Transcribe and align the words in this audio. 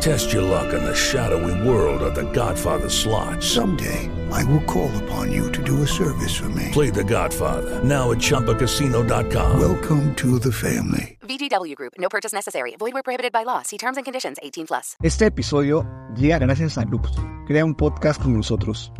Test 0.00 0.32
your 0.32 0.42
luck 0.42 0.72
in 0.72 0.84
the 0.84 0.94
shadowy 0.94 1.68
world 1.68 2.02
of 2.02 2.14
The 2.14 2.30
Godfather 2.32 2.88
slot. 2.88 3.42
Someday, 3.42 4.08
I 4.30 4.44
will 4.44 4.62
call 4.64 4.90
upon 5.04 5.32
you 5.32 5.50
to 5.52 5.62
do 5.62 5.82
a 5.82 5.86
service 5.86 6.34
for 6.34 6.48
me. 6.50 6.70
Play 6.72 6.90
The 6.90 7.04
Godfather 7.04 7.82
now 7.82 8.12
at 8.12 8.18
ChumbaCasino.com. 8.18 9.58
Welcome 9.60 10.14
to 10.16 10.38
the 10.38 10.52
family. 10.52 11.18
VGW 11.22 11.74
Group. 11.74 11.94
No 11.98 12.08
purchase 12.08 12.32
necessary. 12.32 12.76
Void 12.78 12.92
where 12.94 13.02
prohibited 13.02 13.32
by 13.32 13.44
law. 13.44 13.62
See 13.62 13.78
terms 13.78 13.96
and 13.96 14.04
conditions. 14.04 14.38
18 14.42 14.66
plus. 14.66 14.96
Este 15.02 15.26
episodio 15.26 15.84
llega 16.14 16.38
gracias 16.38 16.78
a 16.78 16.84
Loops. 16.84 17.12
Crea 17.46 17.64
un 17.64 17.74
podcast 17.74 18.22
con 18.22 18.36
nosotros. 18.36 18.92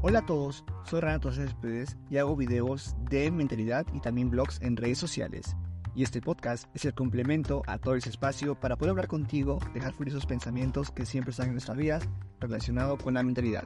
Hola 0.00 0.20
a 0.20 0.26
todos, 0.26 0.64
soy 0.84 1.00
Renato 1.00 1.32
Céspedes 1.32 1.96
y 2.08 2.18
hago 2.18 2.36
videos 2.36 2.94
de 3.10 3.32
mentalidad 3.32 3.84
y 3.92 4.00
también 4.00 4.30
blogs 4.30 4.60
en 4.62 4.76
redes 4.76 4.98
sociales. 4.98 5.56
Y 5.98 6.04
este 6.04 6.20
podcast 6.22 6.68
es 6.76 6.84
el 6.84 6.94
complemento 6.94 7.64
a 7.66 7.78
todo 7.78 7.96
ese 7.96 8.08
espacio 8.08 8.54
para 8.54 8.76
poder 8.76 8.90
hablar 8.90 9.08
contigo, 9.08 9.58
dejar 9.74 9.94
fluir 9.94 10.10
esos 10.10 10.26
pensamientos 10.26 10.92
que 10.92 11.04
siempre 11.04 11.32
están 11.32 11.46
en 11.48 11.54
nuestras 11.54 11.76
vidas 11.76 12.04
relacionados 12.38 13.02
con 13.02 13.14
la 13.14 13.24
mentalidad. 13.24 13.64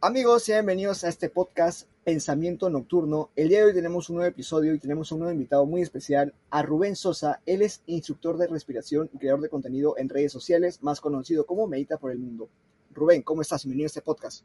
Amigos, 0.00 0.44
sean 0.44 0.64
bienvenidos 0.64 1.04
a 1.04 1.10
este 1.10 1.28
podcast 1.28 1.90
Pensamiento 2.04 2.70
Nocturno. 2.70 3.28
El 3.36 3.50
día 3.50 3.58
de 3.58 3.64
hoy 3.66 3.74
tenemos 3.74 4.08
un 4.08 4.16
nuevo 4.16 4.30
episodio 4.30 4.72
y 4.72 4.78
tenemos 4.78 5.12
un 5.12 5.18
nuevo 5.18 5.34
invitado 5.34 5.66
muy 5.66 5.82
especial, 5.82 6.32
a 6.48 6.62
Rubén 6.62 6.96
Sosa. 6.96 7.42
Él 7.44 7.60
es 7.60 7.82
instructor 7.84 8.38
de 8.38 8.46
respiración 8.46 9.10
y 9.12 9.18
creador 9.18 9.42
de 9.42 9.50
contenido 9.50 9.98
en 9.98 10.08
redes 10.08 10.32
sociales, 10.32 10.82
más 10.82 11.02
conocido 11.02 11.44
como 11.44 11.66
Medita 11.66 11.98
por 11.98 12.12
el 12.12 12.18
Mundo. 12.18 12.48
Rubén, 12.94 13.20
¿cómo 13.20 13.42
estás? 13.42 13.64
Bienvenido 13.64 13.84
a 13.84 13.88
este 13.88 14.00
podcast. 14.00 14.42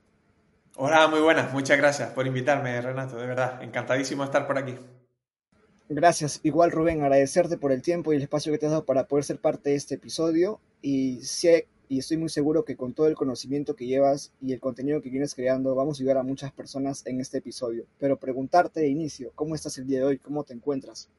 Hola, 0.75 1.07
muy 1.07 1.19
buenas. 1.19 1.53
Muchas 1.53 1.77
gracias 1.77 2.11
por 2.11 2.25
invitarme, 2.25 2.81
Renato. 2.81 3.17
De 3.17 3.27
verdad, 3.27 3.61
encantadísimo 3.61 4.23
estar 4.23 4.47
por 4.47 4.57
aquí. 4.57 4.75
Gracias. 5.89 6.39
Igual, 6.43 6.71
Rubén, 6.71 7.01
agradecerte 7.01 7.57
por 7.57 7.71
el 7.71 7.81
tiempo 7.81 8.13
y 8.13 8.15
el 8.15 8.21
espacio 8.21 8.51
que 8.51 8.57
te 8.57 8.65
has 8.67 8.71
dado 8.71 8.85
para 8.85 9.07
poder 9.07 9.25
ser 9.25 9.39
parte 9.39 9.71
de 9.71 9.75
este 9.75 9.95
episodio. 9.95 10.61
Y 10.81 11.21
sé 11.23 11.67
y 11.91 11.99
estoy 11.99 12.15
muy 12.15 12.29
seguro 12.29 12.63
que 12.63 12.77
con 12.77 12.93
todo 12.93 13.07
el 13.07 13.15
conocimiento 13.15 13.75
que 13.75 13.85
llevas 13.85 14.31
y 14.39 14.53
el 14.53 14.61
contenido 14.61 15.01
que 15.01 15.09
vienes 15.09 15.35
creando, 15.35 15.75
vamos 15.75 15.99
a 15.99 16.01
ayudar 16.01 16.19
a 16.19 16.23
muchas 16.23 16.53
personas 16.53 17.05
en 17.05 17.19
este 17.19 17.39
episodio. 17.39 17.85
Pero 17.99 18.15
preguntarte 18.15 18.79
de 18.79 18.87
inicio, 18.87 19.33
¿cómo 19.35 19.55
estás 19.55 19.77
el 19.77 19.87
día 19.87 19.99
de 19.99 20.05
hoy? 20.05 20.17
¿Cómo 20.17 20.45
te 20.45 20.53
encuentras? 20.53 21.09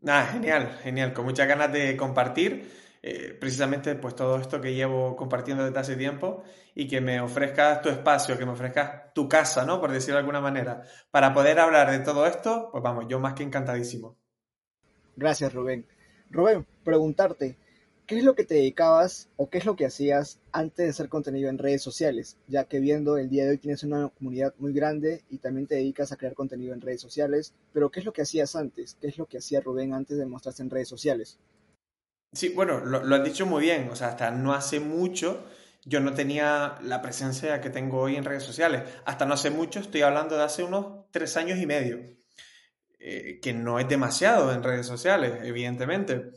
Nada, 0.00 0.26
genial, 0.26 0.80
genial. 0.82 1.12
Con 1.12 1.26
muchas 1.26 1.46
ganas 1.46 1.72
de 1.72 1.96
compartir 1.96 2.68
eh, 3.02 3.34
precisamente 3.40 3.94
pues 3.94 4.14
todo 4.14 4.38
esto 4.38 4.60
que 4.60 4.74
llevo 4.74 5.16
compartiendo 5.16 5.64
desde 5.64 5.78
hace 5.78 5.96
tiempo 5.96 6.42
y 6.74 6.86
que 6.86 7.00
me 7.00 7.20
ofrezcas 7.20 7.80
tu 7.80 7.88
espacio, 7.88 8.36
que 8.36 8.44
me 8.44 8.52
ofrezcas 8.52 9.14
tu 9.14 9.26
casa, 9.28 9.64
¿no? 9.64 9.80
Por 9.80 9.90
decirlo 9.90 10.16
de 10.16 10.20
alguna 10.20 10.40
manera. 10.40 10.82
Para 11.10 11.32
poder 11.32 11.58
hablar 11.60 11.90
de 11.90 12.00
todo 12.00 12.26
esto, 12.26 12.68
pues 12.70 12.82
vamos, 12.82 13.06
yo 13.08 13.18
más 13.18 13.34
que 13.34 13.42
encantadísimo. 13.42 14.18
Gracias, 15.16 15.52
Rubén. 15.54 15.86
Rubén, 16.30 16.66
preguntarte, 16.84 17.56
¿qué 18.06 18.18
es 18.18 18.24
lo 18.24 18.34
que 18.34 18.44
te 18.44 18.54
dedicabas 18.54 19.30
o 19.36 19.48
qué 19.48 19.58
es 19.58 19.64
lo 19.64 19.76
que 19.76 19.86
hacías 19.86 20.38
antes 20.52 20.84
de 20.84 20.90
hacer 20.90 21.08
contenido 21.08 21.48
en 21.48 21.58
redes 21.58 21.82
sociales? 21.82 22.36
Ya 22.48 22.64
que 22.64 22.80
viendo 22.80 23.16
el 23.16 23.30
día 23.30 23.44
de 23.44 23.50
hoy 23.50 23.58
tienes 23.58 23.82
una 23.82 24.10
comunidad 24.10 24.54
muy 24.58 24.74
grande 24.74 25.24
y 25.30 25.38
también 25.38 25.66
te 25.66 25.76
dedicas 25.76 26.12
a 26.12 26.16
crear 26.16 26.34
contenido 26.34 26.74
en 26.74 26.82
redes 26.82 27.00
sociales, 27.00 27.54
pero 27.72 27.90
¿qué 27.90 28.00
es 28.00 28.06
lo 28.06 28.12
que 28.12 28.22
hacías 28.22 28.54
antes? 28.56 28.96
¿Qué 29.00 29.08
es 29.08 29.16
lo 29.16 29.24
que 29.24 29.38
hacía 29.38 29.60
Rubén 29.60 29.94
antes 29.94 30.18
de 30.18 30.26
mostrarse 30.26 30.62
en 30.62 30.70
redes 30.70 30.88
sociales? 30.88 31.38
Sí, 32.32 32.50
bueno, 32.50 32.80
lo, 32.80 33.14
has 33.14 33.24
dicho 33.24 33.46
muy 33.46 33.62
bien. 33.62 33.88
O 33.90 33.96
sea, 33.96 34.08
hasta 34.08 34.30
no 34.30 34.52
hace 34.52 34.80
mucho 34.80 35.46
yo 35.84 36.00
no 36.00 36.12
tenía 36.12 36.76
la 36.82 37.00
presencia 37.00 37.60
que 37.60 37.70
tengo 37.70 38.00
hoy 38.00 38.16
en 38.16 38.24
redes 38.24 38.42
sociales. 38.42 38.82
Hasta 39.06 39.24
no 39.24 39.34
hace 39.34 39.50
mucho, 39.50 39.80
estoy 39.80 40.02
hablando 40.02 40.36
de 40.36 40.44
hace 40.44 40.62
unos 40.62 41.10
tres 41.10 41.36
años 41.36 41.58
y 41.58 41.66
medio. 41.66 41.98
Eh, 42.98 43.40
que 43.40 43.54
no 43.54 43.78
es 43.78 43.88
demasiado 43.88 44.52
en 44.52 44.62
redes 44.62 44.86
sociales, 44.86 45.40
evidentemente. 45.42 46.32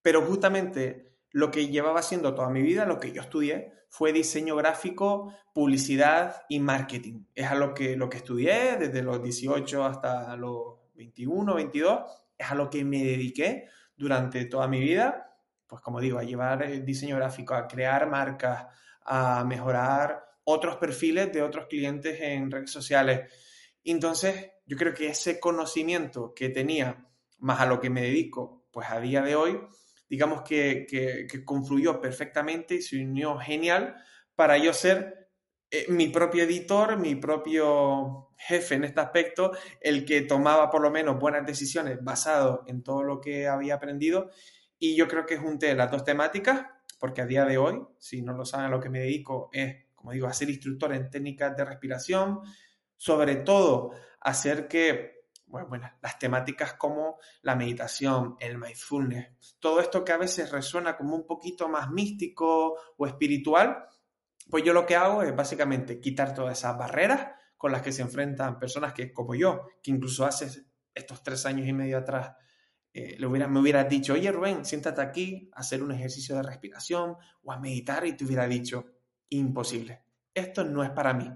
Pero 0.00 0.22
justamente 0.22 1.12
lo 1.30 1.50
que 1.50 1.68
llevaba 1.68 2.00
haciendo 2.00 2.34
toda 2.34 2.48
mi 2.48 2.62
vida, 2.62 2.86
lo 2.86 2.98
que 2.98 3.12
yo 3.12 3.20
estudié, 3.20 3.74
fue 3.90 4.12
diseño 4.12 4.56
gráfico, 4.56 5.34
publicidad 5.52 6.42
y 6.48 6.58
marketing. 6.60 7.24
Es 7.34 7.48
a 7.48 7.54
lo 7.54 7.74
que, 7.74 7.96
lo 7.96 8.08
que 8.08 8.16
estudié 8.16 8.76
desde 8.78 9.02
los 9.02 9.22
18 9.22 9.84
hasta 9.84 10.36
los 10.36 10.76
21, 10.94 11.54
22. 11.54 12.00
Es 12.38 12.50
a 12.50 12.54
lo 12.54 12.70
que 12.70 12.82
me 12.84 13.04
dediqué 13.04 13.68
durante 13.98 14.44
toda 14.46 14.68
mi 14.68 14.80
vida, 14.80 15.36
pues 15.66 15.82
como 15.82 16.00
digo, 16.00 16.18
a 16.18 16.22
llevar 16.22 16.62
el 16.62 16.84
diseño 16.84 17.16
gráfico, 17.16 17.54
a 17.54 17.66
crear 17.66 18.08
marcas, 18.08 18.66
a 19.04 19.44
mejorar 19.44 20.24
otros 20.44 20.76
perfiles 20.76 21.30
de 21.32 21.42
otros 21.42 21.66
clientes 21.66 22.18
en 22.20 22.50
redes 22.50 22.70
sociales. 22.70 23.30
Entonces, 23.84 24.50
yo 24.64 24.76
creo 24.76 24.94
que 24.94 25.08
ese 25.08 25.38
conocimiento 25.38 26.32
que 26.34 26.48
tenía, 26.48 27.06
más 27.38 27.60
a 27.60 27.66
lo 27.66 27.80
que 27.80 27.90
me 27.90 28.02
dedico, 28.02 28.66
pues 28.70 28.88
a 28.88 29.00
día 29.00 29.20
de 29.20 29.36
hoy, 29.36 29.60
digamos 30.08 30.42
que, 30.42 30.86
que, 30.88 31.26
que 31.30 31.44
confluyó 31.44 32.00
perfectamente 32.00 32.76
y 32.76 32.82
se 32.82 33.02
unió 33.02 33.36
genial 33.38 33.96
para 34.34 34.56
yo 34.56 34.72
ser 34.72 35.17
eh, 35.70 35.86
mi 35.90 36.08
propio 36.08 36.44
editor, 36.44 36.96
mi 36.96 37.14
propio 37.16 38.30
jefe 38.38 38.76
en 38.76 38.84
este 38.84 39.00
aspecto, 39.00 39.52
el 39.80 40.04
que 40.06 40.22
tomaba 40.22 40.70
por 40.70 40.80
lo 40.80 40.90
menos 40.90 41.18
buenas 41.18 41.44
decisiones 41.44 41.98
basado 42.02 42.64
en 42.66 42.82
todo 42.82 43.02
lo 43.02 43.20
que 43.20 43.46
había 43.48 43.74
aprendido. 43.74 44.30
Y 44.78 44.96
yo 44.96 45.08
creo 45.08 45.26
que 45.26 45.36
junté 45.36 45.74
las 45.74 45.90
dos 45.90 46.04
temáticas, 46.04 46.64
porque 46.98 47.20
a 47.20 47.26
día 47.26 47.44
de 47.44 47.58
hoy, 47.58 47.82
si 47.98 48.22
no 48.22 48.32
lo 48.32 48.44
saben 48.44 48.66
a 48.66 48.70
lo 48.70 48.80
que 48.80 48.88
me 48.88 49.00
dedico, 49.00 49.50
es, 49.52 49.86
como 49.94 50.12
digo, 50.12 50.26
a 50.26 50.32
ser 50.32 50.48
instructor 50.48 50.94
en 50.94 51.10
técnicas 51.10 51.54
de 51.54 51.64
respiración, 51.64 52.40
sobre 52.96 53.36
todo 53.36 53.90
hacer 54.20 54.68
que, 54.68 55.24
bueno, 55.46 55.90
las 56.00 56.18
temáticas 56.18 56.74
como 56.74 57.18
la 57.42 57.56
meditación, 57.56 58.36
el 58.40 58.56
mindfulness, 58.56 59.56
todo 59.58 59.80
esto 59.80 60.04
que 60.04 60.12
a 60.12 60.16
veces 60.16 60.50
resuena 60.50 60.96
como 60.96 61.14
un 61.14 61.26
poquito 61.26 61.68
más 61.68 61.90
místico 61.90 62.76
o 62.96 63.06
espiritual, 63.06 63.84
pues 64.50 64.64
yo 64.64 64.72
lo 64.72 64.86
que 64.86 64.96
hago 64.96 65.22
es 65.22 65.34
básicamente 65.34 66.00
quitar 66.00 66.34
todas 66.34 66.58
esas 66.58 66.76
barreras 66.76 67.28
con 67.56 67.72
las 67.72 67.82
que 67.82 67.92
se 67.92 68.02
enfrentan 68.02 68.58
personas 68.58 68.92
que, 68.92 69.12
como 69.12 69.34
yo, 69.34 69.66
que 69.82 69.90
incluso 69.90 70.24
hace 70.24 70.64
estos 70.94 71.22
tres 71.22 71.44
años 71.46 71.66
y 71.66 71.72
medio 71.72 71.98
atrás, 71.98 72.34
eh, 72.92 73.24
hubiera, 73.24 73.48
me 73.48 73.60
hubiera 73.60 73.84
dicho, 73.84 74.14
oye 74.14 74.30
Rubén, 74.32 74.64
siéntate 74.64 75.00
aquí 75.00 75.50
a 75.54 75.60
hacer 75.60 75.82
un 75.82 75.92
ejercicio 75.92 76.36
de 76.36 76.42
respiración 76.42 77.16
o 77.42 77.52
a 77.52 77.58
meditar 77.58 78.06
y 78.06 78.14
te 78.16 78.24
hubiera 78.24 78.46
dicho, 78.46 78.86
imposible, 79.30 80.02
esto 80.32 80.64
no 80.64 80.82
es 80.82 80.90
para 80.90 81.12
mí. 81.12 81.30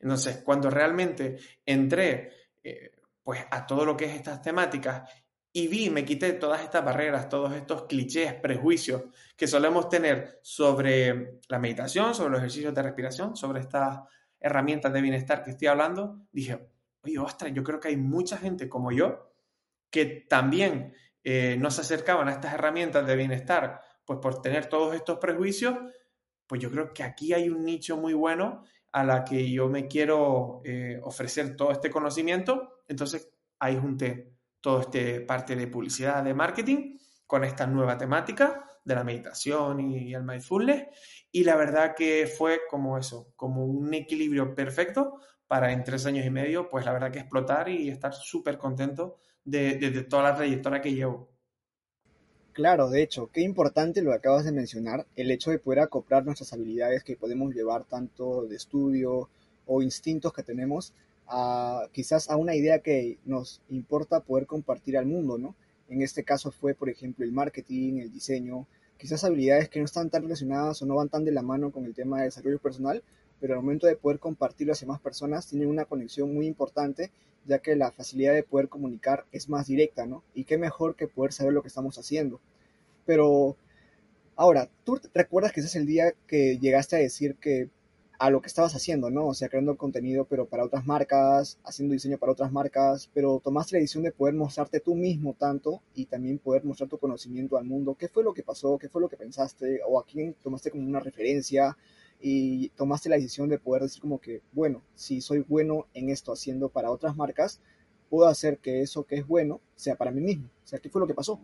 Entonces, 0.00 0.38
cuando 0.44 0.70
realmente 0.70 1.36
entré 1.64 2.30
eh, 2.62 2.92
pues 3.22 3.44
a 3.50 3.66
todo 3.66 3.84
lo 3.84 3.96
que 3.96 4.04
es 4.04 4.14
estas 4.14 4.40
temáticas 4.40 5.10
y 5.56 5.68
vi, 5.68 5.88
me 5.88 6.04
quité 6.04 6.34
todas 6.34 6.60
estas 6.60 6.84
barreras, 6.84 7.30
todos 7.30 7.54
estos 7.54 7.84
clichés, 7.84 8.34
prejuicios 8.34 9.04
que 9.34 9.46
solemos 9.46 9.88
tener 9.88 10.38
sobre 10.42 11.40
la 11.48 11.58
meditación, 11.58 12.14
sobre 12.14 12.32
los 12.32 12.40
ejercicios 12.40 12.74
de 12.74 12.82
respiración, 12.82 13.34
sobre 13.36 13.60
estas 13.60 14.00
herramientas 14.38 14.92
de 14.92 15.00
bienestar 15.00 15.42
que 15.42 15.52
estoy 15.52 15.68
hablando, 15.68 16.26
dije, 16.30 16.68
oye, 17.00 17.18
ostras, 17.18 17.54
yo 17.54 17.62
creo 17.64 17.80
que 17.80 17.88
hay 17.88 17.96
mucha 17.96 18.36
gente 18.36 18.68
como 18.68 18.92
yo 18.92 19.32
que 19.88 20.26
también 20.28 20.92
eh, 21.24 21.56
no 21.58 21.70
se 21.70 21.80
acercaban 21.80 22.28
a 22.28 22.32
estas 22.32 22.52
herramientas 22.52 23.06
de 23.06 23.16
bienestar, 23.16 23.80
pues 24.04 24.18
por 24.20 24.42
tener 24.42 24.66
todos 24.66 24.94
estos 24.94 25.18
prejuicios, 25.18 25.74
pues 26.46 26.60
yo 26.60 26.70
creo 26.70 26.92
que 26.92 27.02
aquí 27.02 27.32
hay 27.32 27.48
un 27.48 27.64
nicho 27.64 27.96
muy 27.96 28.12
bueno 28.12 28.62
a 28.92 29.04
la 29.04 29.24
que 29.24 29.50
yo 29.50 29.70
me 29.70 29.88
quiero 29.88 30.60
eh, 30.66 31.00
ofrecer 31.02 31.56
todo 31.56 31.72
este 31.72 31.88
conocimiento, 31.88 32.82
entonces 32.88 33.32
ahí 33.58 33.78
junté 33.78 34.35
todo 34.66 34.80
este 34.80 35.20
parte 35.20 35.54
de 35.54 35.68
publicidad, 35.68 36.24
de 36.24 36.34
marketing, 36.34 36.98
con 37.24 37.44
esta 37.44 37.68
nueva 37.68 37.96
temática 37.96 38.68
de 38.84 38.96
la 38.96 39.04
meditación 39.04 39.78
y 39.78 40.12
el 40.12 40.24
mindfulness. 40.24 40.86
Y 41.30 41.44
la 41.44 41.54
verdad 41.54 41.94
que 41.94 42.26
fue 42.26 42.62
como 42.68 42.98
eso, 42.98 43.32
como 43.36 43.64
un 43.64 43.94
equilibrio 43.94 44.56
perfecto 44.56 45.20
para 45.46 45.70
en 45.70 45.84
tres 45.84 46.04
años 46.06 46.26
y 46.26 46.30
medio, 46.30 46.68
pues 46.68 46.84
la 46.84 46.92
verdad 46.92 47.12
que 47.12 47.20
explotar 47.20 47.68
y 47.68 47.88
estar 47.88 48.12
súper 48.12 48.58
contento 48.58 49.18
de, 49.44 49.76
de, 49.76 49.92
de, 49.92 50.02
toda 50.02 50.24
la 50.24 50.34
trayectoria 50.34 50.80
que 50.80 50.94
llevo. 50.94 51.30
Claro, 52.52 52.90
de 52.90 53.04
hecho, 53.04 53.30
qué 53.32 53.42
importante 53.42 54.02
lo 54.02 54.12
acabas 54.12 54.44
de 54.44 54.50
mencionar, 54.50 55.06
el 55.14 55.30
hecho 55.30 55.52
de 55.52 55.60
poder 55.60 55.78
acoplar 55.78 56.24
nuestras 56.24 56.52
habilidades 56.52 57.04
que 57.04 57.14
podemos 57.14 57.54
llevar 57.54 57.84
tanto 57.84 58.46
de 58.48 58.56
estudio 58.56 59.30
o 59.64 59.80
instintos 59.80 60.32
que 60.32 60.42
tenemos 60.42 60.92
quizás 61.92 62.30
a 62.30 62.36
una 62.36 62.54
idea 62.54 62.80
que 62.80 63.18
nos 63.24 63.60
importa 63.68 64.20
poder 64.20 64.46
compartir 64.46 64.96
al 64.96 65.06
mundo, 65.06 65.38
¿no? 65.38 65.54
En 65.88 66.02
este 66.02 66.24
caso 66.24 66.50
fue, 66.50 66.74
por 66.74 66.88
ejemplo, 66.88 67.24
el 67.24 67.32
marketing, 67.32 67.98
el 67.98 68.12
diseño, 68.12 68.66
quizás 68.98 69.24
habilidades 69.24 69.68
que 69.68 69.78
no 69.78 69.84
están 69.84 70.10
tan 70.10 70.22
relacionadas 70.22 70.82
o 70.82 70.86
no 70.86 70.96
van 70.96 71.08
tan 71.08 71.24
de 71.24 71.32
la 71.32 71.42
mano 71.42 71.70
con 71.70 71.84
el 71.84 71.94
tema 71.94 72.18
de 72.18 72.24
desarrollo 72.24 72.58
personal, 72.58 73.02
pero 73.40 73.54
al 73.54 73.60
momento 73.60 73.86
de 73.86 73.96
poder 73.96 74.18
compartirlo 74.18 74.72
hacia 74.72 74.88
más 74.88 75.00
personas 75.00 75.46
tienen 75.48 75.68
una 75.68 75.84
conexión 75.84 76.32
muy 76.34 76.46
importante 76.46 77.10
ya 77.46 77.60
que 77.60 77.76
la 77.76 77.92
facilidad 77.92 78.34
de 78.34 78.42
poder 78.42 78.68
comunicar 78.68 79.24
es 79.32 79.48
más 79.48 79.66
directa, 79.66 80.06
¿no? 80.06 80.22
Y 80.34 80.44
qué 80.44 80.58
mejor 80.58 80.96
que 80.96 81.06
poder 81.08 81.32
saber 81.32 81.52
lo 81.52 81.62
que 81.62 81.68
estamos 81.68 81.98
haciendo. 81.98 82.40
Pero 83.04 83.56
ahora, 84.34 84.68
¿tú 84.84 85.00
recuerdas 85.14 85.52
que 85.52 85.60
ese 85.60 85.68
es 85.68 85.76
el 85.76 85.86
día 85.86 86.12
que 86.26 86.58
llegaste 86.58 86.96
a 86.96 86.98
decir 86.98 87.36
que 87.36 87.70
a 88.18 88.30
lo 88.30 88.40
que 88.40 88.48
estabas 88.48 88.74
haciendo, 88.74 89.10
¿no? 89.10 89.26
O 89.26 89.34
sea, 89.34 89.48
creando 89.48 89.76
contenido, 89.76 90.24
pero 90.24 90.46
para 90.46 90.64
otras 90.64 90.86
marcas, 90.86 91.58
haciendo 91.64 91.92
diseño 91.92 92.18
para 92.18 92.32
otras 92.32 92.52
marcas, 92.52 93.10
pero 93.12 93.40
tomaste 93.42 93.76
la 93.76 93.80
decisión 93.80 94.04
de 94.04 94.12
poder 94.12 94.34
mostrarte 94.34 94.80
tú 94.80 94.94
mismo 94.94 95.34
tanto 95.34 95.82
y 95.94 96.06
también 96.06 96.38
poder 96.38 96.64
mostrar 96.64 96.88
tu 96.88 96.98
conocimiento 96.98 97.56
al 97.56 97.64
mundo. 97.64 97.94
¿Qué 97.98 98.08
fue 98.08 98.24
lo 98.24 98.32
que 98.34 98.42
pasó? 98.42 98.78
¿Qué 98.78 98.88
fue 98.88 99.00
lo 99.00 99.08
que 99.08 99.16
pensaste? 99.16 99.80
¿O 99.86 99.98
a 99.98 100.06
quién 100.06 100.34
tomaste 100.42 100.70
como 100.70 100.86
una 100.86 101.00
referencia? 101.00 101.76
Y 102.20 102.70
tomaste 102.70 103.10
la 103.10 103.16
decisión 103.16 103.48
de 103.48 103.58
poder 103.58 103.82
decir 103.82 104.00
como 104.00 104.20
que, 104.20 104.40
bueno, 104.52 104.82
si 104.94 105.20
soy 105.20 105.40
bueno 105.40 105.86
en 105.92 106.08
esto 106.08 106.32
haciendo 106.32 106.70
para 106.70 106.90
otras 106.90 107.14
marcas, 107.16 107.60
puedo 108.08 108.26
hacer 108.26 108.58
que 108.58 108.80
eso 108.80 109.04
que 109.04 109.16
es 109.16 109.26
bueno 109.26 109.60
sea 109.74 109.96
para 109.96 110.10
mí 110.10 110.20
mismo. 110.20 110.48
O 110.64 110.66
sea, 110.66 110.78
¿qué 110.78 110.88
fue 110.88 111.00
lo 111.00 111.06
que 111.06 111.14
pasó? 111.14 111.38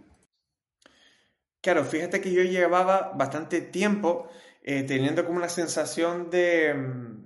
Claro, 1.60 1.84
fíjate 1.84 2.20
que 2.20 2.32
yo 2.32 2.42
llevaba 2.42 3.12
bastante 3.14 3.60
tiempo 3.60 4.26
eh, 4.64 4.84
teniendo 4.84 5.24
como 5.24 5.38
una 5.38 5.48
sensación 5.48 6.30
de, 6.30 6.72
mm, 6.72 7.24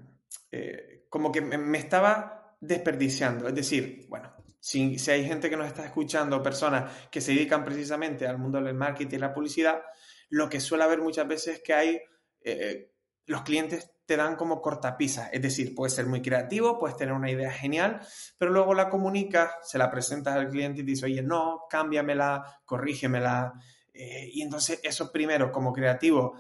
eh, 0.53 1.07
como 1.11 1.31
que 1.31 1.43
me, 1.43 1.77
estaba 1.79 2.57
desperdiciando. 2.61 3.47
Es 3.47 3.55
decir, 3.55 4.07
bueno, 4.09 4.33
si, 4.59 4.99
si, 4.99 5.11
hay 5.11 5.27
gente 5.27 5.51
que 5.51 5.57
nos 5.57 5.67
está 5.67 5.85
escuchando, 5.85 6.43
personas 6.43 7.09
que 7.11 7.21
se 7.21 7.33
dedican 7.33 7.63
precisamente 7.63 8.27
al 8.27 8.39
mundo 8.39 8.61
del 8.61 8.75
marketing 8.75 9.17
y 9.17 9.21
la 9.21 9.35
publicidad, 9.35 9.83
lo 10.31 10.49
que 10.49 10.61
suele 10.61 10.85
haber 10.85 11.03
muchas 11.03 11.29
veces 11.29 11.57
es 11.57 11.63
que 11.63 11.75
hay, 11.75 12.01
eh, 12.41 12.95
los 13.27 13.43
clientes 13.43 13.93
te 14.07 14.17
dan 14.17 14.37
como 14.37 14.63
cortapisas, 14.63 15.29
es 15.31 15.43
decir, 15.43 15.75
puedes 15.75 15.93
ser 15.93 16.07
muy 16.07 16.23
creativo, 16.23 16.79
puedes 16.79 16.97
tener 16.97 17.13
una 17.13 17.31
idea 17.31 17.51
genial, 17.51 18.01
pero 18.39 18.51
luego 18.51 18.73
la 18.73 18.89
comunicas, 18.89 19.51
se 19.63 19.77
la 19.77 19.91
presentas 19.91 20.37
al 20.37 20.49
cliente 20.49 20.81
y 20.81 20.85
dices, 20.85 21.05
oye, 21.05 21.23
no, 21.23 21.65
cámbiamela, 21.69 22.61
corrígemela. 22.65 23.53
y 23.93 24.43
entonces 24.43 24.81
eso 24.85 25.11
primero, 25.11 25.51
como 25.51 25.73
creativo, 25.73 26.37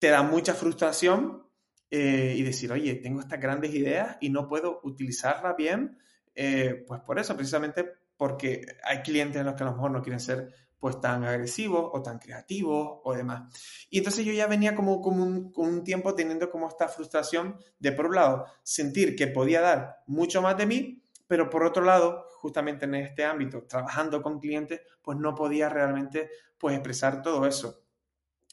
te 0.00 0.08
da 0.08 0.22
mucha 0.22 0.54
frustración 0.54 1.46
eh, 1.90 2.34
y 2.36 2.42
decir, 2.42 2.72
oye, 2.72 2.96
tengo 2.96 3.20
estas 3.20 3.38
grandes 3.38 3.72
ideas 3.74 4.16
y 4.20 4.30
no 4.30 4.48
puedo 4.48 4.80
utilizarlas 4.82 5.54
bien, 5.56 5.98
eh, 6.34 6.84
pues 6.88 7.00
por 7.02 7.18
eso, 7.18 7.36
precisamente 7.36 7.86
porque 8.16 8.66
hay 8.82 9.02
clientes 9.02 9.38
en 9.40 9.46
los 9.46 9.54
que 9.54 9.62
a 9.62 9.66
lo 9.66 9.72
mejor 9.72 9.90
no 9.90 10.02
quieren 10.02 10.20
ser 10.20 10.52
pues 10.78 10.98
tan 11.00 11.24
agresivos 11.24 11.90
o 11.92 12.02
tan 12.02 12.18
creativos 12.18 13.00
o 13.04 13.14
demás. 13.14 13.52
Y 13.90 13.98
entonces 13.98 14.24
yo 14.24 14.32
ya 14.32 14.46
venía 14.46 14.74
como, 14.74 15.02
como 15.02 15.22
un, 15.22 15.52
un, 15.54 15.84
tiempo 15.84 16.14
teniendo 16.14 16.50
como 16.50 16.68
esta 16.68 16.88
frustración 16.88 17.58
de, 17.78 17.92
por 17.92 18.06
un 18.06 18.14
lado, 18.14 18.46
sentir 18.62 19.14
que 19.14 19.26
podía 19.26 19.60
dar 19.60 20.02
mucho 20.06 20.40
más 20.40 20.56
de 20.56 20.64
mí, 20.64 21.02
pero 21.26 21.50
por 21.50 21.64
otro 21.64 21.84
lado, 21.84 22.26
justamente 22.38 22.86
en 22.86 22.94
este 22.94 23.24
ámbito, 23.24 23.64
trabajando 23.64 24.22
con 24.22 24.40
clientes, 24.40 24.80
pues 25.02 25.18
no 25.18 25.34
podía 25.34 25.68
realmente 25.68 26.30
pues 26.56 26.74
expresar 26.74 27.20
todo 27.20 27.46
eso. 27.46 27.84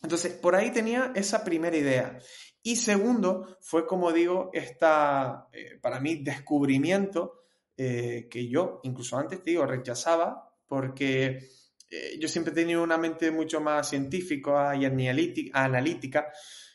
Entonces, 0.02 0.34
por 0.34 0.56
ahí 0.56 0.72
tenía 0.72 1.12
esa 1.16 1.44
primera 1.44 1.76
idea. 1.76 2.20
Y 2.62 2.76
segundo, 2.76 3.58
fue 3.62 3.86
como 3.88 4.12
digo, 4.12 4.50
esta, 4.54 5.48
eh, 5.52 5.80
para 5.82 6.00
mí, 6.00 6.18
descubrimiento 6.18 7.46
eh, 7.78 8.28
que 8.30 8.48
yo, 8.48 8.80
incluso 8.84 9.18
antes, 9.18 9.42
te 9.42 9.52
digo, 9.52 9.66
rechazaba, 9.66 10.54
porque 10.68 11.48
eh, 11.90 12.18
yo 12.20 12.28
siempre 12.28 12.52
he 12.52 12.56
tenido 12.56 12.84
una 12.84 12.98
mente 12.98 13.32
mucho 13.32 13.62
más 13.62 13.90
científica 13.90 14.76
y 14.76 14.86
analítica 14.86 16.28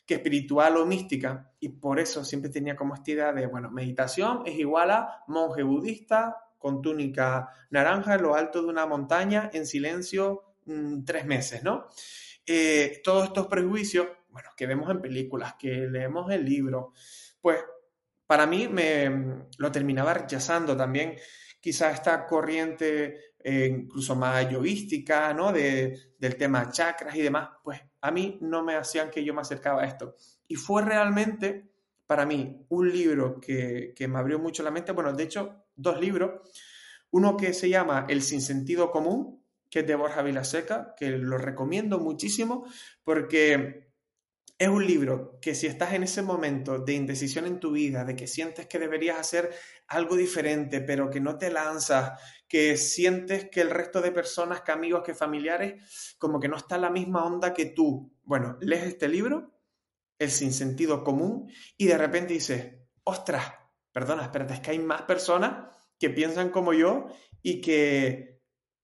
que 0.07 0.15
espiritual 0.15 0.77
o 0.79 0.87
mística, 0.87 1.53
y 1.61 1.69
por 1.69 2.01
eso 2.01 2.25
siempre 2.25 2.51
tenía 2.51 2.75
como 2.75 2.95
esta 2.95 3.11
idea 3.11 3.33
de, 3.33 3.47
bueno, 3.47 3.71
meditación 3.71 4.43
es 4.47 4.59
igual 4.59 4.91
a 4.91 5.23
monje 5.29 5.63
budista 5.63 6.37
con 6.59 6.81
túnica 6.81 7.49
naranja 7.71 8.15
en 8.15 8.23
lo 8.23 8.35
alto 8.35 8.63
de 8.63 8.69
una 8.69 8.87
montaña 8.87 9.51
en 9.53 9.67
silencio 9.67 10.55
mm, 10.67 11.05
tres 11.05 11.27
meses, 11.27 11.63
¿no? 11.63 11.87
Eh, 12.47 13.00
todos 13.05 13.25
estos 13.25 13.47
prejuicios, 13.47 14.06
bueno, 14.29 14.50
que 14.56 14.67
vemos 14.67 14.91
en 14.91 15.00
películas, 15.00 15.55
que 15.59 15.87
leemos 15.89 16.31
en 16.31 16.44
libros, 16.44 16.87
pues 17.41 17.59
para 18.27 18.47
mí 18.47 18.69
me 18.69 19.47
lo 19.59 19.71
terminaba 19.71 20.15
rechazando 20.15 20.77
también 20.77 21.17
quizá 21.61 21.91
esta 21.91 22.27
corriente 22.27 23.35
eh, 23.39 23.67
incluso 23.67 24.17
más 24.17 24.49
yoguística, 24.50 25.33
¿no? 25.35 25.53
De, 25.53 26.15
del 26.19 26.37
tema 26.37 26.71
chakras 26.71 27.15
y 27.15 27.23
demás, 27.23 27.50
pues 27.62 27.81
a 28.00 28.11
mí 28.11 28.39
no 28.41 28.65
me 28.65 28.77
hacían 28.77 29.11
que 29.11 29.25
yo 29.25 29.35
me 29.35 29.41
acercaba 29.41 29.83
a 29.83 29.87
esto. 29.87 30.17
Y 30.49 30.56
fue 30.56 30.83
realmente 30.83 31.71
para 32.06 32.25
mí 32.27 32.65
un 32.69 32.91
libro 32.91 33.41
que, 33.41 33.93
que 33.95 34.09
me 34.09 34.19
abrió 34.19 34.38
mucho 34.38 34.62
la 34.62 34.71
mente, 34.71 34.93
bueno, 34.93 35.12
de 35.12 35.25
hecho, 35.25 35.65
dos 35.75 36.00
libros, 36.00 36.41
uno 37.11 37.37
que 37.37 37.53
se 37.53 37.69
llama 37.69 38.06
El 38.09 38.23
sinsentido 38.23 38.91
común, 38.91 39.42
que 39.73 39.79
es 39.81 39.87
de 39.87 39.95
Borja 39.95 40.21
Vilaseca, 40.21 40.95
que 40.95 41.09
lo 41.13 41.39
recomiendo 41.39 41.99
muchísimo 41.99 42.67
porque 43.03 43.91
es 44.59 44.69
un 44.69 44.87
libro 44.87 45.39
que 45.41 45.55
si 45.55 45.67
estás 45.67 45.95
en 45.95 46.03
ese 46.03 46.21
momento 46.21 46.79
de 46.79 46.93
indecisión 46.93 47.47
en 47.47 47.59
tu 47.59 47.73
vida, 47.73 48.05
de 48.05 48.15
que 48.15 48.27
sientes 48.27 48.67
que 48.67 48.79
deberías 48.79 49.19
hacer 49.19 49.51
algo 49.89 50.15
diferente, 50.15 50.83
pero 50.83 51.09
que 51.09 51.21
no 51.21 51.39
te 51.39 51.51
lanzas, 51.51 52.21
que 52.47 52.77
sientes 52.77 53.49
que 53.49 53.63
el 53.63 53.71
resto 53.71 54.03
de 54.03 54.13
personas, 54.13 54.61
que 54.61 54.73
amigos, 54.73 55.03
que 55.03 55.15
familiares, 55.15 56.17
como 56.19 56.39
que 56.39 56.49
no 56.49 56.59
está 56.59 56.75
en 56.75 56.83
la 56.83 56.91
misma 56.91 57.25
onda 57.25 57.55
que 57.55 57.65
tú. 57.65 58.13
Bueno, 58.25 58.59
lees 58.61 58.85
este 58.85 59.09
libro, 59.09 59.55
El 60.19 60.31
sinsentido 60.31 61.03
común, 61.03 61.51
y 61.79 61.87
de 61.87 61.97
repente 61.97 62.35
dices, 62.35 62.75
ostras, 63.05 63.55
perdona, 63.91 64.25
espérate, 64.25 64.53
es 64.53 64.61
que 64.61 64.73
hay 64.73 64.81
más 64.81 65.03
personas 65.03 65.75
que 65.99 66.11
piensan 66.11 66.51
como 66.51 66.75
yo 66.75 67.07
y 67.41 67.63
que 67.63 68.39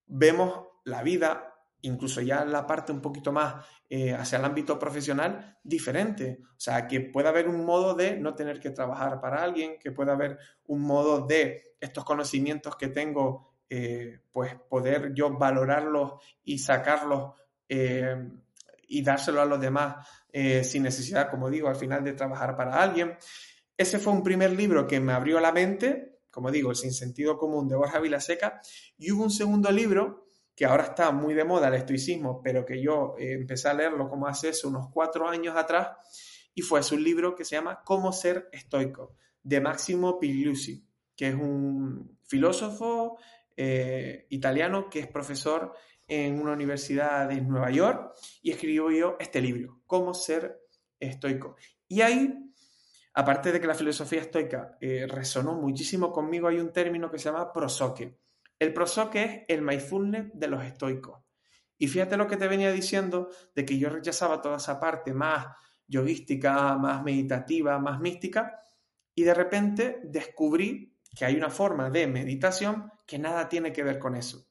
vemos 0.07 0.68
la 0.89 1.03
vida, 1.03 1.55
incluso 1.83 2.21
ya 2.21 2.45
la 2.45 2.67
parte 2.67 2.93
un 2.93 3.01
poquito 3.01 3.33
más 3.33 3.65
eh, 3.89 4.13
hacia 4.13 4.39
el 4.39 4.45
ámbito 4.45 4.79
profesional, 4.79 5.59
diferente. 5.63 6.41
O 6.43 6.61
sea, 6.61 6.87
que 6.87 7.01
pueda 7.01 7.29
haber 7.29 7.49
un 7.49 7.65
modo 7.65 7.95
de 7.95 8.17
no 8.19 8.35
tener 8.35 8.59
que 8.61 8.71
trabajar 8.71 9.21
para 9.21 9.43
alguien, 9.43 9.79
que 9.79 9.93
pueda 9.93 10.13
haber 10.13 10.39
un 10.67 10.83
modo 10.83 11.27
de 11.27 11.75
estos 11.81 12.05
conocimientos 12.05 12.77
que 12.77 12.89
tengo, 12.89 13.55
eh, 13.71 14.21
pues 14.33 14.55
poder 14.69 15.13
yo 15.15 15.31
valorarlos 15.31 16.15
y 16.45 16.59
sacarlos 16.59 17.35
eh, 17.69 18.17
y 18.89 19.03
dárselo 19.03 19.43
a 19.43 19.45
los 19.45 19.61
demás 19.61 20.07
sin 20.63 20.85
necesidad, 20.85 21.29
como 21.31 21.51
digo, 21.51 21.69
al 21.69 21.75
final 21.75 22.05
de 22.05 22.13
trabajar 22.13 22.57
para 22.57 22.81
alguien. 22.81 23.17
Ese 23.77 23.99
fue 23.99 24.13
un 24.13 24.23
primer 24.23 24.53
libro 24.53 24.87
que 24.87 25.01
me 25.01 25.13
abrió 25.13 25.41
la 25.41 25.51
mente, 25.51 26.21
como 26.31 26.53
digo, 26.53 26.71
el 26.71 26.77
Sin 26.77 26.93
Sentido 26.93 27.37
Común 27.39 27.67
de 27.67 27.75
Borja 27.75 27.99
Vilaseca, 27.99 28.61
y 28.97 29.11
hubo 29.11 29.25
un 29.25 29.31
segundo 29.31 29.71
libro 29.73 30.28
que 30.59 30.67
ahora 30.67 30.83
está 30.83 31.13
muy 31.13 31.35
de 31.35 31.45
moda 31.45 31.69
el 31.69 31.75
estoicismo, 31.75 32.43
pero 32.43 32.67
que 32.67 32.83
yo 32.83 33.15
eh, 33.17 33.35
empecé 33.35 33.69
a 33.69 33.75
leerlo 33.75 34.09
como 34.09 34.27
hace 34.27 34.51
unos 34.65 34.89
cuatro 34.93 35.29
años 35.29 35.57
atrás, 35.57 35.91
y 36.53 36.63
fue 36.63 36.81
un 36.91 37.05
libro 37.05 37.37
que 37.37 37.45
se 37.45 37.55
llama 37.55 37.81
Cómo 37.85 38.13
ser 38.13 38.49
estoico, 38.51 39.15
de 39.41 39.61
Máximo 39.61 40.19
Pigliusi, 40.19 40.85
que 41.15 41.29
es 41.29 41.35
un 41.37 42.19
filósofo 42.25 43.19
eh, 43.57 44.27
italiano 44.31 44.91
que 44.91 44.99
es 44.99 45.07
profesor 45.07 45.75
en 46.09 46.41
una 46.41 46.55
universidad 46.55 47.29
de 47.29 47.41
Nueva 47.41 47.71
York, 47.71 48.15
y 48.43 48.51
escribió 48.51 48.91
yo 48.91 49.17
este 49.21 49.41
libro, 49.41 49.83
Cómo 49.87 50.13
ser 50.13 50.59
estoico. 50.99 51.55
Y 51.87 52.01
ahí, 52.01 52.35
aparte 53.15 53.53
de 53.53 53.61
que 53.61 53.69
la 53.69 53.75
filosofía 53.75 54.23
estoica 54.23 54.77
eh, 54.81 55.07
resonó 55.09 55.55
muchísimo 55.55 56.11
conmigo, 56.11 56.49
hay 56.49 56.59
un 56.59 56.73
término 56.73 57.13
que 57.13 57.21
se 57.21 57.27
llama 57.27 57.53
prosoque 57.53 58.19
el 58.59 58.73
prosoque 58.73 59.23
es 59.23 59.57
el 59.57 59.63
mindfulness 59.63 60.31
de 60.35 60.49
los 60.49 60.65
estoicos. 60.65 61.21
Y 61.79 61.87
fíjate 61.87 62.17
lo 62.17 62.27
que 62.27 62.37
te 62.37 62.49
venía 62.49 62.73
diciendo 62.73 63.31
de 63.55 63.65
que 63.65 63.79
yo 63.79 63.89
rechazaba 63.89 64.43
toda 64.43 64.57
esa 64.57 64.81
parte 64.81 65.15
más 65.15 65.47
yoguística, 65.87 66.77
más 66.77 67.03
meditativa, 67.03 67.79
más 67.79 68.01
mística, 68.01 68.61
y 69.15 69.23
de 69.23 69.35
repente 69.35 70.01
descubrí 70.05 70.97
que 71.17 71.25
hay 71.25 71.37
una 71.37 71.51
forma 71.51 71.89
de 71.91 72.07
meditación 72.07 72.93
que 73.07 73.19
nada 73.19 73.49
tiene 73.49 73.73
que 73.73 73.83
ver 73.83 73.99
con 73.99 74.15
eso. 74.15 74.47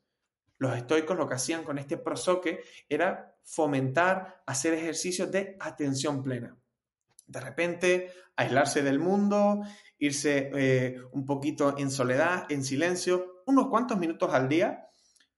Los 0.58 0.76
estoicos 0.76 1.18
lo 1.18 1.28
que 1.28 1.36
hacían 1.36 1.64
con 1.64 1.78
este 1.78 1.98
prosoque 1.98 2.62
era 2.90 3.36
fomentar, 3.44 4.42
hacer 4.46 4.74
ejercicios 4.74 5.32
de 5.32 5.56
atención 5.60 6.24
plena. 6.24 6.58
De 7.28 7.40
repente, 7.40 8.12
aislarse 8.36 8.82
del 8.82 9.00
mundo, 9.00 9.62
irse 10.00 10.50
eh, 10.56 10.98
un 11.12 11.26
poquito 11.26 11.78
en 11.78 11.92
soledad, 11.92 12.46
en 12.50 12.64
silencio, 12.64 13.37
unos 13.48 13.68
cuantos 13.68 13.98
minutos 13.98 14.34
al 14.34 14.48
día 14.48 14.90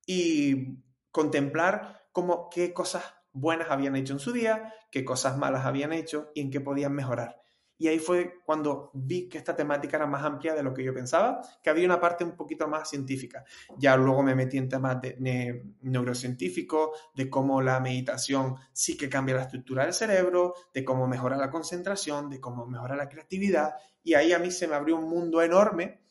y 0.05 0.77
contemplar 1.11 2.07
cómo, 2.11 2.49
qué 2.49 2.73
cosas 2.73 3.03
buenas 3.31 3.69
habían 3.69 3.95
hecho 3.95 4.13
en 4.13 4.19
su 4.19 4.33
día, 4.33 4.73
qué 4.91 5.05
cosas 5.05 5.37
malas 5.37 5.65
habían 5.65 5.93
hecho 5.93 6.31
y 6.33 6.41
en 6.41 6.51
qué 6.51 6.59
podían 6.59 6.93
mejorar. 6.93 7.39
Y 7.81 7.87
ahí 7.87 7.97
fue 7.97 8.41
cuando 8.45 8.91
vi 8.93 9.29
que 9.29 9.37
esta 9.37 9.55
temática 9.55 9.95
era 9.95 10.05
más 10.05 10.25
amplia 10.25 10.53
de 10.53 10.63
lo 10.63 10.73
que 10.73 10.83
yo 10.83 10.93
pensaba, 10.93 11.41
que 11.63 11.69
había 11.69 11.85
una 11.85 12.01
parte 12.01 12.25
un 12.25 12.35
poquito 12.35 12.67
más 12.67 12.89
científica. 12.89 13.45
Ya 13.77 13.95
luego 13.95 14.21
me 14.21 14.35
metí 14.35 14.57
en 14.57 14.67
temas 14.67 14.99
de, 15.01 15.63
neurocientíficos, 15.81 16.89
de 17.15 17.29
cómo 17.29 17.61
la 17.61 17.79
meditación 17.79 18.57
sí 18.73 18.97
que 18.97 19.07
cambia 19.07 19.35
la 19.35 19.43
estructura 19.43 19.85
del 19.85 19.93
cerebro, 19.93 20.55
de 20.73 20.83
cómo 20.83 21.07
mejora 21.07 21.37
la 21.37 21.49
concentración, 21.49 22.29
de 22.29 22.41
cómo 22.41 22.65
mejora 22.65 22.97
la 22.97 23.07
creatividad. 23.07 23.75
Y 24.03 24.13
ahí 24.13 24.33
a 24.33 24.39
mí 24.39 24.51
se 24.51 24.67
me 24.67 24.75
abrió 24.75 24.97
un 24.97 25.07
mundo 25.07 25.41
enorme 25.41 26.01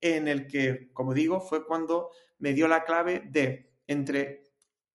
en 0.00 0.28
el 0.28 0.46
que, 0.46 0.90
como 0.92 1.14
digo, 1.14 1.40
fue 1.40 1.66
cuando 1.66 2.10
me 2.38 2.52
dio 2.52 2.68
la 2.68 2.84
clave 2.84 3.22
de 3.26 3.72
entre 3.86 4.44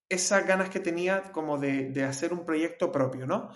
esas 0.10 0.46
ganas 0.46 0.70
que 0.70 0.80
tenía 0.80 1.32
como 1.32 1.58
de, 1.58 1.90
de 1.90 2.04
hacer 2.04 2.34
un 2.34 2.46
proyecto 2.46 2.92
propio, 2.92 3.26
¿no? 3.26 3.50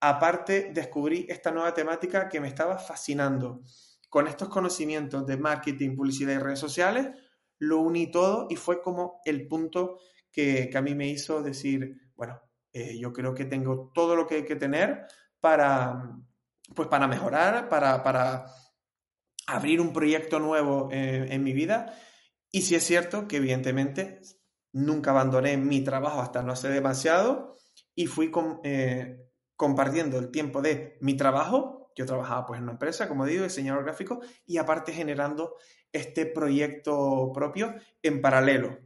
Aparte, 0.00 0.70
descubrí 0.72 1.26
esta 1.28 1.50
nueva 1.50 1.74
temática 1.74 2.28
que 2.28 2.40
me 2.40 2.48
estaba 2.48 2.78
fascinando. 2.78 3.62
Con 4.08 4.26
estos 4.26 4.48
conocimientos 4.48 5.26
de 5.26 5.36
marketing, 5.36 5.96
publicidad 5.96 6.34
y 6.34 6.38
redes 6.38 6.58
sociales, 6.58 7.08
lo 7.58 7.78
uní 7.78 8.10
todo 8.10 8.48
y 8.50 8.56
fue 8.56 8.82
como 8.82 9.20
el 9.24 9.46
punto 9.46 9.98
que, 10.30 10.68
que 10.68 10.76
a 10.76 10.82
mí 10.82 10.94
me 10.94 11.08
hizo 11.08 11.42
decir, 11.42 12.10
bueno, 12.16 12.40
eh, 12.72 12.98
yo 12.98 13.12
creo 13.12 13.34
que 13.34 13.44
tengo 13.44 13.90
todo 13.94 14.16
lo 14.16 14.26
que 14.26 14.36
hay 14.36 14.44
que 14.44 14.56
tener 14.56 15.06
para, 15.40 16.18
pues 16.74 16.88
para 16.88 17.06
mejorar, 17.06 17.68
para, 17.68 18.02
para 18.02 18.46
abrir 19.46 19.80
un 19.80 19.92
proyecto 19.92 20.38
nuevo 20.38 20.88
eh, 20.92 21.26
en 21.30 21.42
mi 21.42 21.52
vida. 21.52 21.94
Y 22.50 22.62
sí 22.62 22.74
es 22.74 22.84
cierto 22.84 23.28
que 23.28 23.38
evidentemente 23.38 24.20
nunca 24.72 25.10
abandoné 25.10 25.56
mi 25.56 25.82
trabajo 25.82 26.20
hasta 26.20 26.42
no 26.42 26.52
hace 26.52 26.68
demasiado 26.68 27.56
y 27.94 28.06
fui 28.06 28.30
eh, 28.64 29.28
compartiendo 29.56 30.18
el 30.18 30.30
tiempo 30.30 30.62
de 30.62 30.98
mi 31.00 31.16
trabajo. 31.16 31.92
Yo 31.94 32.06
trabajaba 32.06 32.46
pues 32.46 32.58
en 32.58 32.64
una 32.64 32.72
empresa, 32.72 33.08
como 33.08 33.26
digo, 33.26 33.44
diseñador 33.44 33.84
gráfico, 33.84 34.20
y 34.46 34.56
aparte 34.56 34.92
generando 34.92 35.56
este 35.92 36.24
proyecto 36.24 37.30
propio 37.34 37.74
en 38.02 38.22
paralelo. 38.22 38.78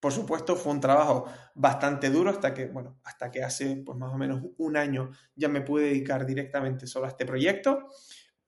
Por 0.00 0.12
supuesto, 0.12 0.56
fue 0.56 0.72
un 0.72 0.80
trabajo 0.80 1.26
bastante 1.54 2.08
duro 2.08 2.30
hasta 2.30 2.54
que, 2.54 2.66
bueno, 2.66 2.98
hasta 3.04 3.30
que 3.30 3.42
hace 3.42 3.76
pues 3.84 3.98
más 3.98 4.12
o 4.12 4.16
menos 4.16 4.42
un 4.56 4.76
año 4.76 5.10
ya 5.36 5.48
me 5.48 5.60
pude 5.60 5.84
dedicar 5.84 6.24
directamente 6.24 6.86
solo 6.86 7.04
a 7.04 7.10
este 7.10 7.26
proyecto, 7.26 7.86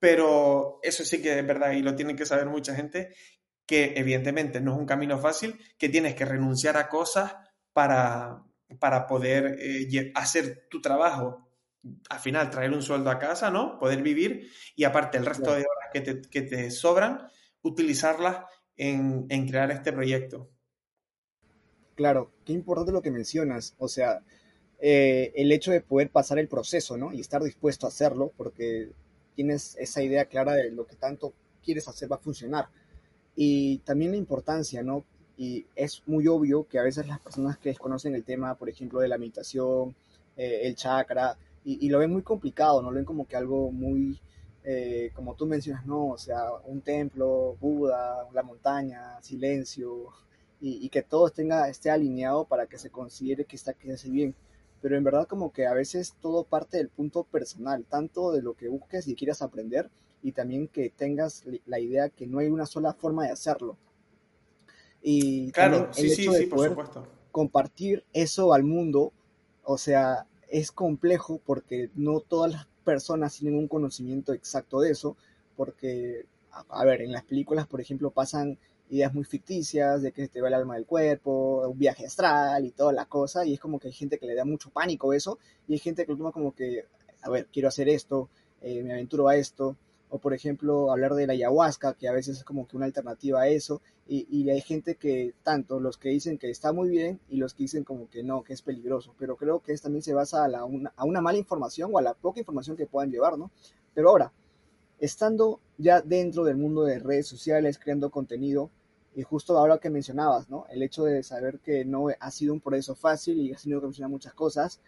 pero 0.02 0.80
eso 0.82 1.04
sí 1.04 1.23
que 1.23 1.38
es 1.38 1.47
verdad 1.47 1.71
y 1.71 1.80
lo 1.80 1.94
tiene 1.94 2.16
que 2.16 2.26
saber 2.26 2.47
mucha 2.47 2.75
gente, 2.75 3.14
que 3.64 3.92
evidentemente 3.94 4.61
no 4.61 4.73
es 4.73 4.78
un 4.80 4.85
camino 4.85 5.16
fácil, 5.16 5.61
que 5.78 5.88
tienes 5.88 6.16
que 6.16 6.25
renunciar 6.25 6.76
a 6.76 6.88
cosas 6.88 7.37
para, 7.73 8.42
para 8.80 9.06
poder 9.06 9.59
eh, 9.61 10.11
hacer 10.16 10.66
tu 10.68 10.80
trabajo, 10.80 11.49
al 12.11 12.18
final 12.18 12.50
traer 12.50 12.73
un 12.73 12.82
sueldo 12.82 13.11
a 13.11 13.21
casa, 13.21 13.52
¿no? 13.52 13.78
Poder 13.78 14.02
vivir 14.02 14.50
y 14.75 14.82
aparte 14.82 15.18
el 15.18 15.25
resto 15.25 15.52
de 15.52 15.61
horas 15.61 15.90
que 15.92 16.00
te, 16.00 16.21
que 16.23 16.42
te 16.42 16.73
sobran, 16.73 17.28
utilizarlas 17.62 18.44
en, 18.75 19.26
en 19.28 19.47
crear 19.47 19.71
este 19.71 19.92
proyecto. 19.92 20.50
Claro, 21.94 22.32
qué 22.44 22.52
importante 22.52 22.90
lo 22.90 23.02
que 23.02 23.12
mencionas. 23.12 23.76
O 23.78 23.87
sea, 23.87 24.25
eh, 24.80 25.32
el 25.37 25.52
hecho 25.52 25.71
de 25.71 25.80
poder 25.80 26.11
pasar 26.11 26.40
el 26.40 26.49
proceso, 26.49 26.97
¿no? 26.97 27.12
Y 27.12 27.21
estar 27.21 27.40
dispuesto 27.40 27.87
a 27.87 27.90
hacerlo, 27.90 28.32
porque 28.37 28.90
tienes 29.35 29.77
esa 29.77 30.03
idea 30.03 30.25
clara 30.27 30.55
de 30.55 30.71
lo 30.71 30.87
que 30.87 30.97
tanto 30.97 31.33
quieres 31.62 31.89
hacer 31.89 32.11
va 32.11 32.17
a 32.17 32.21
funcionar. 32.21 32.69
Y 33.35 33.79
también 33.79 34.12
la 34.12 34.17
importancia, 34.17 34.83
¿no? 34.83 35.05
Y 35.37 35.67
es 35.75 36.03
muy 36.07 36.27
obvio 36.29 36.67
que 36.69 36.79
a 36.79 36.83
veces 36.83 37.07
las 37.07 37.21
personas 37.21 37.59
que 37.59 37.71
desconocen 37.71 38.15
el 38.15 38.25
tema, 38.25 38.55
por 38.55 38.69
ejemplo, 38.69 39.01
de 39.01 39.09
la 39.09 39.19
meditación, 39.19 39.95
eh, 40.37 40.61
el 40.65 40.77
chakra, 40.77 41.37
y, 41.65 41.89
lo 41.89 42.01
ven 42.01 42.11
muy 42.11 42.23
complicado, 42.23 42.83
¿no? 42.83 42.91
Lo 42.91 42.97
ven 42.97 43.05
como 43.05 43.27
que 43.27 43.37
algo 43.37 43.71
muy, 43.71 44.19
eh, 44.65 45.12
como 45.15 45.35
tú 45.37 45.47
mencionas, 45.47 45.87
¿no? 45.87 46.09
O 46.09 46.19
sea, 46.19 46.53
un 46.65 46.81
templo, 46.81 47.57
Buda, 47.61 48.29
la 48.33 48.43
montaña, 48.43 49.23
silencio, 49.23 50.09
y, 50.61 50.89
que 50.91 51.03
todo 51.03 51.27
esté 51.27 51.91
alineado 51.91 52.45
para 52.45 52.67
que 52.67 52.79
se 52.79 52.91
considere 52.91 53.45
que 53.45 53.57
está 53.57 53.75
que 53.75 53.97
bien. 54.05 54.35
Pero 54.83 54.97
en 54.97 55.05
verdad 55.05 55.27
como 55.27 55.53
que 55.53 55.67
a 55.67 55.73
veces 55.73 56.15
todo 56.21 56.45
parte 56.45 56.77
del 56.77 56.89
punto 56.89 57.25
personal, 57.25 57.87
tanto 57.89 58.33
de 58.33 58.43
lo 58.43 58.55
que 58.55 58.69
busques 58.69 59.09
y 59.09 59.15
quieras 59.15 59.41
aprender 59.41 59.89
y 60.23 60.33
también 60.33 60.69
que 60.69 60.91
tengas 60.91 61.45
la 61.67 61.79
idea 61.79 62.11
que 62.11 62.27
no 62.27 62.41
hay 62.41 62.49
una 62.49 62.67
sola 62.67 62.93
forma 62.93 63.25
de 63.25 63.31
hacerlo. 63.31 63.77
Y 65.01 65.51
claro, 65.53 65.89
sí, 65.93 66.11
sí, 66.11 66.29
sí, 66.29 66.47
por 66.47 66.69
supuesto. 66.69 67.07
compartir 67.31 68.05
eso 68.12 68.53
al 68.53 68.62
mundo, 68.62 69.12
o 69.65 69.79
sea, 69.79 70.27
es 70.49 70.71
complejo 70.71 71.41
porque 71.45 71.91
no 71.95 72.21
todas 72.21 72.53
las 72.53 72.67
personas 72.85 73.37
tienen 73.37 73.59
un 73.59 73.69
conocimiento 73.69 74.33
exacto 74.33 74.81
de 74.81 74.91
eso, 74.91 75.17
porque, 75.57 76.27
a 76.51 76.85
ver, 76.85 77.03
en 77.03 77.12
las 77.12 77.25
películas, 77.25 77.67
por 77.67 77.81
ejemplo, 77.81 78.11
pasan 78.11 78.59
ideas 78.92 79.14
muy 79.14 79.25
ficticias 79.25 80.02
de 80.02 80.12
que 80.12 80.28
te 80.28 80.42
va 80.42 80.49
el 80.49 80.54
alma 80.54 80.75
del 80.75 80.84
cuerpo, 80.84 81.66
un 81.66 81.78
viaje 81.78 82.04
astral 82.04 82.66
y 82.66 82.72
toda 82.72 82.92
la 82.92 83.06
cosa, 83.06 83.44
y 83.46 83.54
es 83.54 83.61
como 83.61 83.78
que 83.78 83.88
hay 83.88 83.94
gente 83.94 84.18
que 84.18 84.26
le 84.26 84.34
da 84.34 84.44
mucho 84.44 84.68
pánico 84.68 85.14
eso, 85.14 85.38
y 85.66 85.72
hay 85.72 85.78
gente 85.78 86.04
que 86.04 86.12
lo 86.12 86.18
toma 86.18 86.30
como 86.30 86.54
que, 86.54 86.84
a 87.22 87.30
ver, 87.30 87.49
quiero 87.50 87.68
hacer 87.68 87.88
esto, 87.88 88.28
eh, 88.61 88.82
me 88.82 88.92
aventuro 88.92 89.28
a 89.28 89.37
esto, 89.37 89.76
o 90.11 90.18
por 90.18 90.34
ejemplo 90.34 90.92
hablar 90.92 91.14
de 91.14 91.26
la 91.26 91.32
ayahuasca, 91.32 91.94
que 91.94 92.06
a 92.06 92.12
veces 92.12 92.37
es 92.38 92.44
como 92.44 92.68
que 92.68 92.76
una 92.76 92.84
alternativa 92.84 93.40
a 93.40 93.49
eso, 93.49 93.80
y, 94.06 94.26
y, 94.30 94.50
hay 94.50 94.61
gente 94.61 94.96
que, 94.96 95.32
tanto 95.42 95.80
los 95.80 95.96
que 95.96 96.11
dicen 96.11 96.37
que 96.37 96.50
está 96.50 96.72
muy 96.72 96.90
bien 96.90 97.20
y 97.30 97.37
los 97.37 97.54
que 97.54 97.62
dicen 97.62 97.84
como 97.84 98.11
que 98.11 98.22
no, 98.22 98.42
que 98.42 98.52
es 98.52 98.61
peligroso, 98.61 99.14
pero 99.18 99.37
creo 99.37 99.61
que 99.61 99.72
esto 99.72 99.84
también 99.84 100.02
se 100.02 100.12
basa 100.12 100.44
a, 100.44 100.49
la, 100.49 100.64
una, 100.64 100.92
a 100.96 101.04
una 101.06 101.22
mala 101.22 101.38
información 101.38 101.90
o 101.94 101.99
a 101.99 102.02
la 102.02 102.12
poca 102.12 102.40
información 102.40 102.76
que 102.76 102.84
puedan 102.84 103.11
llevar, 103.11 103.38
¿no? 103.38 103.52
Pero 103.94 104.11
ahora, 104.11 104.32
estando 104.99 105.61
ya 105.78 106.02
dentro 106.02 106.44
del 106.44 106.56
mundo 106.56 106.82
de 106.82 106.99
redes 106.99 107.26
sociales, 107.26 107.78
creando 107.78 108.11
contenido, 108.11 108.70
y 109.14 109.23
justo 109.23 109.59
ahora 109.59 109.78
que 109.78 109.90
mencionabas, 109.90 110.49
¿no? 110.49 110.66
El 110.71 110.83
hecho 110.83 111.04
de 111.04 111.23
saber 111.23 111.59
que 111.61 111.85
no 111.85 112.07
ha 112.19 112.31
sido 112.31 112.52
un 112.52 112.61
proceso 112.61 112.95
fácil 112.95 113.38
y 113.38 113.52
has 113.52 113.62
tenido 113.62 113.81
que 113.81 113.87
mencionar 113.87 114.11
muchas 114.11 114.35
cosas. 114.35 114.81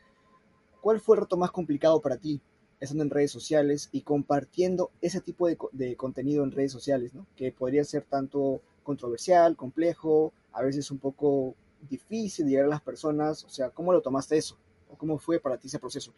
¿Cuál 0.81 1.01
fue 1.01 1.17
el 1.17 1.23
reto 1.23 1.37
más 1.37 1.51
complicado 1.51 2.01
para 2.01 2.17
ti 2.17 2.41
estando 2.81 3.05
en 3.05 3.11
redes 3.11 3.31
sociales 3.31 3.89
y 3.93 4.03
compartiendo 4.03 4.91
ese 5.01 5.21
tipo 5.21 5.49
de, 5.49 5.97
contenido 5.97 6.45
en 6.45 6.53
redes 6.53 6.73
sociales, 6.73 7.15
¿no? 7.15 7.27
Que 7.37 7.53
podría 7.53 7.85
ser 7.85 8.05
tanto 8.05 8.61
controversial, 8.83 9.57
complejo, 9.57 10.33
a 10.53 10.63
veces 10.63 10.91
un 10.91 10.99
poco 10.99 11.55
difícil 11.89 12.47
llegar 12.47 12.67
a 12.67 12.69
las 12.69 12.83
personas. 12.83 13.45
O 13.45 13.49
sea, 13.49 13.71
¿cómo 13.71 13.93
lo 13.93 14.01
tomaste 14.01 14.37
eso? 14.37 14.59
¿O 14.91 14.97
cómo 14.97 15.19
fue 15.19 15.41
para 15.41 15.59
ti 15.59 15.69
ese 15.69 15.79
proceso? 15.79 16.13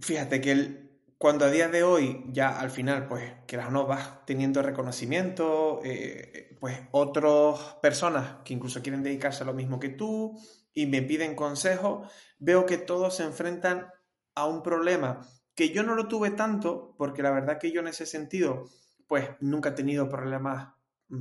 Fíjate 0.00 0.40
que 0.40 0.52
el, 0.52 0.90
cuando 1.18 1.46
a 1.46 1.50
día 1.50 1.68
de 1.68 1.82
hoy 1.82 2.24
ya 2.28 2.58
al 2.58 2.70
final, 2.70 3.08
pues, 3.08 3.32
que 3.46 3.56
las 3.56 3.70
no 3.70 3.86
vas 3.86 4.24
teniendo 4.26 4.62
reconocimiento, 4.62 5.80
eh, 5.84 6.56
pues 6.60 6.78
otras 6.90 7.76
personas 7.80 8.36
que 8.44 8.54
incluso 8.54 8.82
quieren 8.82 9.02
dedicarse 9.02 9.42
a 9.42 9.46
lo 9.46 9.54
mismo 9.54 9.80
que 9.80 9.88
tú 9.88 10.38
y 10.74 10.86
me 10.86 11.02
piden 11.02 11.34
consejo, 11.34 12.02
veo 12.38 12.66
que 12.66 12.76
todos 12.76 13.16
se 13.16 13.24
enfrentan 13.24 13.88
a 14.34 14.46
un 14.46 14.62
problema 14.62 15.26
que 15.54 15.70
yo 15.70 15.82
no 15.82 15.94
lo 15.94 16.06
tuve 16.06 16.30
tanto, 16.30 16.94
porque 16.98 17.22
la 17.22 17.30
verdad 17.30 17.58
que 17.58 17.72
yo 17.72 17.80
en 17.80 17.88
ese 17.88 18.04
sentido, 18.04 18.68
pues 19.06 19.30
nunca 19.40 19.70
he 19.70 19.72
tenido 19.72 20.08
problemas 20.08 20.74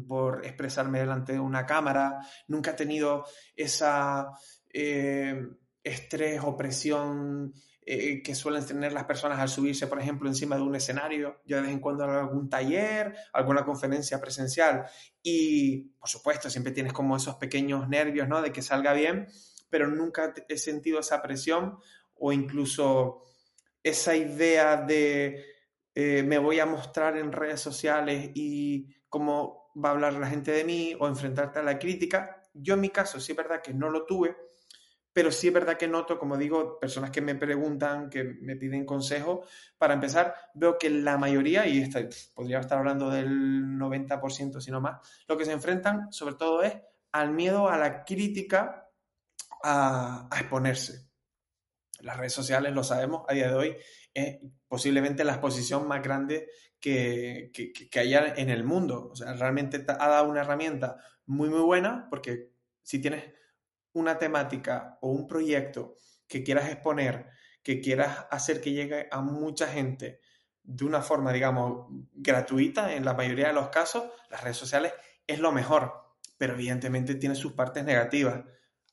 por 0.08 0.46
expresarme 0.46 1.00
delante 1.00 1.34
de 1.34 1.40
una 1.40 1.66
cámara, 1.66 2.20
nunca 2.48 2.72
he 2.72 2.74
tenido 2.74 3.26
esa 3.56 4.32
eh, 4.74 5.42
estrés 5.84 6.42
o 6.44 6.58
presión 6.58 7.54
eh, 7.88 8.24
que 8.24 8.34
suelen 8.34 8.66
tener 8.66 8.94
las 8.94 9.04
personas 9.04 9.38
al 9.38 9.48
subirse, 9.48 9.86
por 9.86 10.00
ejemplo, 10.00 10.28
encima 10.28 10.56
de 10.56 10.64
un 10.64 10.76
escenario. 10.76 11.42
Yo 11.46 11.58
de 11.58 11.62
vez 11.62 11.72
en 11.72 11.80
cuando 11.80 12.04
hago 12.04 12.20
algún 12.20 12.50
taller, 12.50 13.16
alguna 13.32 13.64
conferencia 13.64 14.20
presencial 14.20 14.86
y, 15.22 15.82
por 16.00 16.10
supuesto, 16.10 16.50
siempre 16.50 16.74
tienes 16.74 16.94
como 16.94 17.16
esos 17.16 17.36
pequeños 17.36 17.88
nervios, 17.88 18.28
¿no? 18.28 18.42
De 18.42 18.52
que 18.52 18.64
salga 18.64 18.94
bien, 18.94 19.28
pero 19.70 19.88
nunca 19.88 20.34
he 20.50 20.58
sentido 20.58 21.00
esa 21.00 21.22
presión 21.22 21.78
o 22.16 22.32
incluso 22.32 23.22
esa 23.84 24.16
idea 24.16 24.78
de 24.78 25.46
eh, 25.94 26.24
me 26.24 26.40
voy 26.40 26.60
a 26.60 26.66
mostrar 26.66 27.18
en 27.18 27.32
redes 27.32 27.62
sociales 27.62 28.32
y 28.34 28.96
cómo 29.08 29.72
va 29.76 29.90
a 29.90 29.92
hablar 29.92 30.14
la 30.14 30.28
gente 30.28 30.52
de 30.52 30.64
mí 30.64 30.96
o 31.00 31.08
enfrentarte 31.08 31.60
a 31.60 31.64
la 31.64 31.78
crítica. 31.78 32.42
Yo 32.52 32.74
en 32.74 32.82
mi 32.82 32.90
caso 32.90 33.20
sí 33.20 33.34
es 33.34 33.38
verdad 33.38 33.62
que 33.62 33.76
no 33.76 33.92
lo 33.92 34.06
tuve, 34.08 34.36
pero 35.16 35.32
sí 35.32 35.48
es 35.48 35.54
verdad 35.54 35.78
que 35.78 35.88
noto, 35.88 36.20
como 36.20 36.36
digo, 36.36 36.78
personas 36.78 37.10
que 37.10 37.22
me 37.22 37.36
preguntan, 37.36 38.10
que 38.10 38.26
me 38.26 38.58
piden 38.58 38.86
consejo. 38.86 39.46
Para 39.78 39.94
empezar, 39.94 40.36
veo 40.54 40.78
que 40.78 40.90
la 40.90 41.18
mayoría, 41.18 41.66
y 41.66 41.80
esta, 41.80 42.02
podría 42.34 42.60
estar 42.60 42.80
hablando 42.80 43.10
del 43.10 43.30
90%, 43.30 44.60
si 44.60 44.72
no 44.72 44.82
más, 44.82 45.00
lo 45.30 45.38
que 45.38 45.46
se 45.46 45.54
enfrentan 45.54 46.12
sobre 46.12 46.36
todo 46.36 46.64
es 46.64 46.76
al 47.14 47.32
miedo 47.32 47.70
a 47.70 47.78
la 47.78 48.04
crítica, 48.04 48.90
a, 49.64 50.28
exponerse. 50.38 51.08
Las 52.02 52.18
redes 52.18 52.34
sociales, 52.34 52.74
lo 52.74 52.84
sabemos, 52.84 53.24
a 53.30 53.34
día 53.34 53.48
de 53.48 53.56
hoy 53.56 53.78
es 54.14 54.40
posiblemente 54.68 55.24
la 55.24 55.32
exposición 55.32 55.88
más 55.88 56.04
grande 56.04 56.50
que, 56.78 57.52
que, 57.54 57.72
que 57.72 58.00
haya 58.02 58.34
en 58.36 58.50
el 58.50 58.66
mundo. 58.66 59.12
O 59.14 59.16
sea, 59.16 59.32
realmente 59.32 59.86
ha 59.88 60.10
dado 60.10 60.28
una 60.28 60.42
herramienta 60.42 60.98
muy, 61.26 61.48
muy 61.48 61.62
buena 61.62 62.06
porque 62.10 62.52
si 62.84 63.00
tienes 63.00 63.24
una 63.96 64.18
temática 64.18 64.98
o 65.02 65.10
un 65.10 65.28
proyecto 65.28 65.96
que 66.28 66.44
quieras 66.44 66.70
exponer, 66.70 67.28
que 67.64 67.82
quieras 67.82 68.28
hacer 68.30 68.62
que 68.62 68.72
llegue 68.72 69.08
a 69.12 69.22
mucha 69.22 69.68
gente 69.68 70.20
de 70.62 70.86
una 70.86 71.02
forma, 71.02 71.34
digamos, 71.34 71.88
gratuita, 72.14 72.94
en 72.94 73.06
la 73.06 73.14
mayoría 73.14 73.48
de 73.48 73.54
los 73.54 73.70
casos, 73.70 74.04
las 74.30 74.44
redes 74.44 74.58
sociales 74.58 74.94
es 75.28 75.40
lo 75.40 75.52
mejor, 75.52 75.94
pero 76.38 76.54
evidentemente 76.54 77.16
tiene 77.16 77.36
sus 77.36 77.54
partes 77.54 77.84
negativas. 77.84 78.44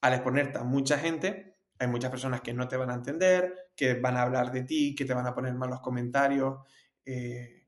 Al 0.01 0.15
exponerte 0.15 0.59
a 0.59 0.65
mucha 0.65 0.99
gente, 0.99 1.59
hay 1.79 1.89
muchas 1.89 2.11
personas 2.11 2.41
que 2.41 2.53
no 2.53 2.69
te 2.69 2.77
van 2.77 2.91
a 2.91 2.95
entender, 2.95 3.71
que 3.77 3.95
van 3.95 4.17
a 4.17 4.23
hablar 4.23 4.53
de 4.53 4.65
ti, 4.65 4.95
que 4.95 5.05
te 5.05 5.15
van 5.15 5.27
a 5.27 5.35
poner 5.35 5.55
malos 5.55 5.81
comentarios. 5.81 6.59
Eh, 7.05 7.67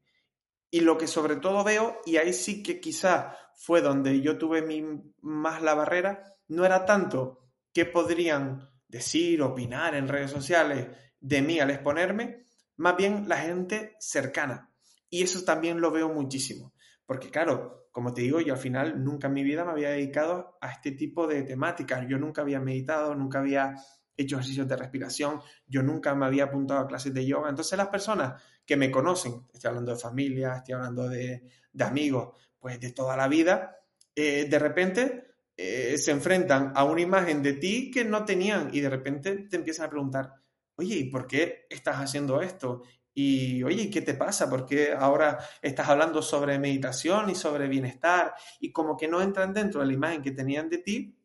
Y 0.70 0.80
lo 0.80 0.98
que 0.98 1.06
sobre 1.06 1.36
todo 1.36 1.62
veo, 1.64 2.00
y 2.04 2.16
ahí 2.16 2.32
sí 2.32 2.62
que 2.62 2.80
quizá 2.80 3.36
fue 3.54 3.80
donde 3.80 4.20
yo 4.20 4.36
tuve 4.38 4.60
mi, 4.60 4.82
más 5.20 5.62
la 5.62 5.74
barrera, 5.74 6.24
no 6.48 6.64
era 6.64 6.84
tanto 6.84 7.50
qué 7.72 7.84
podrían 7.84 8.68
decir, 8.88 9.42
opinar 9.42 9.94
en 9.94 10.08
redes 10.08 10.30
sociales 10.30 10.88
de 11.20 11.42
mí 11.42 11.58
al 11.58 11.70
exponerme, 11.70 12.44
más 12.76 12.96
bien 12.96 13.28
la 13.28 13.38
gente 13.38 13.96
cercana. 13.98 14.70
Y 15.10 15.22
eso 15.22 15.44
también 15.44 15.80
lo 15.80 15.90
veo 15.90 16.08
muchísimo. 16.08 16.74
Porque 17.06 17.30
claro, 17.30 17.88
como 17.90 18.12
te 18.12 18.22
digo, 18.22 18.40
yo 18.40 18.54
al 18.54 18.58
final 18.58 19.02
nunca 19.04 19.28
en 19.28 19.34
mi 19.34 19.44
vida 19.44 19.64
me 19.64 19.72
había 19.72 19.90
dedicado 19.90 20.58
a 20.60 20.70
este 20.70 20.92
tipo 20.92 21.26
de 21.26 21.42
temáticas. 21.42 22.04
Yo 22.08 22.18
nunca 22.18 22.42
había 22.42 22.60
meditado, 22.60 23.14
nunca 23.14 23.38
había 23.38 23.74
hecho 24.16 24.36
ejercicios 24.36 24.68
de 24.68 24.76
respiración, 24.76 25.40
yo 25.66 25.82
nunca 25.82 26.14
me 26.14 26.26
había 26.26 26.44
apuntado 26.44 26.80
a 26.80 26.86
clases 26.86 27.12
de 27.12 27.26
yoga. 27.26 27.50
Entonces 27.50 27.76
las 27.76 27.88
personas 27.88 28.42
que 28.64 28.76
me 28.76 28.90
conocen, 28.90 29.46
estoy 29.52 29.68
hablando 29.68 29.92
de 29.92 29.98
familia, 29.98 30.56
estoy 30.56 30.74
hablando 30.74 31.08
de, 31.08 31.42
amigos, 31.80 32.36
pues 32.58 32.80
de 32.80 32.92
toda 32.92 33.16
la 33.16 33.28
vida, 33.28 33.76
eh, 34.14 34.46
de 34.48 34.58
repente 34.58 35.23
eh, 35.56 35.96
se 35.98 36.10
enfrentan 36.10 36.72
a 36.74 36.84
una 36.84 37.00
imagen 37.00 37.42
de 37.42 37.54
ti 37.54 37.90
que 37.90 38.04
no 38.04 38.24
tenían 38.24 38.70
y 38.72 38.80
de 38.80 38.90
repente 38.90 39.36
te 39.48 39.56
empiezan 39.56 39.86
a 39.86 39.90
preguntar, 39.90 40.32
oye, 40.76 40.96
¿y 40.96 41.04
por 41.10 41.26
qué 41.26 41.66
estás 41.70 41.96
haciendo 41.96 42.40
esto? 42.40 42.82
Y 43.14 43.62
oye, 43.62 43.88
¿qué 43.90 44.02
te 44.02 44.14
pasa? 44.14 44.50
Porque 44.50 44.92
ahora 44.92 45.38
estás 45.62 45.88
hablando 45.88 46.20
sobre 46.20 46.58
meditación 46.58 47.30
y 47.30 47.36
sobre 47.36 47.68
bienestar 47.68 48.34
y 48.58 48.72
como 48.72 48.96
que 48.96 49.06
no 49.06 49.22
entran 49.22 49.54
dentro 49.54 49.80
de 49.80 49.86
la 49.86 49.92
imagen 49.92 50.22
que 50.22 50.32
tenían 50.32 50.68
de 50.68 50.78
ti 50.78 51.16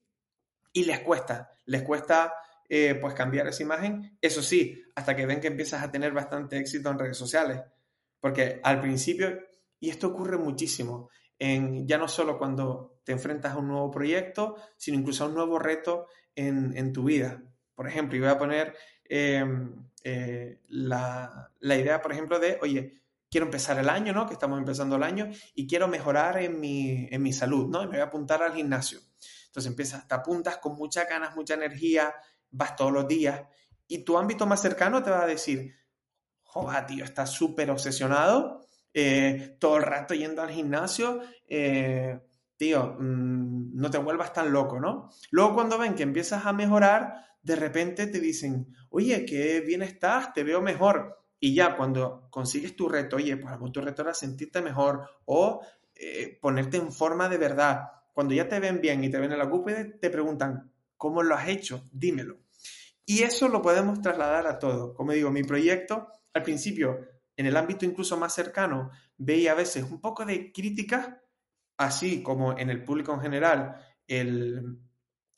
y 0.71 0.85
les 0.85 0.99
cuesta, 0.99 1.49
les 1.65 1.81
cuesta 1.81 2.33
eh, 2.69 2.95
pues 3.01 3.15
cambiar 3.15 3.47
esa 3.47 3.63
imagen. 3.63 4.17
Eso 4.21 4.43
sí, 4.43 4.83
hasta 4.93 5.15
que 5.15 5.25
ven 5.25 5.41
que 5.41 5.47
empiezas 5.47 5.81
a 5.81 5.89
tener 5.89 6.11
bastante 6.11 6.59
éxito 6.59 6.91
en 6.91 6.99
redes 6.99 7.17
sociales. 7.17 7.59
Porque 8.19 8.59
al 8.63 8.79
principio, 8.79 9.39
y 9.79 9.89
esto 9.89 10.09
ocurre 10.09 10.37
muchísimo, 10.37 11.09
en, 11.39 11.87
ya 11.87 11.97
no 11.97 12.07
solo 12.07 12.37
cuando 12.37 12.98
te 13.09 13.13
enfrentas 13.13 13.53
a 13.53 13.57
un 13.57 13.69
nuevo 13.69 13.89
proyecto, 13.89 14.55
sino 14.77 14.95
incluso 14.95 15.23
a 15.23 15.27
un 15.29 15.33
nuevo 15.33 15.57
reto 15.57 16.05
en, 16.35 16.93
tu 16.93 17.05
vida. 17.05 17.41
Por 17.73 17.87
ejemplo, 17.87 18.15
y 18.15 18.19
voy 18.19 18.29
a 18.29 18.37
poner 18.37 18.75
em, 19.05 19.89
eh, 20.03 20.59
la, 20.67 21.49
idea, 21.59 22.03
por 22.03 22.11
ejemplo, 22.11 22.37
de, 22.37 22.59
oye, 22.61 23.01
quiero 23.31 23.47
empezar 23.47 23.79
el 23.79 23.89
año, 23.89 24.13
¿no? 24.13 24.27
Que 24.27 24.33
estamos 24.33 24.59
empezando 24.59 24.97
el 24.97 25.01
año 25.01 25.27
y 25.55 25.65
quiero 25.65 25.87
mejorar 25.87 26.37
en 26.37 26.59
mi, 26.59 27.07
en 27.09 27.23
mi 27.23 27.33
salud, 27.33 27.67
¿no? 27.67 27.81
Y 27.81 27.87
me 27.87 27.93
voy 27.93 28.01
a 28.01 28.03
apuntar 28.03 28.43
al 28.43 28.53
gimnasio. 28.53 28.99
Entonces 29.47 29.71
empiezas, 29.71 30.07
te 30.07 30.13
apuntas 30.13 30.59
con 30.59 30.75
muchas 30.75 31.09
ganas, 31.09 31.35
mucha 31.35 31.55
energía, 31.55 32.13
vas 32.51 32.75
todos 32.75 32.91
los 32.91 33.07
días 33.07 33.41
y 33.87 34.03
tu 34.03 34.19
ámbito 34.19 34.45
más 34.45 34.61
cercano 34.61 35.01
te 35.01 35.09
va 35.09 35.23
a 35.23 35.27
decir, 35.27 35.73
joder, 36.43 36.85
tío, 36.85 37.03
estás 37.03 37.31
súper 37.31 37.71
obsesionado, 37.71 38.67
eh, 38.93 39.57
todo 39.59 39.77
el 39.77 39.83
rato 39.83 40.13
yendo 40.13 40.43
al 40.43 40.51
gimnasio, 40.51 41.21
eh, 41.47 42.19
tío, 42.59 42.97
mm, 42.99 43.71
no 43.73 43.89
te 43.89 43.97
vuelvas 43.97 44.31
tan 44.33 44.51
loco, 44.51 44.79
¿no? 44.79 45.09
Luego 45.31 45.55
cuando 45.55 45.79
ven 45.79 45.95
que 45.95 46.03
empiezas 46.03 46.45
a 46.45 46.53
mejorar, 46.53 47.13
de 47.41 47.55
repente 47.55 48.05
te 48.05 48.19
dicen, 48.19 48.75
oye, 48.91 49.25
qué 49.25 49.61
bien 49.61 49.81
estás, 49.81 50.31
te 50.33 50.43
veo 50.43 50.61
mejor. 50.61 51.17
Y 51.39 51.55
ya 51.55 51.75
cuando 51.75 52.27
consigues 52.29 52.75
tu 52.75 52.87
reto, 52.87 53.15
oye, 53.15 53.37
pues 53.37 53.71
tu 53.71 53.81
reto 53.81 54.03
era 54.03 54.13
sentirte 54.13 54.61
mejor 54.61 55.09
o 55.25 55.61
eh, 55.95 56.37
ponerte 56.39 56.77
en 56.77 56.91
forma 56.91 57.27
de 57.29 57.37
verdad. 57.37 57.83
Cuando 58.13 58.35
ya 58.35 58.47
te 58.47 58.59
ven 58.59 58.79
bien 58.79 59.03
y 59.03 59.09
te 59.09 59.17
ven 59.17 59.31
en 59.31 59.39
la 59.39 59.49
cúpide, 59.49 59.85
te 59.85 60.09
preguntan, 60.09 60.69
¿Cómo 60.99 61.23
lo 61.23 61.33
has 61.33 61.47
hecho? 61.47 61.85
Dímelo. 61.93 62.39
Y 63.05 63.23
eso 63.23 63.47
lo 63.47 63.61
podemos 63.61 64.01
trasladar 64.01 64.45
a 64.47 64.59
todo. 64.59 64.93
Como 64.93 65.13
digo, 65.13 65.31
mi 65.31 65.43
proyecto, 65.43 66.09
al 66.33 66.43
principio, 66.43 66.99
en 67.37 67.45
el 67.45 67.55
ámbito 67.55 67.85
incluso 67.85 68.17
más 68.17 68.33
cercano, 68.33 68.91
veía 69.17 69.53
a 69.53 69.55
veces 69.55 69.85
un 69.89 70.01
poco 70.01 70.25
de 70.25 70.51
crítica, 70.51 71.23
así 71.79 72.21
como 72.21 72.57
en 72.57 72.69
el 72.69 72.83
público 72.83 73.13
en 73.13 73.21
general, 73.21 73.77
el, 74.05 74.77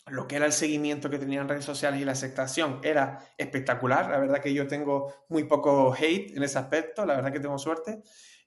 lo 0.07 0.27
que 0.27 0.37
era 0.37 0.47
el 0.47 0.51
seguimiento 0.51 1.09
que 1.09 1.19
tenían 1.19 1.47
redes 1.47 1.63
sociales 1.63 2.01
y 2.01 2.05
la 2.05 2.13
aceptación 2.13 2.79
era 2.83 3.19
espectacular. 3.37 4.09
La 4.09 4.17
verdad 4.17 4.41
que 4.41 4.53
yo 4.53 4.67
tengo 4.67 5.13
muy 5.29 5.43
poco 5.43 5.93
hate 5.93 6.35
en 6.35 6.41
ese 6.41 6.57
aspecto, 6.57 7.05
la 7.05 7.15
verdad 7.15 7.31
que 7.31 7.39
tengo 7.39 7.59
suerte. 7.59 8.01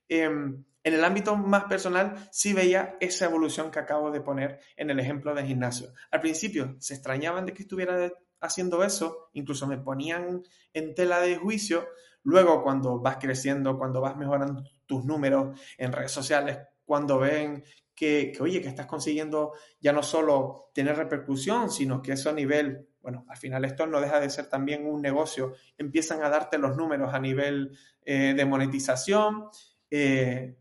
Em, 0.08 0.64
en 0.82 0.94
el 0.94 1.04
ámbito 1.04 1.36
más 1.36 1.64
personal, 1.64 2.28
sí 2.32 2.52
veía 2.52 2.96
esa 3.00 3.26
evolución 3.26 3.70
que 3.70 3.78
acabo 3.78 4.10
de 4.10 4.20
poner 4.20 4.58
en 4.76 4.90
el 4.90 4.98
ejemplo 4.98 5.32
del 5.32 5.46
gimnasio. 5.46 5.92
Al 6.10 6.20
principio 6.20 6.76
se 6.80 6.94
extrañaban 6.94 7.46
de 7.46 7.54
que 7.54 7.62
estuviera 7.62 8.10
haciendo 8.40 8.82
eso, 8.82 9.30
incluso 9.34 9.68
me 9.68 9.78
ponían 9.78 10.42
en 10.72 10.94
tela 10.96 11.20
de 11.20 11.36
juicio. 11.36 11.86
Luego, 12.24 12.64
cuando 12.64 12.98
vas 12.98 13.18
creciendo, 13.18 13.78
cuando 13.78 14.00
vas 14.00 14.16
mejorando 14.16 14.64
tus 14.84 15.04
números 15.04 15.58
en 15.78 15.92
redes 15.92 16.10
sociales, 16.10 16.58
cuando 16.84 17.18
ven 17.18 17.64
que, 17.94 18.32
oye, 18.40 18.60
que 18.60 18.68
estás 18.68 18.86
consiguiendo 18.86 19.52
ya 19.80 19.92
no 19.92 20.02
solo 20.02 20.70
tener 20.74 20.96
repercusión, 20.96 21.70
sino 21.70 22.02
que 22.02 22.12
eso 22.12 22.30
a 22.30 22.32
nivel, 22.32 22.88
bueno, 23.00 23.24
al 23.28 23.36
final 23.36 23.64
esto 23.64 23.86
no 23.86 24.00
deja 24.00 24.20
de 24.20 24.30
ser 24.30 24.48
también 24.48 24.86
un 24.86 25.00
negocio, 25.00 25.54
empiezan 25.78 26.22
a 26.22 26.28
darte 26.28 26.58
los 26.58 26.76
números 26.76 27.14
a 27.14 27.20
nivel 27.20 27.76
eh, 28.04 28.34
de 28.36 28.44
monetización. 28.44 29.48
Eh, 29.90 30.56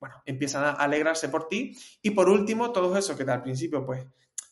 bueno, 0.00 0.22
empiezan 0.26 0.64
a 0.64 0.70
alegrarse 0.72 1.30
por 1.30 1.48
ti. 1.48 1.74
Y 2.02 2.10
por 2.10 2.28
último, 2.28 2.72
todos 2.72 2.98
esos 2.98 3.16
que 3.16 3.22
al 3.22 3.42
principio, 3.42 3.86
pues, 3.86 4.06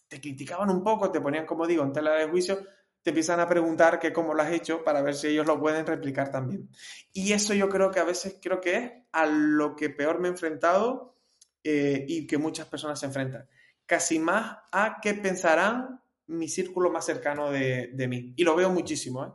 te 0.09 0.21
criticaban 0.21 0.71
un 0.71 0.83
poco, 0.83 1.11
te 1.11 1.21
ponían, 1.21 1.45
como 1.45 1.67
digo, 1.67 1.83
en 1.85 1.93
tela 1.93 2.13
de 2.13 2.27
juicio, 2.27 2.59
te 3.03 3.11
empiezan 3.11 3.41
a 3.41 3.49
preguntar 3.49 3.99
que 3.99 4.13
cómo 4.13 4.33
lo 4.33 4.43
has 4.43 4.53
hecho 4.53 4.85
para 4.85 5.03
ver 5.03 5.15
si 5.15 5.27
ellos 5.27 5.47
lo 5.47 5.61
pueden 5.61 5.85
replicar 5.85 6.31
también. 6.31 6.71
Y 7.13 7.33
eso 7.33 7.53
yo 7.53 7.69
creo 7.69 7.91
que 7.91 8.01
a 8.01 8.05
veces 8.05 8.39
creo 8.41 8.61
que 8.61 8.77
es 8.77 8.93
a 9.13 9.27
lo 9.27 9.77
que 9.77 9.91
peor 9.91 10.21
me 10.21 10.29
he 10.29 10.31
enfrentado 10.31 11.17
eh, 11.65 12.05
y 12.09 12.27
que 12.27 12.39
muchas 12.39 12.67
personas 12.67 13.01
se 13.01 13.07
enfrentan. 13.07 13.49
Casi 13.87 14.19
más 14.19 14.59
a 14.71 14.99
qué 15.03 15.15
pensarán 15.15 16.01
mi 16.27 16.49
círculo 16.49 16.91
más 16.91 17.05
cercano 17.05 17.51
de, 17.51 17.89
de 17.93 18.09
mí. 18.09 18.33
Y 18.37 18.45
lo 18.45 18.55
veo 18.57 18.71
muchísimo, 18.71 19.25
¿eh? 19.25 19.31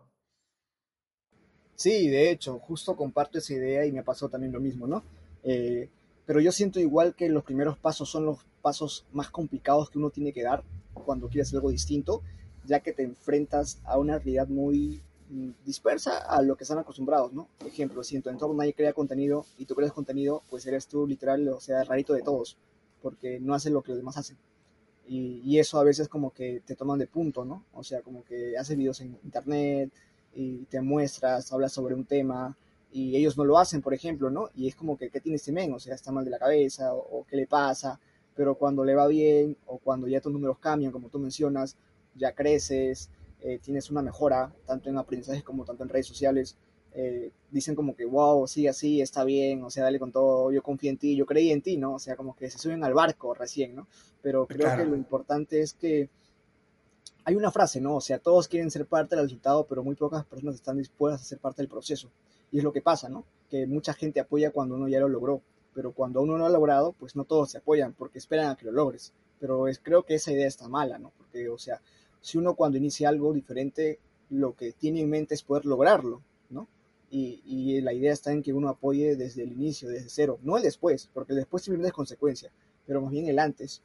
Sí, 1.78 2.08
de 2.08 2.32
hecho, 2.32 2.58
justo 2.58 2.96
comparto 2.96 3.38
esa 3.38 3.54
idea 3.54 3.86
y 3.86 3.92
me 3.92 4.02
pasó 4.04 4.30
también 4.30 4.52
lo 4.52 4.60
mismo, 4.60 4.88
¿no? 4.88 5.04
Eh, 5.44 5.90
pero 6.26 6.42
yo 6.42 6.52
siento 6.52 6.80
igual 6.80 7.14
que 7.14 7.30
los 7.30 7.44
primeros 7.44 7.78
pasos 7.78 8.10
son 8.10 8.26
los 8.26 8.40
pasos 8.64 9.06
más 9.14 9.30
complicados 9.30 9.92
que 9.92 10.00
uno 10.00 10.10
tiene 10.10 10.34
que 10.34 10.42
dar 10.42 10.64
cuando 10.94 11.28
quiere 11.28 11.44
hacer 11.44 11.58
algo 11.58 11.70
distinto, 11.70 12.24
ya 12.66 12.80
que 12.80 12.94
te 12.94 13.04
enfrentas 13.04 13.80
a 13.86 14.00
una 14.00 14.18
realidad 14.18 14.48
muy 14.48 15.04
dispersa 15.66 16.20
a 16.20 16.42
lo 16.42 16.56
que 16.56 16.64
están 16.64 16.78
acostumbrados, 16.78 17.34
¿no? 17.34 17.50
Ejemplo, 17.66 18.04
si 18.04 18.16
en 18.16 18.22
tu 18.22 18.30
entorno 18.30 18.56
nadie 18.56 18.74
crea 18.74 18.94
contenido 18.94 19.46
y 19.58 19.66
tú 19.66 19.76
creas 19.76 19.92
contenido, 19.92 20.44
pues 20.50 20.66
eres 20.66 20.88
tú 20.88 21.06
literal, 21.06 21.48
o 21.50 21.60
sea, 21.60 21.84
rarito 21.84 22.14
de 22.14 22.22
todos, 22.22 22.58
porque 23.02 23.40
no 23.40 23.54
haces 23.54 23.72
lo 23.72 23.82
que 23.82 23.90
los 23.90 23.98
demás 23.98 24.18
hacen. 24.18 24.38
Y, 25.08 25.58
eso 25.58 25.80
a 25.80 25.84
veces 25.84 26.10
como 26.10 26.32
que 26.32 26.62
te 26.66 26.76
toman 26.76 27.00
de 27.00 27.08
punto, 27.08 27.46
¿no? 27.46 27.64
O 27.74 27.84
sea, 27.84 28.02
como 28.02 28.24
que 28.26 28.58
haces 28.58 28.78
videos 28.78 29.00
en 29.02 29.18
internet 29.24 29.92
y 30.36 30.66
te 30.66 30.82
muestras, 30.82 31.52
hablas 31.54 31.72
sobre 31.72 31.96
un 31.96 32.06
tema, 32.06 32.58
y 32.92 33.16
ellos 33.16 33.38
no 33.38 33.46
lo 33.46 33.58
hacen, 33.58 33.82
por 33.82 33.94
ejemplo, 33.94 34.30
¿no? 34.30 34.50
Y 34.56 34.68
es 34.68 34.76
como 34.76 34.98
que, 34.98 35.10
¿qué 35.10 35.22
tiene 35.22 35.38
este 35.38 35.52
men? 35.52 35.74
O 35.74 35.80
sea, 35.80 35.96
está 35.96 36.12
mal 36.12 36.26
de 36.26 36.32
la 36.32 36.40
cabeza, 36.40 36.94
o, 36.94 37.26
qué 37.30 37.36
le 37.38 37.48
pasa, 37.48 38.00
pero 38.36 38.56
cuando 38.56 38.84
le 38.84 38.96
va 38.96 39.08
bien, 39.08 39.58
o 39.66 39.78
cuando 39.78 40.08
ya 40.08 40.22
tus 40.22 40.32
números 40.32 40.60
cambian, 40.60 40.92
como 40.92 41.10
tú 41.10 41.20
mencionas, 41.20 41.78
ya 42.16 42.34
creces, 42.34 43.10
eh, 43.42 43.60
tienes 43.62 43.90
una 43.92 44.02
mejora, 44.02 44.54
tanto 44.66 44.90
en 44.90 44.98
aprendizaje 44.98 45.44
como 45.44 45.66
tanto 45.66 45.84
en 45.84 45.90
redes 45.90 46.08
sociales, 46.08 46.58
eh, 46.94 47.32
dicen 47.52 47.76
como 47.76 47.96
que, 47.96 48.06
wow, 48.06 48.48
sigue 48.48 48.70
así, 48.70 49.02
está 49.02 49.24
bien, 49.24 49.64
o 49.64 49.70
sea, 49.70 49.84
dale 49.84 50.00
con 50.00 50.12
todo, 50.12 50.52
yo 50.52 50.64
confío 50.64 50.90
en 50.90 50.98
ti, 50.98 51.16
yo 51.16 51.26
creí 51.26 51.52
en 51.52 51.62
ti, 51.62 51.78
¿no? 51.78 51.94
O 51.94 52.00
sea, 52.00 52.16
como 52.16 52.36
que 52.36 52.50
se 52.50 52.58
suben 52.58 52.84
al 52.84 52.94
barco 52.94 53.34
recién, 53.34 53.76
¿no? 53.76 53.88
Pero 54.22 54.48
creo 54.48 54.76
que 54.76 54.86
lo 54.86 54.96
importante 54.96 55.62
es 55.62 55.74
que 55.74 56.10
hay 57.24 57.36
una 57.36 57.52
frase, 57.52 57.82
¿no? 57.82 57.98
O 57.98 58.02
sea, 58.02 58.20
todos 58.20 58.48
quieren 58.48 58.72
ser 58.72 58.86
parte 58.86 59.16
del 59.16 59.26
resultado, 59.26 59.68
pero 59.68 59.84
muy 59.84 59.96
pocas 59.96 60.26
personas 60.26 60.56
están 60.56 60.78
dispuestas 60.78 61.22
a 61.22 61.26
ser 61.26 61.40
parte 61.40 61.62
del 61.62 61.70
proceso. 61.70 62.10
Y 62.52 62.60
es 62.60 62.64
lo 62.64 62.72
que 62.72 62.82
pasa, 62.82 63.10
¿no? 63.10 63.26
Que 63.50 63.68
mucha 63.68 63.94
gente 63.94 64.20
apoya 64.20 64.52
cuando 64.52 64.76
uno 64.76 64.88
ya 64.88 65.00
lo 65.00 65.10
logró, 65.10 65.42
pero 65.74 65.92
cuando 65.92 66.22
uno 66.22 66.34
no 66.34 66.40
lo 66.40 66.46
ha 66.46 66.50
logrado, 66.50 66.94
pues 66.94 67.16
no 67.16 67.26
todos 67.26 67.52
se 67.52 67.60
apoyan 67.60 67.94
porque 67.94 68.18
esperan 68.18 68.50
a 68.50 68.56
que 68.56 68.66
lo 68.66 68.72
logres. 68.72 69.14
Pero 69.40 69.68
es, 69.68 69.78
creo 69.78 70.04
que 70.04 70.16
esa 70.16 70.32
idea 70.32 70.48
está 70.48 70.68
mala, 70.68 70.98
¿no? 70.98 71.12
Porque, 71.18 71.50
o 71.50 71.58
sea, 71.58 71.82
si 72.22 72.38
uno 72.38 72.56
cuando 72.56 72.78
inicia 72.78 73.10
algo 73.10 73.34
diferente, 73.34 74.00
lo 74.30 74.56
que 74.56 74.74
tiene 74.74 75.02
en 75.02 75.10
mente 75.10 75.36
es 75.36 75.44
poder 75.44 75.66
lograrlo, 75.66 76.22
¿no? 76.50 76.68
Y, 77.10 77.42
y, 77.46 77.80
la 77.82 77.94
idea 77.94 78.12
está 78.12 78.34
en 78.34 78.44
que 78.44 78.52
uno 78.52 78.68
apoye 78.68 79.16
desde 79.16 79.44
el 79.44 79.54
inicio, 79.54 79.88
desde 79.88 80.10
cero, 80.10 80.40
no 80.44 80.58
el 80.58 80.64
después, 80.64 81.10
porque 81.14 81.32
el 81.32 81.40
después 81.40 81.64
simplemente 81.64 81.90
es 81.90 81.94
consecuencia, 81.94 82.52
pero 82.86 83.02
más 83.02 83.12
bien 83.12 83.28
el 83.28 83.40
antes. 83.40 83.82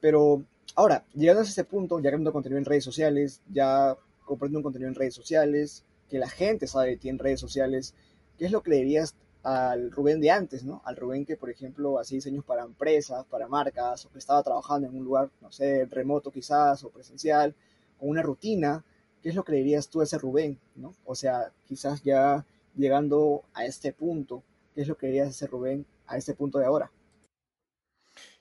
Pero 0.00 0.44
ahora, 0.76 1.04
llegando 1.14 1.40
a 1.40 1.44
ese 1.44 1.64
punto, 1.64 1.98
ya 1.98 2.10
creando 2.10 2.32
contenido 2.32 2.58
en 2.58 2.64
redes 2.64 2.84
sociales, 2.84 3.40
ya 3.52 3.96
comprando 4.24 4.58
un 4.58 4.62
contenido 4.62 4.88
en 4.88 4.94
redes 4.94 5.14
sociales, 5.14 5.84
que 6.08 6.18
la 6.18 6.28
gente 6.28 6.66
sabe 6.66 6.90
de 6.90 6.96
ti 6.96 7.08
en 7.08 7.18
redes 7.18 7.40
sociales, 7.40 7.94
¿qué 8.38 8.46
es 8.46 8.52
lo 8.52 8.62
que 8.62 8.70
le 8.70 8.76
dirías 8.76 9.14
al 9.46 9.90
Rubén 9.90 10.20
de 10.20 10.30
antes, 10.30 10.64
¿no? 10.64 10.82
Al 10.84 10.96
Rubén 10.96 11.24
que, 11.24 11.36
por 11.36 11.50
ejemplo, 11.50 11.98
hacía 11.98 12.16
diseños 12.16 12.44
para 12.44 12.64
empresas, 12.64 13.24
para 13.26 13.48
marcas, 13.48 14.04
o 14.04 14.10
que 14.10 14.18
estaba 14.18 14.42
trabajando 14.42 14.88
en 14.88 14.96
un 14.96 15.04
lugar, 15.04 15.30
no 15.40 15.52
sé, 15.52 15.86
remoto 15.86 16.30
quizás, 16.30 16.82
o 16.84 16.90
presencial, 16.90 17.54
con 17.98 18.08
una 18.08 18.22
rutina, 18.22 18.84
¿qué 19.22 19.28
es 19.28 19.34
lo 19.34 19.44
que 19.44 19.52
le 19.52 19.58
dirías 19.58 19.88
tú 19.88 20.00
a 20.00 20.04
ese 20.04 20.18
Rubén, 20.18 20.58
¿no? 20.74 20.94
O 21.04 21.14
sea, 21.14 21.52
quizás 21.66 22.02
ya 22.02 22.44
llegando 22.74 23.42
a 23.54 23.64
este 23.64 23.92
punto, 23.92 24.42
¿Qué 24.76 24.82
es 24.82 24.88
lo 24.88 24.98
que 24.98 25.06
querías 25.06 25.30
hacer, 25.30 25.48
Rubén, 25.48 25.86
a 26.06 26.18
este 26.18 26.34
punto 26.34 26.58
de 26.58 26.66
ahora? 26.66 26.92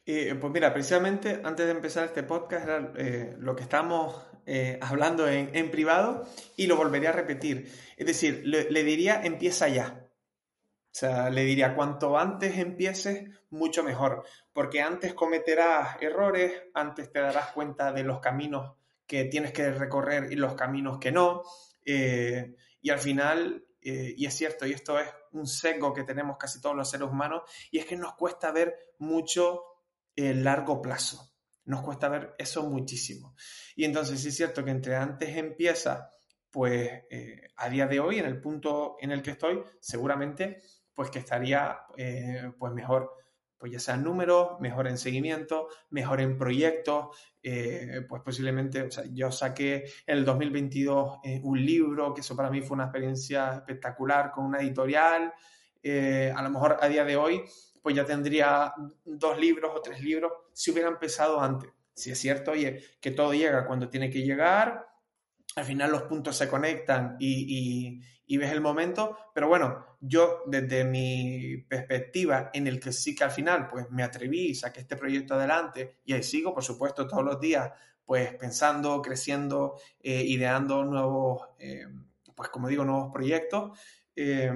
Pues 0.03 0.51
mira, 0.51 0.73
precisamente 0.73 1.39
antes 1.45 1.65
de 1.65 1.71
empezar 1.71 2.03
este 2.03 2.23
podcast 2.23 2.65
era 2.65 2.93
eh, 2.97 3.37
lo 3.39 3.55
que 3.55 3.63
estamos 3.63 4.21
eh, 4.45 4.77
hablando 4.81 5.29
en, 5.29 5.71
privado 5.71 6.27
y 6.57 6.67
lo 6.67 6.75
volvería 6.75 7.09
a 7.09 7.13
repetir. 7.13 7.71
Es 7.95 8.05
decir, 8.05 8.41
le, 8.45 8.83
diría 8.83 9.21
empieza 9.23 9.69
ya. 9.69 10.04
O 10.95 10.97
sea, 10.97 11.29
le 11.29 11.43
diría 11.43 11.75
cuanto 11.75 12.17
antes 12.17 12.57
empieces, 12.57 13.29
mucho 13.49 13.83
mejor, 13.83 14.23
porque 14.53 14.81
antes 14.81 15.13
cometerás 15.13 16.01
errores, 16.01 16.53
antes 16.73 17.11
te 17.11 17.19
darás 17.19 17.51
cuenta 17.51 17.91
de 17.91 18.05
los 18.05 18.21
caminos 18.21 18.77
que 19.05 19.25
tienes 19.25 19.51
que 19.51 19.71
recorrer 19.71 20.31
y 20.31 20.37
los 20.37 20.53
caminos 20.53 20.97
que 20.97 21.11
no. 21.11 21.43
y 21.83 22.89
al 22.89 22.99
final, 22.99 23.67
y 23.81 24.25
es 24.25 24.33
cierto, 24.35 24.65
y 24.65 24.71
esto 24.71 24.97
es 24.97 25.09
un 25.33 25.45
sesgo 25.47 25.93
que 25.93 26.05
tenemos 26.05 26.37
casi 26.37 26.61
todos 26.61 26.77
los 26.77 26.89
seres 26.89 27.09
humanos, 27.09 27.41
y 27.71 27.79
es 27.79 27.85
que 27.85 27.97
nos 27.97 28.13
cuesta 28.13 28.53
ver 28.53 28.93
mucho 28.99 29.63
el 30.15 30.45
largo 30.45 30.81
plazo. 30.81 31.29
Nos 31.65 31.81
cuesta 31.81 32.07
ver 32.07 32.35
eso 32.37 32.63
muchísimo. 32.69 33.35
Y 33.75 33.83
entonces 33.83 34.21
sí 34.21 34.29
es 34.29 34.37
cierto 34.37 34.63
que 34.63 34.71
entre 34.71 34.95
antes 34.95 35.35
empieza, 35.35 36.09
pues 36.49 36.89
eh, 37.09 37.49
a 37.57 37.67
día 37.67 37.85
de 37.85 37.99
hoy, 37.99 38.19
en 38.19 38.27
el 38.27 38.39
punto 38.39 38.95
en 39.01 39.11
el 39.11 39.21
que 39.21 39.31
estoy, 39.31 39.61
seguramente 39.81 40.61
pues 40.95 41.09
que 41.11 41.19
estaría 41.19 41.79
eh, 41.97 42.51
pues 42.57 42.73
mejor, 42.73 43.11
pues 43.57 43.71
ya 43.71 43.79
sea 43.79 43.95
en 43.95 44.03
números, 44.03 44.59
mejor 44.59 44.87
en 44.87 44.97
seguimiento, 44.97 45.67
mejor 45.89 46.21
en 46.21 46.37
proyectos, 46.37 47.15
eh, 47.43 48.01
pues 48.07 48.21
posiblemente, 48.23 48.81
o 48.83 48.91
sea, 48.91 49.03
yo 49.11 49.31
saqué 49.31 49.85
en 50.07 50.17
el 50.17 50.25
2022 50.25 51.19
un 51.43 51.63
libro, 51.63 52.13
que 52.13 52.21
eso 52.21 52.35
para 52.35 52.49
mí 52.49 52.61
fue 52.61 52.75
una 52.75 52.85
experiencia 52.85 53.53
espectacular 53.55 54.31
con 54.31 54.45
una 54.45 54.61
editorial, 54.61 55.33
a 55.83 56.41
lo 56.41 56.49
mejor 56.49 56.77
a 56.81 56.87
día 56.87 57.05
de 57.05 57.15
hoy 57.15 57.43
pues 57.85 57.95
ya 57.95 58.03
tendría 58.03 58.73
dos 59.03 59.37
libros 59.37 59.71
o 59.75 59.79
tres 59.79 60.01
libros 60.01 60.31
si 60.53 60.71
hubiera 60.71 60.89
empezado 60.89 61.39
antes. 61.39 61.69
Si 61.93 62.09
es 62.09 62.17
cierto, 62.17 62.49
oye, 62.49 62.81
que 62.99 63.11
todo 63.11 63.31
llega 63.31 63.67
cuando 63.67 63.89
tiene 63.89 64.09
que 64.09 64.23
llegar, 64.23 64.87
al 65.55 65.65
final 65.65 65.91
los 65.91 66.03
puntos 66.03 66.35
se 66.37 66.47
conectan 66.47 67.15
y, 67.19 67.99
ves 68.27 68.51
el 68.51 68.61
momento, 68.61 69.17
pero 69.33 69.47
bueno, 69.47 69.97
yo 70.01 70.43
desde 70.45 70.83
mi 70.83 71.57
perspectiva 71.69 72.49
en 72.53 72.67
el 72.67 72.79
que 72.79 72.91
sí 72.91 73.15
que 73.15 73.23
al 73.23 73.31
final 73.31 73.67
pues 73.67 73.89
me 73.89 74.03
atreví, 74.03 74.53
saqué 74.53 74.81
este 74.81 74.97
proyecto 74.97 75.35
adelante 75.35 75.99
y 76.05 76.13
ahí 76.13 76.23
sigo, 76.23 76.53
por 76.53 76.63
supuesto, 76.63 77.07
todos 77.07 77.23
los 77.23 77.39
días 77.39 77.71
pues 78.03 78.33
pensando, 78.35 79.01
creciendo, 79.01 79.79
eh, 79.99 80.23
ideando 80.25 80.83
nuevos, 80.83 81.41
eh, 81.57 81.87
pues 82.35 82.49
como 82.49 82.67
digo, 82.67 82.85
nuevos 82.85 83.11
proyectos. 83.11 83.79
Eh, 84.15 84.51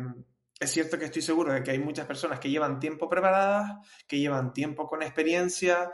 es 0.59 0.71
cierto 0.71 0.99
que 0.99 1.05
estoy 1.05 1.21
seguro 1.21 1.53
de 1.53 1.63
que 1.63 1.71
hay 1.71 1.79
muchas 1.79 2.05
personas 2.05 2.39
que 2.39 2.49
llevan 2.49 2.79
tiempo 2.79 3.09
preparadas, 3.09 3.87
que 4.07 4.19
llevan 4.19 4.53
tiempo 4.53 4.87
con 4.87 5.01
experiencia, 5.01 5.91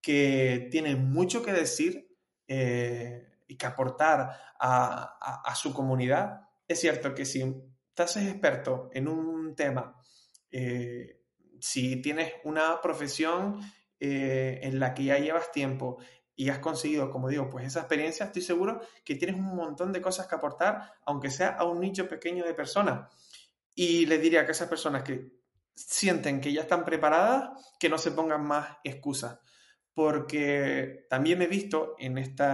que 0.00 0.68
tienen 0.70 1.10
mucho 1.10 1.42
que 1.42 1.52
decir 1.52 2.08
eh, 2.46 3.33
y 3.46 3.56
que 3.56 3.66
aportar 3.66 4.30
a, 4.58 5.54
su 5.54 5.72
comunidad. 5.72 6.40
Es 6.66 6.80
cierto 6.80 7.14
que 7.14 7.24
si 7.24 7.42
estás 7.88 8.16
experto 8.16 8.90
en 8.92 9.08
un 9.08 9.54
tema, 9.54 10.00
eh, 10.50 11.20
si 11.60 12.00
tienes 12.02 12.32
una 12.44 12.80
profesión 12.80 13.60
eh, 14.00 14.60
en 14.62 14.80
la 14.80 14.94
que 14.94 15.04
ya 15.04 15.18
llevas 15.18 15.50
tiempo 15.52 15.98
y 16.36 16.48
has 16.48 16.58
conseguido, 16.58 17.10
como 17.10 17.28
digo, 17.28 17.48
pues 17.48 17.66
esa 17.66 17.80
experiencia, 17.80 18.26
estoy 18.26 18.42
seguro 18.42 18.80
que 19.04 19.14
tienes 19.14 19.36
un 19.36 19.54
montón 19.54 19.92
de 19.92 20.02
cosas 20.02 20.26
que 20.26 20.34
aportar, 20.34 20.92
aunque 21.06 21.30
sea 21.30 21.50
a 21.50 21.64
un 21.64 21.80
nicho 21.80 22.08
pequeño 22.08 22.44
de 22.44 22.54
personas. 22.54 23.08
Y 23.74 24.06
les 24.06 24.20
diría 24.20 24.44
que 24.44 24.52
esas 24.52 24.68
personas 24.68 25.02
que 25.02 25.30
sienten 25.74 26.40
que 26.40 26.52
ya 26.52 26.62
están 26.62 26.84
preparadas, 26.84 27.72
que 27.78 27.88
no 27.88 27.98
se 27.98 28.12
pongan 28.12 28.44
más 28.44 28.78
excusas. 28.84 29.38
Porque 29.94 31.06
también 31.08 31.40
he 31.42 31.46
visto 31.46 31.94
en 31.98 32.18
estos 32.18 32.46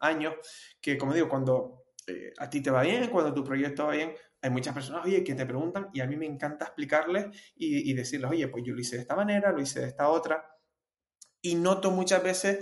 años 0.00 0.34
que, 0.80 0.96
como 0.96 1.12
digo, 1.12 1.28
cuando 1.28 1.84
eh, 2.06 2.32
a 2.38 2.48
ti 2.48 2.60
te 2.62 2.70
va 2.70 2.82
bien, 2.82 3.10
cuando 3.10 3.34
tu 3.34 3.44
proyecto 3.44 3.86
va 3.86 3.92
bien, 3.92 4.14
hay 4.40 4.50
muchas 4.50 4.72
personas, 4.72 5.04
oye, 5.04 5.22
que 5.22 5.34
te 5.34 5.44
preguntan 5.44 5.90
y 5.92 6.00
a 6.00 6.06
mí 6.06 6.16
me 6.16 6.26
encanta 6.26 6.66
explicarles 6.66 7.26
y, 7.56 7.90
y 7.90 7.94
decirles, 7.94 8.30
oye, 8.30 8.48
pues 8.48 8.64
yo 8.64 8.72
lo 8.72 8.80
hice 8.80 8.96
de 8.96 9.02
esta 9.02 9.16
manera, 9.16 9.52
lo 9.52 9.60
hice 9.60 9.80
de 9.80 9.88
esta 9.88 10.08
otra. 10.08 10.44
Y 11.42 11.54
noto 11.54 11.90
muchas 11.90 12.22
veces 12.22 12.58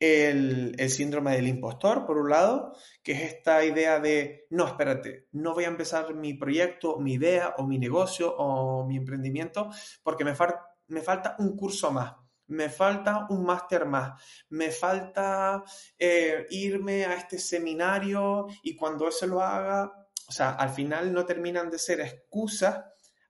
el, 0.00 0.90
síndrome 0.90 1.32
del 1.32 1.48
impostor, 1.48 2.06
por 2.06 2.18
un 2.18 2.30
lado, 2.30 2.74
que 3.02 3.12
es 3.12 3.22
esta 3.22 3.64
idea 3.64 4.00
de, 4.00 4.46
no, 4.50 4.66
espérate, 4.66 5.26
no 5.32 5.54
voy 5.54 5.64
a 5.64 5.68
empezar 5.68 6.14
mi 6.14 6.34
proyecto, 6.34 6.98
mi 6.98 7.14
idea 7.14 7.54
o 7.58 7.66
mi 7.66 7.78
negocio 7.78 8.34
o 8.36 8.86
mi 8.86 8.96
emprendimiento 8.96 9.70
porque 10.02 10.24
me 10.24 10.34
falta 10.34 11.36
un 11.38 11.56
curso 11.56 11.90
más, 11.90 12.14
me 12.48 12.68
falta 12.68 13.26
un 13.30 13.44
máster 13.44 13.86
más, 13.86 14.20
me 14.50 14.70
falta 14.70 15.62
eh, 15.98 16.46
irme 16.50 17.04
a 17.06 17.14
este 17.14 17.38
seminario 17.38 18.46
y 18.62 18.76
cuando 18.76 19.08
eso 19.08 19.26
lo 19.26 19.40
haga, 19.40 19.92
o 20.28 20.32
sea, 20.32 20.50
al 20.50 20.70
final 20.70 21.12
no 21.12 21.24
terminan 21.24 21.70
de 21.70 21.78
ser 21.78 22.00
excusas, 22.00 22.84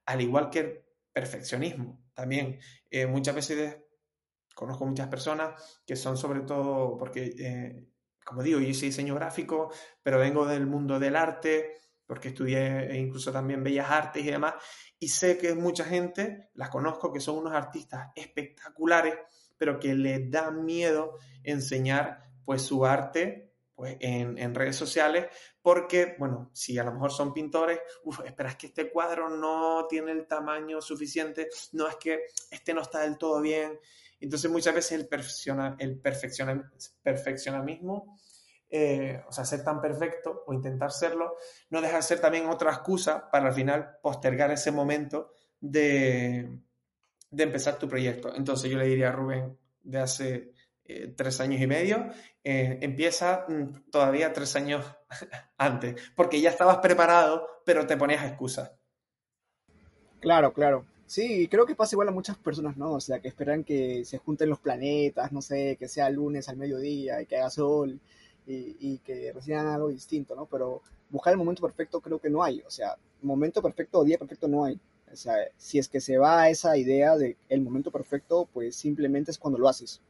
al 0.05 0.21
igual 0.21 0.49
que 0.49 0.59
el 0.59 0.83
perfeccionismo 1.13 2.03
también. 2.13 2.59
Eh, 2.89 3.05
muchas 3.05 3.35
veces 3.35 3.77
Conozco 4.59 4.85
muchas 4.85 5.07
personas 5.07 5.81
que 5.85 5.95
son 5.95 6.17
sobre 6.17 6.41
todo, 6.41 6.97
porque, 6.97 7.33
eh, 7.39 7.87
como 8.25 8.43
digo, 8.43 8.59
yo 8.59 8.67
hice 8.67 8.87
diseño 8.87 9.15
gráfico, 9.15 9.71
pero 10.03 10.19
vengo 10.19 10.45
del 10.45 10.67
mundo 10.67 10.99
del 10.99 11.15
arte, 11.15 11.77
porque 12.09 12.29
estudié 12.29 12.97
incluso 12.97 13.31
también 13.31 13.63
bellas 13.63 13.87
artes 13.87 14.25
y 14.25 14.31
demás, 14.31 14.55
y 14.97 15.09
sé 15.09 15.37
que 15.37 15.53
mucha 15.53 15.85
gente, 15.85 16.49
las 16.55 16.69
conozco, 16.69 17.13
que 17.13 17.19
son 17.19 17.37
unos 17.37 17.53
artistas 17.53 18.09
espectaculares, 18.15 19.13
pero 19.55 19.79
que 19.79 19.93
les 19.93 20.31
da 20.31 20.49
miedo 20.49 21.19
enseñar 21.43 22.23
pues 22.43 22.63
su 22.63 22.83
arte 22.83 23.53
pues, 23.75 23.95
en, 23.99 24.39
en, 24.39 24.55
redes 24.55 24.75
sociales, 24.75 25.27
porque, 25.61 26.15
bueno, 26.17 26.49
si 26.51 26.79
a 26.79 26.83
lo 26.83 26.93
mejor 26.93 27.11
son 27.11 27.31
pintores, 27.31 27.79
uf, 28.03 28.21
espera, 28.25 28.49
es 28.49 28.55
que 28.55 28.65
este 28.65 28.89
cuadro 28.89 29.29
no 29.29 29.85
tiene 29.87 30.11
el 30.11 30.25
tamaño 30.25 30.81
suficiente, 30.81 31.47
no 31.73 31.87
es 31.87 31.97
que 31.97 32.21
este 32.49 32.73
no 32.73 32.81
está 32.81 33.01
del 33.01 33.19
todo 33.19 33.39
bien, 33.39 33.79
entonces 34.19 34.49
muchas 34.49 34.73
veces 34.73 34.93
el, 34.93 35.07
perfecciona, 35.07 35.75
el 35.77 35.99
perfeccionamismo, 35.99 38.17
eh, 38.71 39.23
o 39.27 39.31
sea, 39.31 39.45
ser 39.45 39.63
tan 39.63 39.81
perfecto 39.81 40.43
o 40.45 40.53
intentar 40.53 40.91
serlo, 40.91 41.37
no 41.71 41.81
deja 41.81 41.97
de 41.97 42.03
ser 42.03 42.19
también 42.19 42.47
otra 42.47 42.71
excusa 42.71 43.29
para 43.31 43.47
al 43.47 43.53
final 43.53 43.97
postergar 44.01 44.51
ese 44.51 44.71
momento 44.71 45.31
de, 45.59 46.59
empezar 47.31 47.79
tu 47.79 47.87
proyecto. 47.87 48.33
Entonces 48.35 48.69
yo 48.69 48.77
le 48.77 48.85
diría 48.85 49.09
a 49.09 49.13
Rubén 49.13 49.57
de 49.81 49.99
hace 49.99 50.53
eh, 50.85 51.13
tres 51.17 51.39
años 51.41 51.59
y 51.61 51.65
medio, 51.65 52.09
eh, 52.43 52.77
empieza 52.81 53.45
mm, 53.47 53.89
todavía 53.89 54.33
tres 54.33 54.55
años 54.55 54.85
antes, 55.57 55.95
porque 56.15 56.39
ya 56.39 56.51
estabas 56.51 56.77
preparado, 56.77 57.47
pero 57.65 57.87
te 57.87 57.97
ponías 57.97 58.23
excusas. 58.23 58.71
Claro, 60.19 60.53
claro. 60.53 60.85
Sí, 61.07 61.47
creo 61.47 61.65
que 61.65 61.73
pasa 61.73 61.95
igual 61.95 62.09
a 62.09 62.11
muchas 62.11 62.37
personas, 62.37 62.77
¿no? 62.77 62.91
O 62.91 62.99
sea, 62.99 63.19
que 63.19 63.29
esperan 63.29 63.63
que 63.63 64.05
se 64.05 64.19
junten 64.19 64.47
los 64.47 64.59
planetas, 64.59 65.31
no 65.31 65.41
sé, 65.41 65.75
que 65.79 65.87
sea 65.87 66.07
lunes 66.11 66.47
al 66.49 66.57
mediodía 66.57 67.19
y 67.19 67.25
que 67.25 67.37
haga 67.37 67.49
sol 67.49 67.99
y, 68.47 68.97
que 68.99 69.31
reciban 69.31 69.67
algo 69.67 69.89
distinto, 69.89 70.35
¿no? 70.35 70.45
Pero 70.47 70.81
buscar 71.09 71.31
el 71.33 71.37
momento 71.37 71.61
perfecto 71.61 72.01
creo 72.01 72.19
que 72.19 72.29
no 72.29 72.43
hay. 72.43 72.61
O 72.65 72.71
sea, 72.71 72.97
momento 73.21 73.61
perfecto 73.61 73.99
o 73.99 74.03
día 74.03 74.17
perfecto 74.17 74.47
no 74.47 74.65
hay. 74.65 74.79
O 75.11 75.15
sea, 75.15 75.35
si 75.57 75.79
es 75.79 75.87
que 75.87 76.01
se 76.01 76.17
va 76.17 76.41
a 76.41 76.49
esa 76.49 76.77
idea 76.77 77.17
de 77.17 77.37
el 77.49 77.61
momento 77.61 77.91
perfecto, 77.91 78.47
pues 78.53 78.75
simplemente 78.75 79.31
es 79.31 79.37
cuando 79.37 79.59
lo 79.59 79.67
haces. 79.67 80.01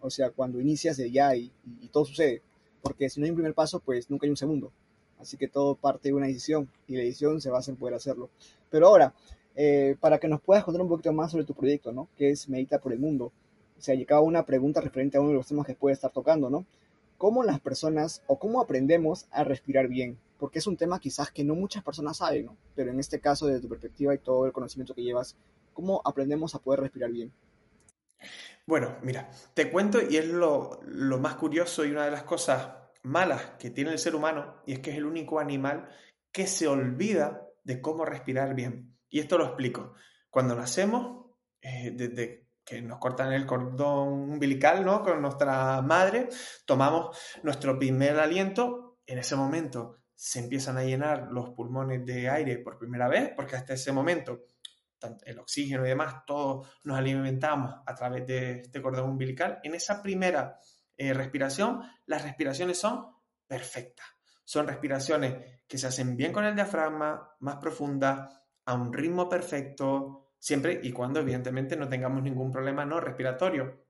O 0.00 0.10
sea, 0.10 0.30
cuando 0.30 0.60
inicias 0.60 0.96
de 0.96 1.10
ya 1.10 1.34
y, 1.34 1.52
y 1.80 1.88
todo 1.88 2.04
sucede. 2.04 2.42
Porque 2.82 3.10
si 3.10 3.20
no 3.20 3.24
hay 3.24 3.30
un 3.30 3.36
primer 3.36 3.54
paso, 3.54 3.80
pues 3.80 4.08
nunca 4.10 4.26
hay 4.26 4.30
un 4.30 4.36
segundo. 4.36 4.72
Así 5.18 5.36
que 5.36 5.48
todo 5.48 5.74
parte 5.74 6.08
de 6.08 6.14
una 6.14 6.26
decisión 6.26 6.70
y 6.86 6.96
la 6.96 7.02
decisión 7.02 7.40
se 7.40 7.50
basa 7.50 7.70
en 7.70 7.76
poder 7.76 7.94
hacerlo. 7.94 8.30
Pero 8.70 8.86
ahora, 8.86 9.14
eh, 9.56 9.96
para 9.98 10.18
que 10.18 10.28
nos 10.28 10.40
puedas 10.40 10.64
contar 10.64 10.82
un 10.82 10.88
poquito 10.88 11.12
más 11.12 11.32
sobre 11.32 11.44
tu 11.44 11.54
proyecto, 11.54 11.92
¿no? 11.92 12.08
Que 12.16 12.30
es 12.30 12.48
Medita 12.48 12.78
por 12.78 12.92
el 12.92 13.00
Mundo. 13.00 13.32
O 13.76 13.82
sea, 13.82 13.94
llegaba 13.94 14.20
una 14.20 14.44
pregunta 14.44 14.80
referente 14.80 15.16
a 15.16 15.20
uno 15.20 15.30
de 15.30 15.36
los 15.36 15.46
temas 15.46 15.66
que 15.66 15.74
puede 15.74 15.94
estar 15.94 16.12
tocando, 16.12 16.48
¿no? 16.48 16.64
¿Cómo 17.18 17.42
las 17.42 17.58
personas 17.58 18.22
o 18.28 18.38
cómo 18.38 18.60
aprendemos 18.60 19.26
a 19.32 19.42
respirar 19.42 19.88
bien? 19.88 20.20
Porque 20.38 20.60
es 20.60 20.68
un 20.68 20.76
tema 20.76 21.00
quizás 21.00 21.32
que 21.32 21.42
no 21.42 21.56
muchas 21.56 21.82
personas 21.82 22.18
saben, 22.18 22.46
¿no? 22.46 22.56
Pero 22.76 22.92
en 22.92 23.00
este 23.00 23.18
caso, 23.18 23.46
desde 23.46 23.60
tu 23.60 23.68
perspectiva 23.68 24.14
y 24.14 24.18
todo 24.18 24.46
el 24.46 24.52
conocimiento 24.52 24.94
que 24.94 25.02
llevas, 25.02 25.36
¿cómo 25.72 26.00
aprendemos 26.04 26.54
a 26.54 26.60
poder 26.60 26.78
respirar 26.78 27.10
bien? 27.10 27.32
Bueno, 28.66 28.98
mira, 29.02 29.30
te 29.54 29.68
cuento 29.68 29.98
y 30.00 30.16
es 30.16 30.28
lo, 30.28 30.80
más 31.18 31.34
curioso 31.34 31.84
y 31.84 31.90
una 31.90 32.04
de 32.04 32.12
las 32.12 32.22
cosas 32.22 32.68
malas 33.02 33.52
que 33.58 33.70
tiene 33.70 33.90
el 33.90 33.98
ser 33.98 34.14
humano, 34.14 34.62
y 34.64 34.74
es 34.74 34.78
que 34.78 34.90
es 34.90 34.96
el 34.96 35.06
único 35.06 35.40
animal 35.40 35.88
que 36.30 36.46
se 36.46 36.68
olvida 36.68 37.48
de 37.64 37.80
cómo 37.80 38.04
respirar 38.04 38.54
bien. 38.54 38.96
Y 39.10 39.18
esto 39.18 39.38
lo 39.38 39.46
explico. 39.46 39.94
Cuando 40.30 40.54
nacemos, 40.54 41.26
eh, 41.62 41.90
desde 41.92 42.47
que 42.68 42.82
nos 42.82 42.98
cortan 42.98 43.32
el 43.32 43.46
cordón 43.46 44.08
umbilical, 44.30 44.84
¿no? 44.84 45.02
Con 45.02 45.22
nuestra 45.22 45.80
madre, 45.80 46.28
tomamos 46.66 47.16
nuestro 47.42 47.78
primer 47.78 48.18
aliento. 48.18 48.98
En 49.06 49.18
ese 49.18 49.36
momento 49.36 49.96
se 50.14 50.40
empiezan 50.40 50.76
a 50.76 50.84
llenar 50.84 51.28
los 51.30 51.50
pulmones 51.50 52.04
de 52.04 52.28
aire 52.28 52.58
por 52.58 52.76
primera 52.76 53.08
vez, 53.08 53.32
porque 53.34 53.56
hasta 53.56 53.72
ese 53.72 53.92
momento 53.92 54.44
el 55.24 55.38
oxígeno 55.38 55.86
y 55.86 55.90
demás, 55.90 56.24
todos 56.26 56.68
nos 56.84 56.98
alimentamos 56.98 57.74
a 57.86 57.94
través 57.94 58.26
de 58.26 58.60
este 58.60 58.82
cordón 58.82 59.10
umbilical. 59.10 59.60
En 59.62 59.74
esa 59.74 60.02
primera 60.02 60.58
eh, 60.96 61.14
respiración, 61.14 61.80
las 62.06 62.22
respiraciones 62.22 62.78
son 62.78 63.06
perfectas. 63.46 64.06
Son 64.44 64.66
respiraciones 64.66 65.62
que 65.66 65.78
se 65.78 65.86
hacen 65.86 66.16
bien 66.16 66.32
con 66.32 66.44
el 66.44 66.54
diafragma, 66.54 67.36
más 67.40 67.56
profundas, 67.56 68.28
a 68.64 68.74
un 68.74 68.92
ritmo 68.92 69.28
perfecto, 69.28 70.27
siempre 70.38 70.80
y 70.82 70.92
cuando 70.92 71.20
evidentemente 71.20 71.76
no 71.76 71.88
tengamos 71.88 72.22
ningún 72.22 72.50
problema 72.50 72.84
no 72.84 73.00
respiratorio. 73.00 73.86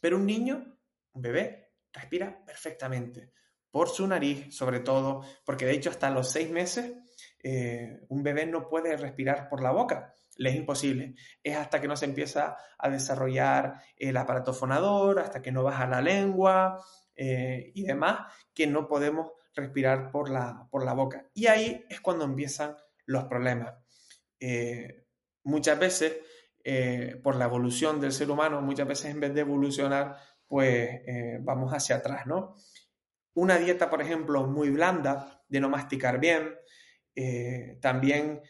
Pero 0.00 0.16
un 0.16 0.26
niño, 0.26 0.78
un 1.12 1.22
bebé, 1.22 1.72
respira 1.92 2.44
perfectamente 2.44 3.32
por 3.70 3.88
su 3.88 4.06
nariz, 4.06 4.54
sobre 4.54 4.80
todo, 4.80 5.22
porque 5.44 5.66
de 5.66 5.72
hecho 5.72 5.90
hasta 5.90 6.10
los 6.10 6.30
seis 6.30 6.50
meses 6.50 6.94
eh, 7.42 8.00
un 8.08 8.22
bebé 8.22 8.46
no 8.46 8.68
puede 8.68 8.96
respirar 8.96 9.48
por 9.48 9.62
la 9.62 9.70
boca, 9.70 10.14
le 10.36 10.50
es 10.50 10.56
imposible. 10.56 11.14
Es 11.42 11.56
hasta 11.56 11.80
que 11.80 11.88
no 11.88 11.96
se 11.96 12.06
empieza 12.06 12.56
a 12.78 12.88
desarrollar 12.88 13.80
el 13.96 14.16
aparato 14.16 14.52
fonador, 14.52 15.18
hasta 15.18 15.42
que 15.42 15.52
no 15.52 15.62
baja 15.62 15.86
la 15.86 16.00
lengua 16.00 16.82
eh, 17.14 17.72
y 17.74 17.84
demás, 17.84 18.32
que 18.54 18.66
no 18.66 18.88
podemos 18.88 19.32
respirar 19.54 20.10
por 20.10 20.30
la, 20.30 20.66
por 20.70 20.84
la 20.84 20.92
boca. 20.92 21.28
Y 21.34 21.46
ahí 21.46 21.84
es 21.88 22.00
cuando 22.00 22.24
empiezan 22.24 22.76
los 23.06 23.24
problemas. 23.24 23.74
Eh, 24.38 25.05
muchas 25.46 25.78
veces, 25.78 26.18
por 27.22 27.36
la 27.36 27.44
evolución 27.44 28.00
del 28.00 28.12
ser 28.12 28.30
humano, 28.30 28.60
muchas 28.60 28.88
veces 28.88 29.06
en 29.06 29.20
vez 29.20 29.32
de 29.32 29.42
evolucionar, 29.42 30.16
pues 30.46 31.00
vamos 31.40 31.72
hacia 31.72 31.96
atrás, 31.96 32.26
¿no? 32.26 32.56
Una 33.34 33.58
dieta, 33.58 33.90
por 33.90 34.02
ejemplo, 34.02 34.46
muy 34.46 34.70
blanda, 34.70 35.44
de 35.48 35.60
no 35.60 35.68
masticar 35.68 36.18
bien, 36.18 36.54
eh, 37.14 37.78
también 37.80 38.42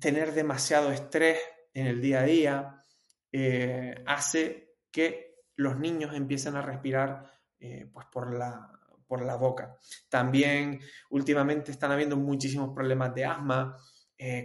tener 0.00 0.32
demasiado 0.32 0.92
estrés 0.92 1.38
en 1.74 1.86
el 1.86 2.00
día 2.00 2.20
a 2.20 2.24
día, 2.24 2.84
eh, 3.32 3.94
hace 4.06 4.76
que 4.90 5.36
los 5.56 5.78
niños 5.78 6.14
empiecen 6.14 6.56
a 6.56 6.62
respirar 6.62 7.32
eh, 7.58 7.88
pues 7.92 8.06
por, 8.12 8.32
la, 8.32 8.70
por 9.06 9.22
la 9.22 9.36
boca. 9.36 9.76
También 10.08 10.80
últimamente 11.10 11.70
están 11.70 11.92
habiendo 11.92 12.16
muchísimos 12.16 12.74
problemas 12.74 13.14
de 13.14 13.24
asma, 13.24 13.76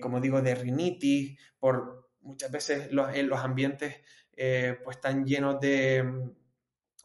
como 0.01 0.19
digo, 0.19 0.41
de 0.41 0.55
rinitis, 0.55 1.39
por 1.59 2.09
muchas 2.21 2.51
veces 2.51 2.91
los, 2.91 3.15
los 3.17 3.39
ambientes 3.39 4.01
pues 4.35 4.97
están 4.97 5.25
llenos 5.25 5.59
de 5.59 6.03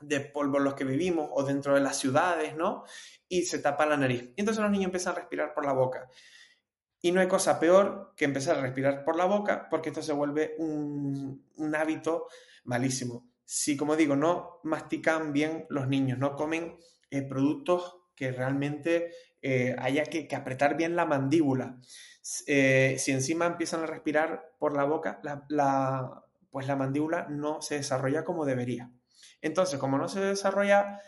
de 0.01 0.21
polvo 0.21 0.59
en 0.59 0.65
los 0.65 0.75
que 0.75 0.85
vivimos 0.85 1.29
o 1.33 1.43
dentro 1.43 1.75
de 1.75 1.81
las 1.81 1.99
ciudades, 1.99 2.57
¿no? 2.57 2.85
Y 3.29 3.43
se 3.43 3.59
tapa 3.59 3.87
la 3.87 3.97
nariz. 3.97 4.33
Y 4.37 4.41
entonces 4.41 4.63
los 4.63 4.71
niños 4.71 4.87
empiezan 4.87 5.13
a 5.13 5.17
respirar 5.17 5.55
por 5.55 5.65
la 5.65 5.73
boca. 5.73 6.09
Y 7.01 7.13
no 7.13 7.21
hay 7.21 7.29
cosa 7.29 7.61
peor 7.61 8.15
que 8.17 8.25
empezar 8.25 8.59
a 8.59 8.63
respirar 8.63 9.05
por 9.05 9.17
la 9.17 9.25
boca 9.25 9.69
porque 9.71 9.91
esto 9.91 10.03
se 10.03 10.13
vuelve 10.13 10.55
un, 10.59 11.45
hábito 11.75 12.27
malísimo. 12.65 13.29
Si, 13.45 13.77
como 13.77 13.97
digo, 13.97 14.17
no 14.17 14.61
mastican 14.65 15.33
bien 15.33 15.67
los 15.71 15.89
niños, 15.89 16.19
no 16.19 16.35
comen 16.35 16.77
eh, 17.11 17.23
productos 17.23 17.97
que 18.15 18.33
realmente 18.33 19.13
eh, 19.43 19.77
haya 19.79 20.05
que, 20.05 20.29
apretar 20.35 20.77
bien 20.77 20.97
la 20.97 21.07
mandíbula. 21.07 21.79
Eh, 22.47 22.97
si 22.99 23.13
encima 23.13 23.47
empiezan 23.47 23.83
a 23.83 23.87
respirar 23.87 24.53
por 24.59 24.77
la 24.77 24.85
boca, 24.85 25.21
la, 25.23 26.25
pues 26.51 26.67
la 26.67 26.77
mandíbula 26.77 27.27
no 27.29 27.63
se 27.63 27.77
desarrolla 27.77 28.25
como 28.25 28.45
debería. 28.45 28.91
Entonces, 29.41 29.79
como 29.79 29.99
no 29.99 30.09
se 30.09 30.21
desarrolla 30.21 31.01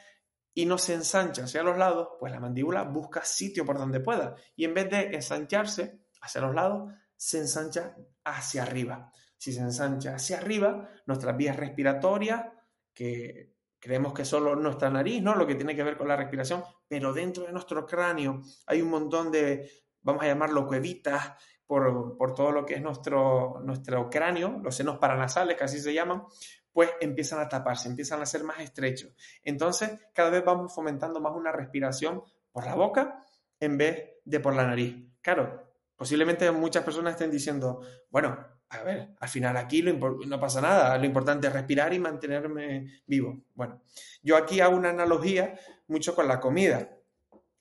y 0.55 0.67
no 0.67 0.79
se 0.79 0.95
ensancha 0.95 1.45
hacia 1.45 1.63
los 1.63 1.77
lados, 1.77 2.11
pues 2.19 2.33
la 2.33 2.41
mandíbula 2.41 2.85
busca 2.85 3.25
sitio 3.25 3.65
por 3.65 3.79
donde 3.79 4.01
pueda. 4.01 4.37
Y 4.57 4.65
en 4.65 4.75
vez 4.75 4.91
de 4.91 5.15
ensancharse 5.15 6.01
hacia 6.21 6.41
los 6.41 6.55
lados, 6.55 6.93
se 7.17 7.39
ensancha 7.39 7.97
hacia 8.25 8.63
arriba. 8.63 9.13
Si 9.37 9.53
se 9.53 9.61
ensancha 9.61 10.15
hacia 10.15 10.39
arriba, 10.39 10.89
nuestras 11.07 11.37
vías 11.37 11.57
respiratorias, 11.57 12.45
que 12.93 13.55
creemos 13.81 14.13
que 14.13 14.25
solo 14.25 14.55
nuestra 14.55 14.91
nariz, 14.91 15.23
¿no? 15.23 15.35
Lo 15.35 15.47
que 15.47 15.55
tiene 15.55 15.75
que 15.75 15.83
ver 15.83 15.97
con 15.97 16.09
la 16.09 16.17
respiración, 16.17 16.63
pero 16.87 17.13
dentro 17.13 17.45
de 17.45 17.53
nuestro 17.53 17.87
cráneo 17.87 18.43
hay 18.67 18.83
un 18.83 18.91
montón 18.91 19.33
de, 19.33 19.69
vamos 20.03 20.23
a 20.23 20.27
llamarlo 20.27 20.67
cuevitas, 20.67 21.33
por, 21.71 22.17
por 22.17 22.35
todo 22.35 22.51
lo 22.51 22.67
que 22.67 22.75
es 22.75 22.83
nuestro, 22.83 23.61
nuestro 23.63 24.11
cráneo, 24.11 24.59
los 24.61 24.75
senos 24.75 24.99
paranasales, 24.99 25.57
que 25.57 25.63
así 25.63 25.79
se 25.79 25.95
llaman, 25.95 26.25
pues 26.73 26.91
empiezan 27.01 27.39
a 27.39 27.49
taparse, 27.49 27.89
empiezan 27.89 28.21
a 28.21 28.27
ser 28.27 28.43
más 28.43 28.59
estrechos. 28.59 29.15
Entonces, 29.45 29.93
cada 30.13 30.31
vez 30.31 30.45
vamos 30.45 30.75
fomentando 30.75 31.21
más 31.21 31.33
una 31.33 31.53
respiración 31.53 32.25
por 32.51 32.65
la 32.67 32.75
boca 32.75 33.25
en 33.61 33.79
vez 33.79 34.15
de 34.25 34.41
por 34.41 34.57
la 34.57 34.67
nariz. 34.67 34.97
Claro, 35.21 35.63
posiblemente 35.95 36.51
muchas 36.51 36.83
personas 36.83 37.13
estén 37.13 37.31
diciendo, 37.31 37.83
bueno, 38.11 38.37
a 38.71 38.85
ver, 38.85 39.15
al 39.19 39.29
final 39.29 39.57
aquí 39.57 39.83
no 39.83 40.41
pasa 40.41 40.61
nada, 40.61 40.97
lo 40.97 41.05
importante 41.05 41.49
es 41.49 41.53
respirar 41.53 41.93
y 41.93 41.99
mantenerme 41.99 43.03
vivo. 43.05 43.43
Bueno, 43.55 43.83
yo 44.23 44.37
aquí 44.37 44.61
hago 44.61 44.77
una 44.77 44.91
analogía 44.91 45.59
mucho 45.89 46.15
con 46.15 46.29
la 46.29 46.39
comida. 46.39 46.97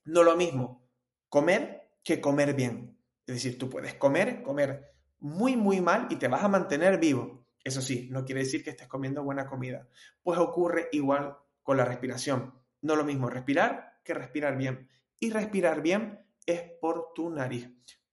No 0.06 0.22
lo 0.22 0.38
mismo 0.38 0.88
comer 1.28 1.90
que 2.04 2.22
comer 2.22 2.54
bien. 2.54 2.96
Es 3.26 3.36
decir, 3.36 3.58
tú 3.58 3.70
puedes 3.70 3.96
comer, 3.96 4.44
comer 4.44 4.94
muy, 5.20 5.56
muy 5.56 5.82
mal 5.82 6.08
y 6.12 6.18
te 6.18 6.28
vas 6.28 6.44
a 6.44 6.48
mantener 6.48 7.00
vivo. 7.00 7.44
Eso 7.64 7.82
sí, 7.82 8.08
no 8.12 8.24
quiere 8.24 8.42
decir 8.42 8.64
que 8.64 8.70
estés 8.70 8.88
comiendo 8.88 9.24
buena 9.24 9.48
comida. 9.48 9.88
Pues 10.22 10.38
ocurre 10.38 10.90
igual 10.92 11.38
con 11.64 11.78
la 11.78 11.86
respiración. 11.86 12.54
No 12.82 12.96
lo 12.96 13.04
mismo 13.04 13.30
respirar 13.32 14.00
que 14.04 14.14
respirar 14.14 14.58
bien. 14.58 14.88
Y 15.20 15.32
respirar 15.32 15.82
bien 15.82 16.20
es 16.46 16.62
por 16.80 17.14
tu 17.16 17.32
nariz. 17.32 17.70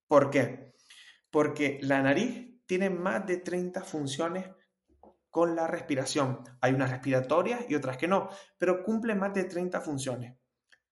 ¿Por 0.09 0.31
qué? 0.31 0.75
Porque 1.31 1.79
la 1.83 2.03
nariz 2.03 2.56
tiene 2.67 2.91
más 2.91 3.27
de 3.27 3.39
30 3.39 3.83
funciones 3.83 4.51
con 5.31 5.55
la 5.55 5.67
respiración. 5.67 6.43
Hay 6.61 6.73
unas 6.73 6.91
respiratorias 6.91 7.67
y 7.69 7.75
otras 7.75 7.97
que 7.97 8.09
no, 8.09 8.29
pero 8.59 8.83
cumple 8.83 9.15
más 9.15 9.35
de 9.35 9.45
30 9.45 9.81
funciones. 9.81 10.37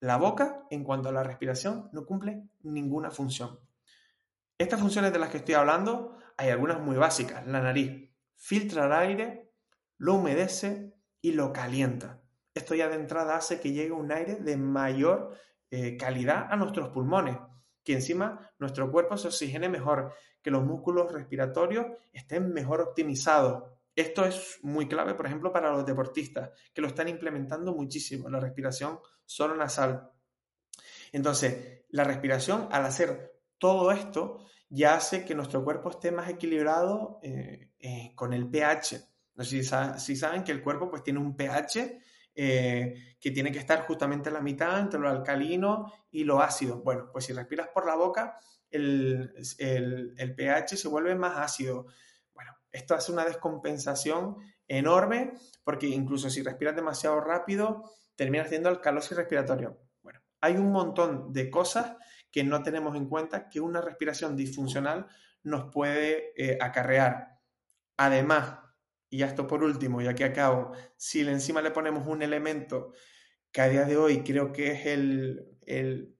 La 0.01 0.17
boca, 0.17 0.67
en 0.71 0.85
cuanto 0.85 1.09
a 1.09 1.13
la 1.13 1.23
respiración, 1.23 1.89
no 1.93 2.05
cumple 2.05 2.43
ninguna 2.63 3.11
función. 3.11 3.59
Estas 4.59 4.81
funciones 4.81 5.13
de 5.13 5.19
las 5.19 5.31
que 5.31 5.39
estoy 5.39 5.55
hablando, 5.55 6.19
hay 6.37 6.51
algunas 6.51 6.79
muy 6.81 6.97
básicas. 6.97 7.47
La 7.47 7.61
nariz 7.61 8.11
filtra 8.37 8.87
el 8.87 8.93
aire, 8.93 9.53
lo 9.97 10.15
humedece 10.15 10.95
y 11.21 11.33
lo 11.33 11.53
calienta. 11.53 12.21
Esto 12.53 12.75
ya 12.75 12.89
de 12.89 12.97
entrada 12.97 13.37
hace 13.37 13.61
que 13.61 13.73
llegue 13.73 13.93
un 13.93 14.13
aire 14.13 14.37
de 14.37 14.57
mayor 14.57 15.35
eh, 15.71 15.97
calidad 15.97 16.49
a 16.51 16.57
nuestros 16.57 16.91
pulmones, 16.91 17.39
que 17.83 17.95
encima 17.95 18.53
nuestro 18.59 18.93
cuerpo 18.93 19.17
se 19.17 19.29
oxigene 19.29 19.69
mejor, 19.69 20.13
que 20.45 20.51
los 20.51 20.63
músculos 20.63 21.11
respiratorios 21.11 21.87
estén 22.13 22.53
mejor 22.53 22.83
optimizados. 22.83 23.65
Esto 23.97 24.27
es 24.27 24.59
muy 24.63 24.87
clave, 24.87 25.15
por 25.15 25.25
ejemplo, 25.25 25.51
para 25.51 25.73
los 25.73 25.87
deportistas, 25.87 26.51
que 26.75 26.83
lo 26.83 26.89
están 26.89 27.09
implementando 27.09 27.73
muchísimo, 27.73 28.29
la 28.29 28.41
respiración 28.41 29.01
solo 29.25 29.57
nasal. 29.57 30.11
Entonces, 31.13 31.85
la 31.89 32.05
respiración, 32.05 32.69
al 32.71 32.85
hacer 32.85 33.41
todo 33.57 33.91
esto, 33.91 34.45
ya 34.69 34.97
hace 34.97 35.25
que 35.25 35.35
nuestro 35.35 35.65
cuerpo 35.65 35.91
esté 35.91 36.13
más 36.13 36.29
equilibrado 36.29 37.21
eh, 37.23 37.71
eh, 37.79 38.13
con 38.15 38.35
el 38.35 38.51
pH. 38.51 39.01
Si, 39.41 39.65
saben 39.65 40.45
que 40.45 40.53
el 40.53 40.63
cuerpo 40.63 40.91
pues 40.91 41.03
tiene 41.03 41.21
un 41.21 41.37
pH 41.37 42.01
eh, 42.35 43.17
que 43.19 43.31
tiene 43.31 43.51
que 43.51 43.61
estar 43.61 43.87
justamente 43.87 44.29
en 44.29 44.35
la 44.35 44.41
mitad 44.41 44.79
entre 44.79 45.01
lo 45.01 45.09
alcalino 45.09 45.91
y 46.11 46.25
lo 46.25 46.41
ácido. 46.43 46.83
Bueno, 46.83 47.09
pues 47.11 47.25
si 47.25 47.33
respiras 47.33 47.69
por 47.69 47.87
la 47.87 47.95
boca, 47.95 48.39
el, 48.75 50.15
el 50.17 50.35
pH 50.35 50.77
se 50.77 50.89
vuelve 50.89 51.15
más 51.15 51.39
ácido. 51.39 51.87
Bueno, 52.35 52.53
esto 52.73 52.95
hace 52.95 53.13
una 53.13 53.25
descompensación 53.25 54.37
enorme 54.69 55.33
porque 55.65 55.87
incluso 55.87 56.31
si 56.31 56.43
respiras 56.43 56.77
demasiado 56.77 57.21
rápido, 57.21 57.85
terminas 58.17 58.47
teniendo 58.47 58.69
alcalosis 58.69 59.17
respiratorio. 59.17 59.79
Bueno, 60.03 60.21
hay 60.41 60.57
un 60.57 60.71
montón 60.71 61.33
de 61.33 61.51
cosas 61.51 61.97
que 62.31 62.45
no 62.45 62.63
tenemos 62.63 62.97
en 62.97 63.09
cuenta 63.09 63.49
que 63.49 63.61
una 63.61 63.81
respiración 63.81 64.37
disfuncional 64.37 65.07
nos 65.43 65.71
puede 65.73 66.33
eh, 66.37 66.59
acarrear. 66.61 67.39
Además, 67.97 68.59
y 69.09 69.23
esto 69.23 69.47
por 69.47 69.63
último, 69.63 70.01
y 70.01 70.09
aquí 70.09 70.25
acabo, 70.25 70.73
si 70.97 71.21
encima 71.21 71.63
le 71.63 71.71
ponemos 71.71 72.07
un 72.07 72.23
elemento 72.23 72.93
que 73.53 73.61
a 73.61 73.69
día 73.69 73.85
de 73.85 73.97
hoy 73.97 74.25
creo 74.25 74.53
que 74.53 74.73
es 74.73 74.87
el, 74.87 75.59
el, 75.67 76.14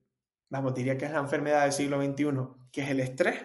vamos, 0.55 0.73
diría 0.73 0.97
que 0.97 1.05
es 1.05 1.11
la 1.11 1.19
enfermedad 1.19 1.63
del 1.63 1.73
siglo 1.73 2.01
XXI, 2.01 2.25
que 2.71 2.81
es 2.81 2.89
el 2.89 2.99
estrés, 2.99 3.41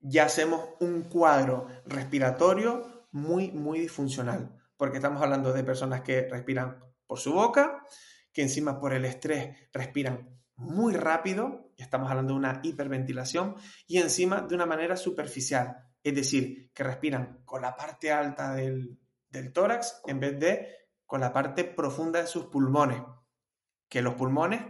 ya 0.00 0.24
hacemos 0.24 0.70
un 0.80 1.02
cuadro 1.02 1.66
respiratorio 1.86 3.06
muy, 3.12 3.52
muy 3.52 3.80
disfuncional, 3.80 4.54
porque 4.76 4.98
estamos 4.98 5.22
hablando 5.22 5.52
de 5.52 5.64
personas 5.64 6.02
que 6.02 6.28
respiran 6.28 6.84
por 7.06 7.18
su 7.18 7.32
boca, 7.32 7.82
que 8.32 8.42
encima 8.42 8.78
por 8.78 8.92
el 8.92 9.04
estrés 9.04 9.56
respiran 9.72 10.36
muy 10.56 10.94
rápido, 10.94 11.72
estamos 11.76 12.10
hablando 12.10 12.34
de 12.34 12.38
una 12.38 12.60
hiperventilación, 12.62 13.54
y 13.86 13.98
encima 13.98 14.42
de 14.42 14.54
una 14.54 14.66
manera 14.66 14.96
superficial, 14.96 15.76
es 16.02 16.14
decir, 16.14 16.70
que 16.74 16.84
respiran 16.84 17.40
con 17.44 17.62
la 17.62 17.76
parte 17.76 18.12
alta 18.12 18.54
del, 18.54 18.98
tórax 19.52 20.02
en 20.06 20.20
vez 20.20 20.38
de 20.38 20.68
con 21.06 21.20
la 21.20 21.32
parte 21.32 21.64
profunda 21.64 22.20
de 22.20 22.26
sus 22.26 22.46
pulmones, 22.46 23.00
que 23.88 24.02
los 24.02 24.14
pulmones 24.14 24.60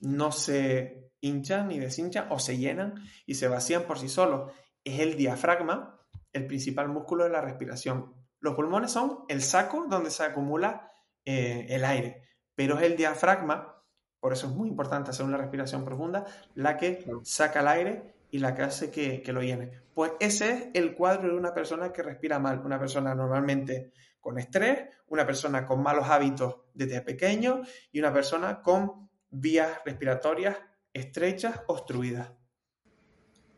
no 0.00 0.32
se 0.32 1.10
hinchan 1.20 1.68
ni 1.68 1.78
deshinchan 1.78 2.28
o 2.30 2.38
se 2.38 2.58
llenan 2.58 2.94
y 3.26 3.34
se 3.34 3.48
vacían 3.48 3.82
por 3.82 3.98
sí 3.98 4.08
solos. 4.08 4.52
es 4.84 5.00
el 5.00 5.16
diafragma, 5.16 6.00
el 6.32 6.46
principal 6.46 6.88
músculo 6.88 7.24
de 7.24 7.30
la 7.30 7.40
respiración. 7.40 8.14
Los 8.40 8.54
pulmones 8.54 8.92
son 8.92 9.24
el 9.28 9.42
saco 9.42 9.86
donde 9.88 10.10
se 10.10 10.22
acumula 10.22 10.90
eh, 11.24 11.66
el 11.68 11.84
aire, 11.84 12.22
pero 12.54 12.78
es 12.78 12.84
el 12.84 12.96
diafragma, 12.96 13.82
por 14.20 14.32
eso 14.32 14.46
es 14.46 14.52
muy 14.52 14.68
importante 14.68 15.10
hacer 15.10 15.26
una 15.26 15.36
respiración 15.36 15.84
profunda, 15.84 16.24
la 16.54 16.76
que 16.76 17.04
saca 17.24 17.60
el 17.60 17.68
aire 17.68 18.14
y 18.30 18.38
la 18.38 18.54
que 18.54 18.62
hace 18.62 18.90
que, 18.90 19.22
que, 19.22 19.32
lo 19.32 19.42
llene. 19.42 19.82
Pues 19.94 20.12
ese 20.20 20.52
es 20.52 20.68
el 20.74 20.94
cuadro 20.94 21.28
de 21.28 21.36
una 21.36 21.52
persona 21.52 21.92
que 21.92 22.02
respira 22.02 22.38
mal, 22.38 22.60
una 22.64 22.78
persona 22.78 23.14
normalmente 23.14 23.92
con 24.20 24.38
estrés, 24.38 24.88
una 25.08 25.26
persona 25.26 25.66
con 25.66 25.82
malos 25.82 26.08
hábitos 26.08 26.56
desde 26.74 27.00
pequeño 27.02 27.62
y 27.90 27.98
una 27.98 28.12
persona 28.12 28.62
con 28.62 29.07
vías 29.30 29.78
respiratorias 29.84 30.56
estrechas, 30.92 31.60
obstruidas. 31.66 32.30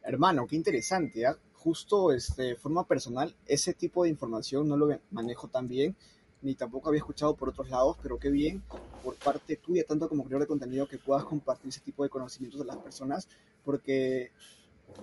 Hermano, 0.02 0.46
qué 0.46 0.56
interesante, 0.56 1.22
¿eh? 1.22 1.34
Justo 1.54 2.10
este, 2.12 2.56
forma 2.56 2.86
personal, 2.86 3.36
ese 3.46 3.74
tipo 3.74 4.04
de 4.04 4.10
información 4.10 4.66
no 4.66 4.76
lo 4.76 4.98
manejo 5.10 5.48
tan 5.48 5.68
bien, 5.68 5.94
ni 6.42 6.54
tampoco 6.54 6.88
había 6.88 7.00
escuchado 7.00 7.34
por 7.36 7.50
otros 7.50 7.68
lados, 7.68 7.98
pero 8.02 8.18
qué 8.18 8.30
bien 8.30 8.62
por 9.04 9.14
parte 9.16 9.56
tuya, 9.56 9.84
tanto 9.84 10.08
como 10.08 10.24
creador 10.24 10.42
de 10.42 10.48
contenido, 10.48 10.88
que 10.88 10.96
puedas 10.96 11.24
compartir 11.24 11.68
ese 11.68 11.80
tipo 11.80 12.02
de 12.02 12.08
conocimientos 12.08 12.62
a 12.62 12.64
las 12.64 12.78
personas, 12.78 13.28
porque 13.62 14.32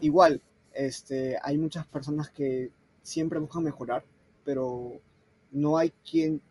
igual, 0.02 0.42
este, 0.74 1.38
hay 1.44 1.60
muchas 1.60 1.86
personas 1.86 2.32
que 2.32 2.72
siempre 3.04 3.40
buscan 3.40 3.64
mejorar, 3.64 4.04
pero 4.44 5.00
no 5.52 5.78
hay 5.78 5.92
quien 6.10 6.42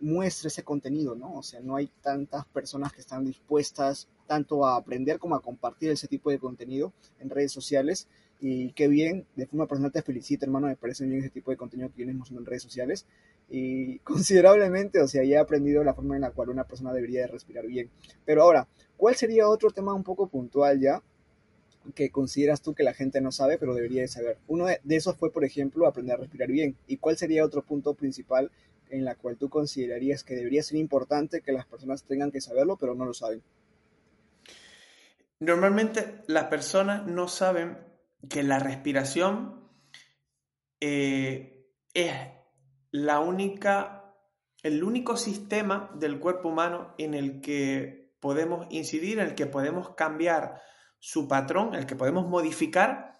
muestre 0.00 0.48
ese 0.48 0.62
contenido, 0.62 1.14
¿no? 1.14 1.34
O 1.36 1.42
sea, 1.42 1.60
no 1.60 1.76
hay 1.76 1.90
tantas 2.02 2.44
personas 2.46 2.92
que 2.92 3.00
están 3.00 3.24
dispuestas 3.24 4.08
tanto 4.26 4.66
a 4.66 4.76
aprender 4.76 5.18
como 5.18 5.34
a 5.34 5.42
compartir 5.42 5.90
ese 5.90 6.08
tipo 6.08 6.30
de 6.30 6.38
contenido 6.38 6.92
en 7.20 7.30
redes 7.30 7.52
sociales. 7.52 8.08
Y 8.38 8.72
qué 8.72 8.88
bien, 8.88 9.26
de 9.34 9.46
forma 9.46 9.66
personal 9.66 9.92
te 9.92 10.02
felicito, 10.02 10.44
hermano, 10.44 10.66
me 10.66 10.76
parece 10.76 11.06
bien 11.06 11.20
ese 11.20 11.30
tipo 11.30 11.50
de 11.50 11.56
contenido 11.56 11.88
que 11.88 11.96
vienes 11.96 12.16
mostrando 12.16 12.42
en 12.42 12.46
redes 12.46 12.62
sociales. 12.62 13.06
Y 13.48 13.98
considerablemente, 14.00 15.00
o 15.00 15.08
sea, 15.08 15.24
ya 15.24 15.36
he 15.36 15.38
aprendido 15.38 15.82
la 15.84 15.94
forma 15.94 16.16
en 16.16 16.22
la 16.22 16.30
cual 16.30 16.50
una 16.50 16.64
persona 16.64 16.92
debería 16.92 17.22
de 17.22 17.28
respirar 17.28 17.66
bien. 17.66 17.88
Pero 18.24 18.42
ahora, 18.42 18.68
¿cuál 18.96 19.14
sería 19.14 19.48
otro 19.48 19.70
tema 19.70 19.94
un 19.94 20.04
poco 20.04 20.28
puntual 20.28 20.80
ya 20.80 21.02
que 21.94 22.10
consideras 22.10 22.62
tú 22.62 22.74
que 22.74 22.82
la 22.82 22.94
gente 22.94 23.20
no 23.20 23.30
sabe, 23.30 23.58
pero 23.58 23.74
debería 23.74 24.02
de 24.02 24.08
saber? 24.08 24.38
Uno 24.48 24.66
de 24.66 24.96
esos 24.96 25.16
fue, 25.16 25.32
por 25.32 25.44
ejemplo, 25.44 25.86
aprender 25.86 26.16
a 26.16 26.18
respirar 26.18 26.50
bien. 26.50 26.76
¿Y 26.86 26.98
cuál 26.98 27.16
sería 27.16 27.44
otro 27.44 27.62
punto 27.62 27.94
principal 27.94 28.50
en 28.90 29.04
la 29.04 29.14
cual 29.14 29.36
tú 29.36 29.48
considerarías 29.48 30.24
que 30.24 30.34
debería 30.34 30.62
ser 30.62 30.78
importante 30.78 31.42
que 31.42 31.52
las 31.52 31.66
personas 31.66 32.04
tengan 32.04 32.30
que 32.30 32.40
saberlo, 32.40 32.76
pero 32.76 32.94
no 32.94 33.04
lo 33.04 33.14
saben? 33.14 33.42
Normalmente 35.38 36.22
las 36.26 36.44
personas 36.44 37.06
no 37.06 37.28
saben 37.28 37.78
que 38.28 38.42
la 38.42 38.58
respiración 38.58 39.68
eh, 40.80 41.66
es 41.92 42.12
la 42.90 43.20
única, 43.20 44.14
el 44.62 44.82
único 44.82 45.16
sistema 45.16 45.90
del 45.94 46.18
cuerpo 46.18 46.48
humano 46.48 46.94
en 46.98 47.14
el 47.14 47.40
que 47.40 48.14
podemos 48.20 48.66
incidir, 48.70 49.18
en 49.18 49.26
el 49.26 49.34
que 49.34 49.46
podemos 49.46 49.94
cambiar 49.94 50.62
su 50.98 51.28
patrón, 51.28 51.68
en 51.68 51.80
el 51.80 51.86
que 51.86 51.96
podemos 51.96 52.26
modificar 52.26 53.12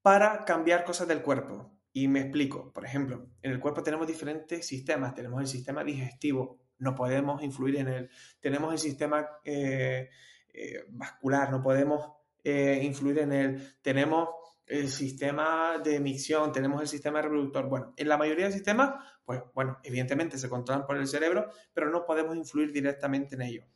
para 0.00 0.44
cambiar 0.44 0.84
cosas 0.84 1.08
del 1.08 1.22
cuerpo. 1.22 1.71
Y 1.92 2.08
me 2.08 2.20
explico, 2.20 2.72
por 2.72 2.84
ejemplo, 2.84 3.26
en 3.42 3.52
el 3.52 3.60
cuerpo 3.60 3.82
tenemos 3.82 4.06
diferentes 4.06 4.66
sistemas, 4.66 5.14
tenemos 5.14 5.40
el 5.40 5.46
sistema 5.46 5.84
digestivo, 5.84 6.58
no 6.78 6.94
podemos 6.94 7.42
influir 7.42 7.76
en 7.76 7.88
él, 7.88 8.10
tenemos 8.40 8.72
el 8.72 8.78
sistema 8.78 9.28
eh, 9.44 10.08
eh, 10.52 10.84
vascular, 10.88 11.50
no 11.50 11.62
podemos 11.62 12.12
eh, 12.42 12.80
influir 12.82 13.18
en 13.18 13.32
él, 13.32 13.76
tenemos 13.82 14.30
el 14.66 14.88
sistema 14.88 15.78
de 15.84 15.96
emisión, 15.96 16.50
tenemos 16.50 16.80
el 16.80 16.88
sistema 16.88 17.20
reproductor. 17.20 17.68
Bueno, 17.68 17.92
en 17.96 18.08
la 18.08 18.16
mayoría 18.16 18.46
de 18.46 18.52
sistemas, 18.52 18.94
pues 19.24 19.42
bueno, 19.54 19.78
evidentemente 19.82 20.38
se 20.38 20.48
controlan 20.48 20.86
por 20.86 20.96
el 20.96 21.06
cerebro, 21.06 21.50
pero 21.74 21.90
no 21.90 22.06
podemos 22.06 22.34
influir 22.36 22.72
directamente 22.72 23.34
en 23.34 23.42
ello. 23.42 23.66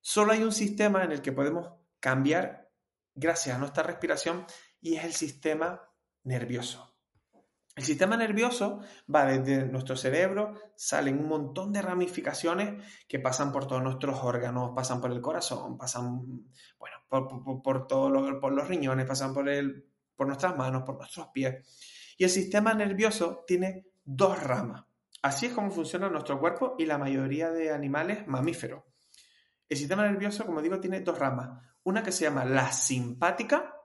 Solo 0.00 0.32
hay 0.32 0.42
un 0.42 0.52
sistema 0.52 1.04
en 1.04 1.12
el 1.12 1.20
que 1.20 1.32
podemos 1.32 1.68
cambiar 2.00 2.70
gracias 3.14 3.56
a 3.56 3.58
nuestra 3.58 3.82
respiración 3.82 4.46
y 4.80 4.96
es 4.96 5.04
el 5.04 5.12
sistema 5.12 5.82
nervioso. 6.24 6.89
El 7.80 7.86
sistema 7.86 8.14
nervioso 8.14 8.80
va 9.12 9.24
desde 9.24 9.64
nuestro 9.64 9.96
cerebro, 9.96 10.52
salen 10.76 11.18
un 11.18 11.28
montón 11.28 11.72
de 11.72 11.80
ramificaciones 11.80 12.84
que 13.08 13.18
pasan 13.18 13.52
por 13.52 13.66
todos 13.66 13.82
nuestros 13.82 14.22
órganos, 14.22 14.72
pasan 14.76 15.00
por 15.00 15.10
el 15.10 15.22
corazón, 15.22 15.78
pasan, 15.78 16.44
bueno, 16.78 16.96
por, 17.62 17.86
todos 17.86 18.12
los, 18.12 18.34
por 18.38 18.52
los 18.52 18.68
riñones, 18.68 19.06
pasan 19.06 19.32
por, 19.32 19.48
el, 19.48 19.86
por 20.14 20.26
nuestras 20.26 20.58
manos, 20.58 20.82
por 20.82 20.98
nuestros 20.98 21.28
pies. 21.28 22.14
Y 22.18 22.24
el 22.24 22.28
sistema 22.28 22.74
nervioso 22.74 23.44
tiene 23.46 23.86
dos 24.04 24.42
ramas. 24.42 24.84
Así 25.22 25.46
es 25.46 25.54
como 25.54 25.70
funciona 25.70 26.10
nuestro 26.10 26.38
cuerpo 26.38 26.74
y 26.76 26.84
la 26.84 26.98
mayoría 26.98 27.50
de 27.50 27.72
animales 27.72 28.26
mamíferos. 28.26 28.84
El 29.70 29.78
sistema 29.78 30.02
nervioso, 30.02 30.44
como 30.44 30.60
digo, 30.60 30.78
tiene 30.80 31.00
dos 31.00 31.18
ramas. 31.18 31.62
Una 31.84 32.02
que 32.02 32.12
se 32.12 32.24
llama 32.24 32.44
la 32.44 32.72
simpática, 32.72 33.79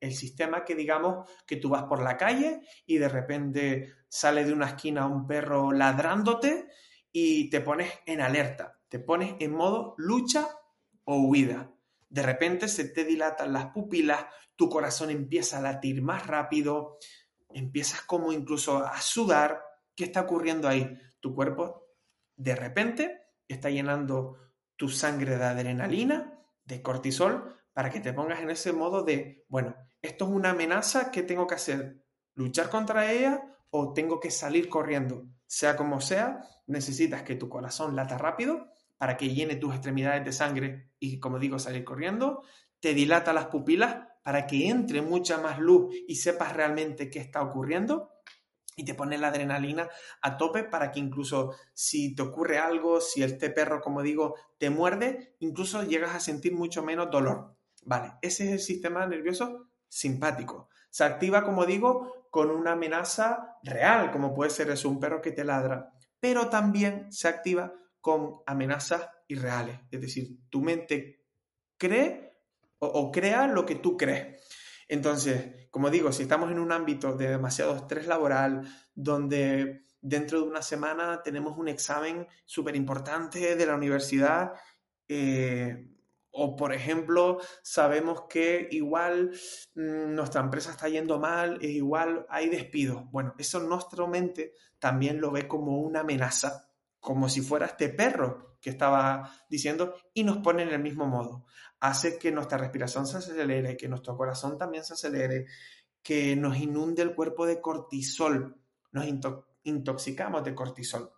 el 0.00 0.14
sistema 0.14 0.64
que 0.64 0.74
digamos 0.74 1.28
que 1.46 1.56
tú 1.56 1.68
vas 1.70 1.84
por 1.84 2.02
la 2.02 2.16
calle 2.16 2.60
y 2.86 2.98
de 2.98 3.08
repente 3.08 3.94
sale 4.08 4.44
de 4.44 4.52
una 4.52 4.68
esquina 4.68 5.06
un 5.06 5.26
perro 5.26 5.72
ladrándote 5.72 6.68
y 7.10 7.50
te 7.50 7.60
pones 7.60 7.92
en 8.06 8.20
alerta, 8.20 8.80
te 8.88 8.98
pones 8.98 9.34
en 9.40 9.52
modo 9.52 9.94
lucha 9.98 10.48
o 11.04 11.16
huida. 11.16 11.70
De 12.08 12.22
repente 12.22 12.68
se 12.68 12.84
te 12.84 13.04
dilatan 13.04 13.52
las 13.52 13.66
pupilas, 13.66 14.26
tu 14.56 14.68
corazón 14.68 15.10
empieza 15.10 15.58
a 15.58 15.62
latir 15.62 16.02
más 16.02 16.26
rápido, 16.26 16.98
empiezas 17.48 18.02
como 18.02 18.32
incluso 18.32 18.78
a 18.78 19.00
sudar. 19.00 19.62
¿Qué 19.94 20.04
está 20.04 20.22
ocurriendo 20.22 20.68
ahí? 20.68 20.98
Tu 21.20 21.34
cuerpo 21.34 21.82
de 22.36 22.54
repente 22.56 23.22
está 23.48 23.70
llenando 23.70 24.36
tu 24.76 24.88
sangre 24.88 25.36
de 25.36 25.44
adrenalina, 25.44 26.38
de 26.64 26.82
cortisol, 26.82 27.61
para 27.72 27.90
que 27.90 28.00
te 28.00 28.12
pongas 28.12 28.40
en 28.40 28.50
ese 28.50 28.72
modo 28.72 29.02
de, 29.02 29.44
bueno, 29.48 29.74
esto 30.00 30.24
es 30.24 30.30
una 30.30 30.50
amenaza, 30.50 31.10
¿qué 31.10 31.22
tengo 31.22 31.46
que 31.46 31.54
hacer? 31.54 32.02
¿Luchar 32.34 32.70
contra 32.70 33.10
ella 33.12 33.42
o 33.70 33.92
tengo 33.92 34.20
que 34.20 34.30
salir 34.30 34.68
corriendo? 34.68 35.26
Sea 35.46 35.76
como 35.76 36.00
sea, 36.00 36.40
necesitas 36.66 37.22
que 37.22 37.36
tu 37.36 37.48
corazón 37.48 37.96
lata 37.96 38.18
rápido 38.18 38.68
para 38.98 39.16
que 39.16 39.34
llene 39.34 39.56
tus 39.56 39.74
extremidades 39.74 40.24
de 40.24 40.32
sangre 40.32 40.90
y, 40.98 41.18
como 41.18 41.38
digo, 41.38 41.58
salir 41.58 41.84
corriendo. 41.84 42.42
Te 42.80 42.94
dilata 42.94 43.32
las 43.32 43.46
pupilas 43.46 44.08
para 44.22 44.46
que 44.46 44.68
entre 44.68 45.02
mucha 45.02 45.38
más 45.38 45.58
luz 45.58 45.94
y 46.06 46.16
sepas 46.16 46.54
realmente 46.54 47.10
qué 47.10 47.18
está 47.18 47.42
ocurriendo 47.42 48.10
y 48.76 48.84
te 48.84 48.94
pone 48.94 49.18
la 49.18 49.28
adrenalina 49.28 49.88
a 50.22 50.36
tope 50.36 50.64
para 50.64 50.90
que 50.90 51.00
incluso 51.00 51.54
si 51.74 52.14
te 52.14 52.22
ocurre 52.22 52.58
algo, 52.58 53.00
si 53.00 53.22
este 53.22 53.50
perro, 53.50 53.80
como 53.80 54.02
digo, 54.02 54.34
te 54.58 54.70
muerde, 54.70 55.34
incluso 55.40 55.82
llegas 55.82 56.14
a 56.14 56.20
sentir 56.20 56.54
mucho 56.54 56.82
menos 56.82 57.10
dolor. 57.10 57.56
Vale, 57.84 58.14
ese 58.22 58.46
es 58.46 58.52
el 58.52 58.60
sistema 58.60 59.06
nervioso 59.06 59.68
simpático. 59.88 60.68
Se 60.90 61.04
activa, 61.04 61.44
como 61.44 61.66
digo, 61.66 62.28
con 62.30 62.50
una 62.50 62.72
amenaza 62.72 63.58
real, 63.62 64.10
como 64.10 64.34
puede 64.34 64.50
ser 64.50 64.70
eso, 64.70 64.88
un 64.88 65.00
perro 65.00 65.20
que 65.20 65.32
te 65.32 65.44
ladra, 65.44 65.92
pero 66.20 66.48
también 66.48 67.12
se 67.12 67.28
activa 67.28 67.74
con 68.00 68.40
amenazas 68.46 69.08
irreales. 69.28 69.78
Es 69.90 70.00
decir, 70.00 70.38
tu 70.48 70.60
mente 70.60 71.26
cree 71.76 72.32
o, 72.78 73.12
crea 73.12 73.46
lo 73.46 73.64
que 73.64 73.76
tú 73.76 73.96
crees. 73.96 74.40
Entonces, 74.88 75.68
como 75.70 75.90
digo, 75.90 76.10
si 76.12 76.24
estamos 76.24 76.50
en 76.50 76.58
un 76.58 76.72
ámbito 76.72 77.14
de 77.14 77.28
demasiado 77.28 77.76
estrés 77.76 78.06
laboral, 78.06 78.62
donde 78.94 79.86
dentro 80.00 80.40
de 80.40 80.48
una 80.48 80.62
semana 80.62 81.22
tenemos 81.22 81.56
un 81.56 81.68
examen 81.68 82.26
súper 82.44 82.74
importante 82.74 83.56
de 83.56 83.66
la 83.66 83.76
universidad, 83.76 84.52
eh, 85.06 85.91
o, 86.32 86.56
por 86.56 86.72
ejemplo, 86.72 87.38
sabemos 87.62 88.22
que 88.28 88.66
igual 88.70 89.32
mm, 89.74 90.14
nuestra 90.14 90.40
empresa 90.40 90.70
está 90.70 90.88
yendo 90.88 91.20
mal, 91.20 91.62
igual 91.62 92.26
hay 92.30 92.48
despidos. 92.48 93.04
Bueno, 93.10 93.34
eso 93.38 93.60
nuestra 93.60 94.06
mente 94.06 94.54
también 94.78 95.20
lo 95.20 95.30
ve 95.30 95.46
como 95.46 95.78
una 95.78 96.00
amenaza, 96.00 96.70
como 97.00 97.28
si 97.28 97.42
fuera 97.42 97.66
este 97.66 97.90
perro 97.90 98.56
que 98.62 98.70
estaba 98.70 99.30
diciendo, 99.48 99.94
y 100.14 100.24
nos 100.24 100.38
pone 100.38 100.62
en 100.62 100.70
el 100.70 100.82
mismo 100.82 101.06
modo. 101.06 101.44
Hace 101.80 102.18
que 102.18 102.32
nuestra 102.32 102.58
respiración 102.58 103.06
se 103.06 103.18
acelere, 103.18 103.76
que 103.76 103.88
nuestro 103.88 104.16
corazón 104.16 104.56
también 104.56 104.84
se 104.84 104.94
acelere, 104.94 105.46
que 106.02 106.34
nos 106.36 106.56
inunde 106.56 107.02
el 107.02 107.14
cuerpo 107.14 107.44
de 107.44 107.60
cortisol, 107.60 108.56
nos 108.92 109.04
intoxicamos 109.64 110.44
de 110.44 110.54
cortisol. 110.54 111.12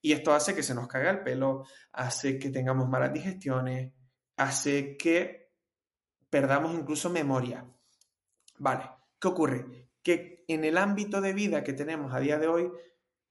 Y 0.00 0.12
esto 0.12 0.32
hace 0.32 0.54
que 0.54 0.62
se 0.62 0.74
nos 0.74 0.86
caiga 0.86 1.10
el 1.10 1.22
pelo, 1.22 1.64
hace 1.92 2.38
que 2.38 2.50
tengamos 2.50 2.88
malas 2.88 3.12
digestiones, 3.12 3.92
hace 4.36 4.96
que 4.96 5.52
perdamos 6.30 6.74
incluso 6.74 7.10
memoria. 7.10 7.64
Vale, 8.58 8.90
¿qué 9.20 9.28
ocurre? 9.28 9.90
Que 10.02 10.44
en 10.48 10.64
el 10.64 10.78
ámbito 10.78 11.20
de 11.20 11.32
vida 11.32 11.64
que 11.64 11.72
tenemos 11.72 12.12
a 12.12 12.20
día 12.20 12.38
de 12.38 12.48
hoy 12.48 12.70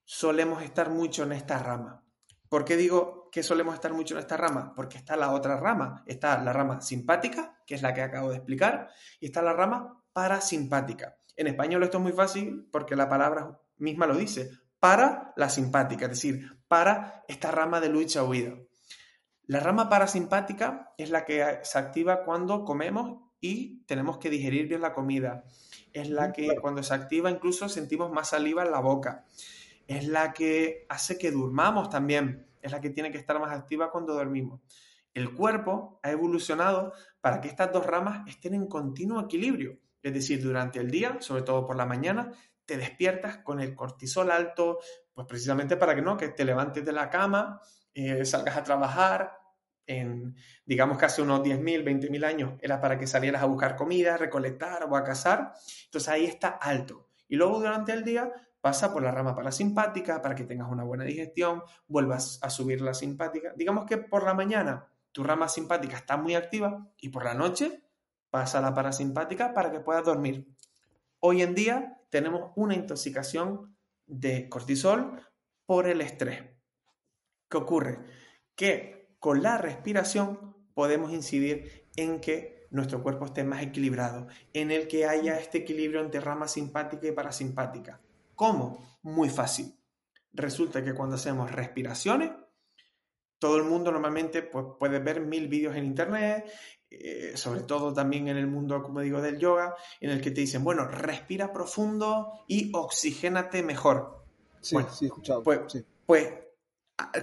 solemos 0.04 0.64
estar 0.64 0.90
mucho 0.90 1.24
en 1.24 1.34
esta 1.34 1.60
rama. 1.60 2.04
¿Por 2.50 2.66
qué 2.66 2.78
digo 2.78 3.30
que 3.32 3.44
solemos 3.44 3.74
estar 3.74 3.94
mucho 3.94 4.16
en 4.16 4.20
esta 4.20 4.38
rama? 4.38 4.74
Porque 4.76 4.98
está 4.98 5.16
la 5.16 5.32
otra 5.32 5.58
rama. 5.58 6.04
Está 6.06 6.42
la 6.42 6.54
rama 6.54 6.82
simpática, 6.82 7.60
que 7.66 7.76
es 7.76 7.82
la 7.82 7.94
que 7.94 8.02
acabo 8.02 8.30
de 8.30 8.38
explicar, 8.38 8.90
y 9.20 9.28
está 9.28 9.42
la 9.42 9.54
rama 9.54 10.04
parasimpática. 10.14 11.18
En 11.36 11.48
español 11.48 11.84
esto 11.84 11.98
es 11.98 12.04
muy 12.04 12.12
fácil 12.12 12.70
porque 12.72 12.96
la 12.96 13.10
palabra 13.10 13.60
misma 13.78 14.06
lo 14.06 14.16
dice, 14.16 14.52
para 14.80 15.34
la 15.36 15.50
simpática, 15.50 16.06
es 16.06 16.12
decir, 16.12 16.64
para 16.68 17.24
esta 17.28 17.52
rama 17.52 17.80
de 17.80 17.90
lucha-huida. 17.90 18.56
La 19.46 19.60
rama 19.60 19.90
parasimpática 19.90 20.94
es 20.98 21.10
la 21.10 21.26
que 21.26 21.60
se 21.64 21.78
activa 21.78 22.24
cuando 22.24 22.64
comemos 22.64 23.20
y 23.42 23.84
tenemos 23.86 24.18
que 24.18 24.30
digerir 24.30 24.70
bien 24.70 24.80
la 24.80 24.94
comida. 24.94 25.44
Es 25.92 26.10
la 26.10 26.32
que 26.32 26.56
cuando 26.62 26.82
se 26.82 26.94
activa 26.94 27.30
incluso 27.30 27.68
sentimos 27.68 28.10
más 28.10 28.30
saliva 28.30 28.64
en 28.64 28.72
la 28.72 28.80
boca. 28.80 29.26
Es 29.86 30.08
la 30.08 30.32
que 30.32 30.86
hace 30.88 31.18
que 31.18 31.30
durmamos 31.30 31.90
también. 31.90 32.48
Es 32.62 32.72
la 32.72 32.80
que 32.80 32.90
tiene 32.90 33.12
que 33.12 33.18
estar 33.18 33.38
más 33.40 33.52
activa 33.52 33.92
cuando 33.92 34.14
dormimos. 34.14 34.62
El 35.14 35.34
cuerpo 35.34 36.00
ha 36.04 36.12
evolucionado 36.12 36.94
para 37.20 37.42
que 37.42 37.50
estas 37.50 37.72
dos 37.74 37.86
ramas 37.86 38.26
estén 38.28 38.54
en 38.54 38.68
continuo 38.68 39.20
equilibrio. 39.20 39.78
Es 40.02 40.14
decir, 40.14 40.42
durante 40.42 40.80
el 40.80 40.90
día, 40.90 41.18
sobre 41.20 41.44
todo 41.44 41.66
por 41.66 41.76
la 41.76 41.86
mañana, 41.86 42.32
te 42.66 42.78
despiertas 42.78 43.40
con 43.40 43.60
el 43.60 43.76
cortisol 43.76 44.32
alto, 44.32 44.80
pues 45.14 45.28
precisamente 45.28 45.76
para 45.76 45.94
que 45.96 46.02
no, 46.02 46.16
que 46.16 46.30
te 46.30 46.46
levantes 46.46 46.84
de 46.86 46.94
la 46.94 47.10
cama, 47.10 47.62
eh, 47.94 48.26
salgas 48.26 48.58
a 48.58 48.64
trabajar, 48.64 49.40
en, 49.86 50.36
digamos 50.66 50.98
que 50.98 51.06
hace 51.06 51.22
unos 51.22 51.42
10.000, 51.42 51.84
20.000 51.84 52.26
años 52.26 52.54
era 52.62 52.80
para 52.80 52.98
que 52.98 53.08
salieras 53.08 53.44
a 53.44 53.46
buscar 53.46 53.76
comida, 53.76 54.18
recolectar 54.18 54.84
o 54.90 54.96
a 54.96 55.04
cazar. 55.04 55.54
Entonces 55.86 56.10
ahí 56.10 56.26
está 56.26 56.50
alto. 56.50 57.10
Y 57.28 57.36
luego 57.36 57.60
durante 57.60 57.94
el 57.94 58.04
día 58.04 58.32
pasa 58.62 58.94
por 58.94 59.04
la 59.04 59.12
rama 59.12 59.36
parasimpática 59.36 60.22
para 60.22 60.36
que 60.36 60.46
tengas 60.46 60.72
una 60.72 60.84
buena 60.84 61.04
digestión, 61.04 61.64
vuelvas 61.88 62.40
a 62.42 62.50
subir 62.50 62.82
la 62.82 62.94
simpática. 62.94 63.54
Digamos 63.58 63.86
que 63.86 63.98
por 63.98 64.24
la 64.24 64.34
mañana 64.34 64.88
tu 65.12 65.24
rama 65.24 65.50
simpática 65.50 65.98
está 65.98 66.16
muy 66.18 66.36
activa 66.36 66.88
y 66.98 67.10
por 67.10 67.26
la 67.26 67.34
noche 67.34 67.84
pasa 68.30 68.62
la 68.62 68.74
parasimpática 68.74 69.54
para 69.54 69.72
que 69.72 69.82
puedas 69.82 70.06
dormir. 70.06 70.48
Hoy 71.20 71.42
en 71.42 71.56
día 71.56 72.02
tenemos 72.10 72.52
una 72.56 72.74
intoxicación 72.74 73.76
de 74.06 74.50
cortisol 74.50 75.22
por 75.66 75.88
el 75.88 76.02
estrés. 76.02 76.53
¿Qué 77.54 77.58
ocurre? 77.58 78.00
Que 78.56 79.16
con 79.20 79.44
la 79.44 79.60
respiración 79.60 80.56
podemos 80.74 81.14
incidir 81.14 81.86
en 81.96 82.20
que 82.20 82.66
nuestro 82.72 83.04
cuerpo 83.04 83.26
esté 83.26 83.44
más 83.44 83.62
equilibrado, 83.62 84.26
en 84.54 84.72
el 84.72 84.88
que 84.88 85.06
haya 85.06 85.38
este 85.38 85.60
equilibrio 85.60 86.02
entre 86.02 86.20
rama 86.20 86.48
simpática 86.48 87.08
y 87.08 87.12
parasimpática. 87.12 88.02
¿Cómo? 88.34 88.84
Muy 89.04 89.30
fácil. 89.30 89.72
Resulta 90.34 90.84
que 90.84 90.96
cuando 90.96 91.14
hacemos 91.14 91.52
respiraciones, 91.52 92.32
todo 93.38 93.58
el 93.58 93.66
mundo 93.66 93.92
normalmente 93.92 94.42
pues, 94.42 94.66
puede 94.80 94.98
ver 94.98 95.22
mil 95.22 95.48
vídeos 95.48 95.76
en 95.76 95.86
internet, 95.86 96.52
eh, 96.90 97.34
sobre 97.36 97.62
todo 97.62 97.94
también 97.94 98.30
en 98.30 98.38
el 98.38 98.48
mundo, 98.48 98.82
como 98.82 99.02
digo, 99.02 99.22
del 99.22 99.38
yoga, 99.38 99.76
en 100.02 100.10
el 100.10 100.22
que 100.22 100.32
te 100.32 100.42
dicen, 100.42 100.64
bueno, 100.64 100.88
respira 100.88 101.54
profundo 101.54 102.32
y 102.48 102.72
oxigénate 102.74 103.62
mejor. 103.62 104.26
Sí, 104.60 104.76
sí, 104.92 105.06
escuchado. 105.06 105.44
Pues, 105.44 105.60
sí. 105.68 105.86
pues 106.08 106.34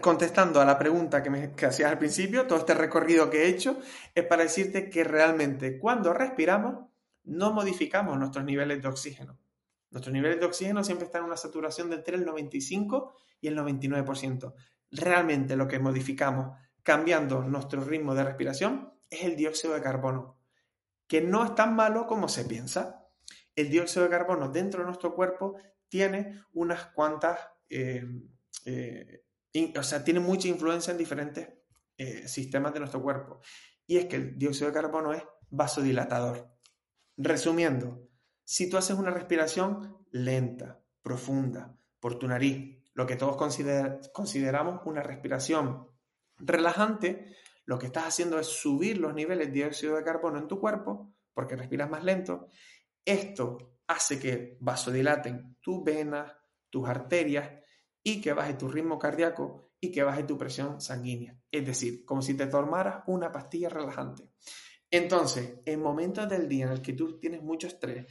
contestando 0.01 0.61
a 0.61 0.65
la 0.65 0.79
pregunta 0.79 1.23
que, 1.23 1.31
me, 1.31 1.53
hacías 1.67 1.91
al 1.91 1.99
principio, 1.99 2.47
todo 2.47 2.59
este 2.59 2.75
recorrido 2.75 3.31
que 3.31 3.45
he 3.45 3.49
hecho 3.49 3.79
es 4.15 4.25
para 4.25 4.43
decirte 4.43 4.91
que 4.91 5.05
realmente 5.05 5.79
cuando 5.79 6.13
respiramos 6.13 6.87
no 7.25 7.53
modificamos 7.53 8.19
nuestros 8.19 8.45
niveles 8.45 8.83
de 8.83 8.89
oxígeno. 8.89 9.39
Nuestros 9.91 10.13
niveles 10.13 10.41
de 10.41 10.47
oxígeno 10.47 10.85
siempre 10.85 11.07
están 11.07 11.23
en 11.23 11.27
una 11.27 11.37
saturación 11.37 11.91
de 11.91 11.97
entre 11.97 12.17
el 12.17 12.25
95 12.25 13.15
y 13.41 13.49
el 13.49 13.59
99%. 13.59 14.55
Realmente 14.91 15.57
lo 15.57 15.69
que 15.69 15.79
modificamos 15.79 16.57
cambiando 16.83 17.43
nuestro 17.43 17.83
ritmo 17.83 18.15
de 18.15 18.25
respiración 18.25 18.95
es 19.11 19.25
el 19.25 19.37
dióxido 19.37 19.75
de 19.75 19.83
carbono, 19.83 20.39
que 21.07 21.21
no 21.21 21.45
es 21.45 21.55
tan 21.55 21.75
malo 21.75 22.07
como 22.07 22.29
se 22.29 22.45
piensa. 22.45 23.07
El 23.55 23.71
dióxido 23.71 24.05
de 24.05 24.11
carbono 24.11 24.49
dentro 24.49 24.81
de 24.81 24.87
nuestro 24.87 25.15
cuerpo 25.15 25.57
tiene 25.89 26.43
unas 26.53 26.87
cuantas 26.87 27.39
eh, 27.69 28.05
eh, 28.65 29.25
o 29.77 29.83
sea, 29.83 30.05
tiene 30.05 30.21
mucha 30.21 30.49
influencia 30.49 30.93
en 30.93 30.99
diferentes 30.99 31.49
eh, 31.97 32.29
sistemas 32.29 32.73
de 32.73 32.81
nuestro 32.81 33.03
cuerpo. 33.03 33.41
Y 33.87 33.97
es 33.97 34.07
que 34.07 34.17
el 34.17 34.39
dióxido 34.39 34.69
de 34.69 34.75
carbono 34.75 35.13
es 35.13 35.23
vasodilatador. 35.51 36.51
Resumiendo, 37.17 38.09
si 38.45 38.71
tú 38.71 38.77
haces 38.77 38.97
una 38.97 39.11
respiración 39.11 39.99
lenta, 40.11 40.81
profunda, 41.03 41.77
por 41.99 42.19
tu 42.19 42.27
nariz, 42.27 42.79
lo 42.95 43.07
que 43.07 43.17
todos 43.17 43.37
consideramos 44.13 44.81
una 44.85 45.03
respiración 45.03 45.89
relajante, 46.39 47.37
lo 47.65 47.79
que 47.79 47.87
estás 47.87 48.05
haciendo 48.05 48.39
es 48.39 48.47
subir 48.47 48.99
los 48.99 49.15
niveles 49.15 49.49
de 49.49 49.53
dióxido 49.53 49.97
de 49.97 50.05
carbono 50.05 50.39
en 50.39 50.49
tu 50.49 50.59
cuerpo, 50.59 51.15
porque 51.35 51.57
respiras 51.57 51.91
más 51.91 52.05
lento. 52.05 52.49
Esto 53.05 53.77
hace 53.87 54.19
que 54.19 54.57
vasodilaten 54.61 55.57
tus 55.61 55.83
venas, 55.85 56.33
tus 56.71 56.89
arterias 56.89 57.51
y 58.03 58.21
que 58.21 58.33
baje 58.33 58.55
tu 58.55 58.69
ritmo 58.69 58.99
cardíaco 58.99 59.71
y 59.81 59.91
que 59.91 60.03
baje 60.03 60.25
tu 60.25 60.37
presión 60.37 60.81
sanguínea. 60.81 61.37
Es 61.51 61.67
decir, 61.67 62.05
como 62.05 62.23
si 62.23 62.35
te 62.35 62.47
tomaras 62.47 63.03
una 63.07 63.33
pastilla 63.33 63.69
relajante. 63.69 64.31
Entonces, 64.91 65.61
en 65.65 65.81
momentos 65.81 66.29
del 66.29 66.49
día 66.49 66.67
en 66.67 66.73
el 66.73 66.83
que 66.83 66.93
tú 66.93 67.19
tienes 67.19 67.43
mucho 67.43 67.69
estrés, 67.69 68.07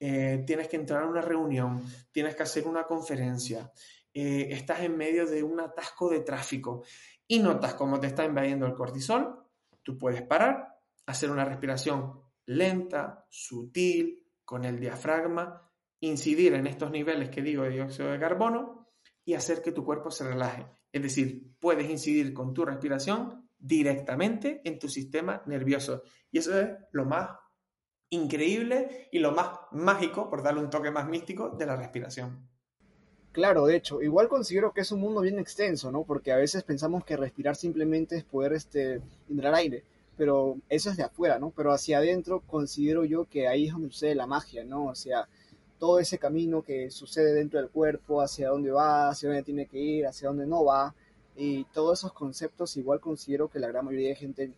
eh, 0.00 0.42
tienes 0.46 0.68
que 0.68 0.76
entrar 0.76 1.02
a 1.02 1.06
una 1.06 1.20
reunión, 1.20 1.84
tienes 2.10 2.34
que 2.34 2.42
hacer 2.42 2.66
una 2.66 2.84
conferencia, 2.84 3.70
eh, 4.12 4.48
estás 4.50 4.80
en 4.80 4.96
medio 4.96 5.26
de 5.26 5.42
un 5.42 5.60
atasco 5.60 6.08
de 6.08 6.20
tráfico 6.20 6.82
y 7.26 7.38
notas 7.38 7.74
cómo 7.74 8.00
te 8.00 8.08
está 8.08 8.24
invadiendo 8.24 8.66
el 8.66 8.74
cortisol, 8.74 9.46
tú 9.82 9.96
puedes 9.96 10.22
parar, 10.22 10.80
hacer 11.06 11.30
una 11.30 11.44
respiración 11.44 12.20
lenta, 12.46 13.26
sutil, 13.30 14.26
con 14.44 14.64
el 14.64 14.80
diafragma, 14.80 15.70
incidir 16.00 16.54
en 16.54 16.66
estos 16.66 16.90
niveles 16.90 17.30
que 17.30 17.42
digo 17.42 17.62
de 17.62 17.70
dióxido 17.70 18.10
de 18.10 18.18
carbono 18.18 18.81
y 19.24 19.34
hacer 19.34 19.62
que 19.62 19.72
tu 19.72 19.84
cuerpo 19.84 20.10
se 20.10 20.24
relaje. 20.24 20.66
Es 20.92 21.02
decir, 21.02 21.54
puedes 21.60 21.88
incidir 21.88 22.34
con 22.34 22.52
tu 22.52 22.64
respiración 22.64 23.48
directamente 23.58 24.60
en 24.64 24.78
tu 24.78 24.88
sistema 24.88 25.42
nervioso. 25.46 26.02
Y 26.30 26.38
eso 26.38 26.58
es 26.58 26.68
lo 26.92 27.04
más 27.04 27.30
increíble 28.10 29.08
y 29.10 29.18
lo 29.20 29.32
más 29.32 29.58
mágico, 29.70 30.28
por 30.28 30.42
darle 30.42 30.60
un 30.60 30.70
toque 30.70 30.90
más 30.90 31.08
místico, 31.08 31.50
de 31.50 31.66
la 31.66 31.76
respiración. 31.76 32.48
Claro, 33.32 33.64
de 33.64 33.76
hecho, 33.76 34.02
igual 34.02 34.28
considero 34.28 34.74
que 34.74 34.82
es 34.82 34.92
un 34.92 35.00
mundo 35.00 35.22
bien 35.22 35.38
extenso, 35.38 35.90
¿no? 35.90 36.04
Porque 36.04 36.32
a 36.32 36.36
veces 36.36 36.64
pensamos 36.64 37.02
que 37.04 37.16
respirar 37.16 37.56
simplemente 37.56 38.16
es 38.16 38.24
poder 38.24 38.52
este, 38.52 39.00
entrar 39.30 39.54
aire, 39.54 39.84
pero 40.18 40.58
eso 40.68 40.90
es 40.90 40.98
de 40.98 41.04
afuera, 41.04 41.38
¿no? 41.38 41.50
Pero 41.50 41.72
hacia 41.72 41.98
adentro 41.98 42.42
considero 42.46 43.06
yo 43.06 43.24
que 43.24 43.48
ahí 43.48 43.68
es 43.68 43.72
donde 43.72 43.88
sucede 43.88 44.14
la 44.14 44.26
magia, 44.26 44.64
¿no? 44.64 44.84
O 44.84 44.94
sea, 44.94 45.28
todo 45.82 45.98
ese 45.98 46.16
camino 46.16 46.62
que 46.62 46.92
sucede 46.92 47.34
dentro 47.34 47.58
del 47.58 47.68
cuerpo, 47.68 48.22
hacia 48.22 48.50
dónde 48.50 48.70
va, 48.70 49.08
hacia 49.08 49.28
dónde 49.28 49.42
tiene 49.42 49.66
que 49.66 49.80
ir, 49.80 50.06
hacia 50.06 50.28
dónde 50.28 50.46
no 50.46 50.64
va. 50.64 50.94
Y 51.34 51.64
todos 51.74 51.98
esos 51.98 52.12
conceptos 52.12 52.76
igual 52.76 53.00
considero 53.00 53.48
que 53.48 53.58
la 53.58 53.66
gran 53.66 53.86
mayoría 53.86 54.10
de 54.10 54.14
gente 54.14 54.52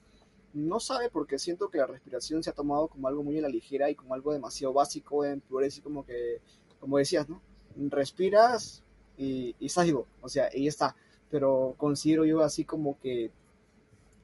no 0.53 0.81
sabe 0.81 1.09
porque 1.09 1.39
siento 1.39 1.70
que 1.70 1.79
la 1.79 1.87
respiración 1.87 2.43
se 2.43 2.51
ha 2.51 2.53
tomado 2.53 2.89
como 2.89 3.09
algo 3.09 3.22
muy 3.22 3.39
a 3.39 3.41
la 3.41 3.49
ligera 3.49 3.89
y 3.89 3.95
como 3.95 4.12
algo 4.12 4.35
demasiado 4.35 4.75
básico 4.75 5.25
en 5.25 5.41
poder 5.41 5.68
decir 5.68 5.83
como 5.83 6.05
que, 6.05 6.43
como 6.79 6.99
decías, 6.99 7.27
¿no? 7.27 7.41
Respiras 7.75 8.83
y, 9.16 9.57
y 9.59 9.70
salgo, 9.70 10.07
o 10.20 10.29
sea, 10.29 10.51
ahí 10.53 10.68
está. 10.68 10.95
Pero 11.31 11.75
considero 11.79 12.27
yo 12.27 12.43
así 12.43 12.66
como 12.66 13.01
que 13.01 13.31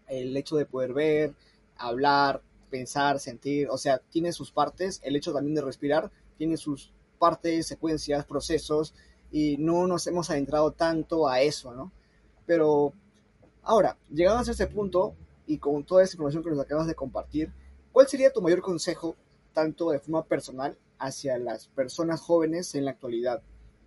el 0.06 0.36
hecho 0.36 0.54
de 0.56 0.66
poder 0.66 0.92
ver, 0.92 1.32
hablar, 1.78 2.42
pensar, 2.68 3.18
sentir, 3.20 3.70
o 3.70 3.78
sea, 3.78 4.02
tiene 4.10 4.34
sus 4.34 4.52
partes, 4.52 5.00
el 5.02 5.16
hecho 5.16 5.32
también 5.32 5.54
de 5.54 5.62
respirar 5.62 6.10
tiene 6.40 6.56
sus 6.56 6.90
partes, 7.18 7.66
secuencias, 7.66 8.24
procesos, 8.24 8.94
y 9.30 9.58
no 9.58 9.86
nos 9.86 10.06
hemos 10.06 10.30
adentrado 10.30 10.72
tanto 10.72 11.28
a 11.28 11.42
eso, 11.42 11.74
¿no? 11.74 11.92
Pero 12.46 12.94
ahora, 13.62 13.98
llegados 14.10 14.48
a 14.48 14.52
ese 14.52 14.66
punto, 14.66 15.14
y 15.46 15.58
con 15.58 15.84
toda 15.84 16.02
esa 16.02 16.14
información 16.14 16.42
que 16.42 16.48
nos 16.48 16.60
acabas 16.60 16.86
de 16.86 16.94
compartir, 16.94 17.52
¿cuál 17.92 18.08
sería 18.08 18.32
tu 18.32 18.40
mayor 18.40 18.62
consejo, 18.62 19.16
tanto 19.52 19.90
de 19.90 19.98
forma 19.98 20.24
personal, 20.24 20.78
hacia 20.98 21.36
las 21.36 21.66
personas 21.66 22.22
jóvenes 22.22 22.74
en 22.74 22.86
la 22.86 22.92
actualidad? 22.92 23.42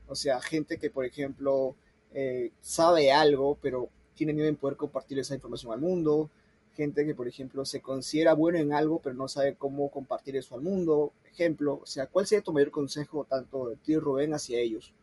O 0.07 0.13
sea, 0.13 0.39
gente 0.39 0.77
que, 0.77 0.91
por 0.91 1.03
ejemplo, 1.03 1.75
eh, 2.13 2.51
sabe 2.61 3.11
algo, 3.11 3.57
pero 3.63 3.89
tiene 4.13 4.33
miedo 4.33 4.47
en 4.47 4.57
poder 4.57 4.77
compartir 4.77 5.17
esa 5.17 5.33
información 5.33 5.71
al 5.73 5.81
mundo, 5.81 6.29
gente 6.75 7.05
que, 7.05 7.15
por 7.15 7.27
ejemplo, 7.27 7.65
se 7.65 7.81
considera 7.81 8.33
bueno 8.33 8.57
en 8.59 8.73
algo, 8.73 8.99
pero 8.99 9.15
no 9.15 9.27
sabe 9.27 9.55
cómo 9.55 9.89
compartir 9.89 10.35
eso 10.35 10.55
al 10.55 10.61
mundo, 10.61 11.13
ejemplo, 11.31 11.79
o 11.81 11.85
sea, 11.85 12.07
¿cuál 12.07 12.27
sería 12.27 12.43
tu 12.43 12.53
mayor 12.53 12.71
consejo 12.71 13.25
tanto 13.25 13.69
de 13.69 13.75
ti, 13.77 13.97
Rubén, 13.97 14.33
hacia 14.33 14.59
ellos? 14.59 14.93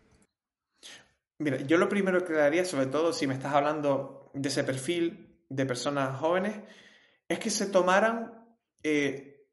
Mira, 1.38 1.58
yo 1.58 1.78
lo 1.78 1.88
primero 1.88 2.24
que 2.24 2.34
daría, 2.34 2.64
sobre 2.64 2.86
todo 2.86 3.12
si 3.12 3.26
me 3.26 3.34
estás 3.34 3.54
hablando 3.54 4.30
de 4.34 4.48
ese 4.48 4.64
perfil 4.64 5.42
de 5.48 5.66
personas 5.66 6.18
jóvenes, 6.18 6.60
es 7.28 7.38
que 7.38 7.50
se 7.50 7.66
tomaran 7.66 8.46
eh, 8.82 9.46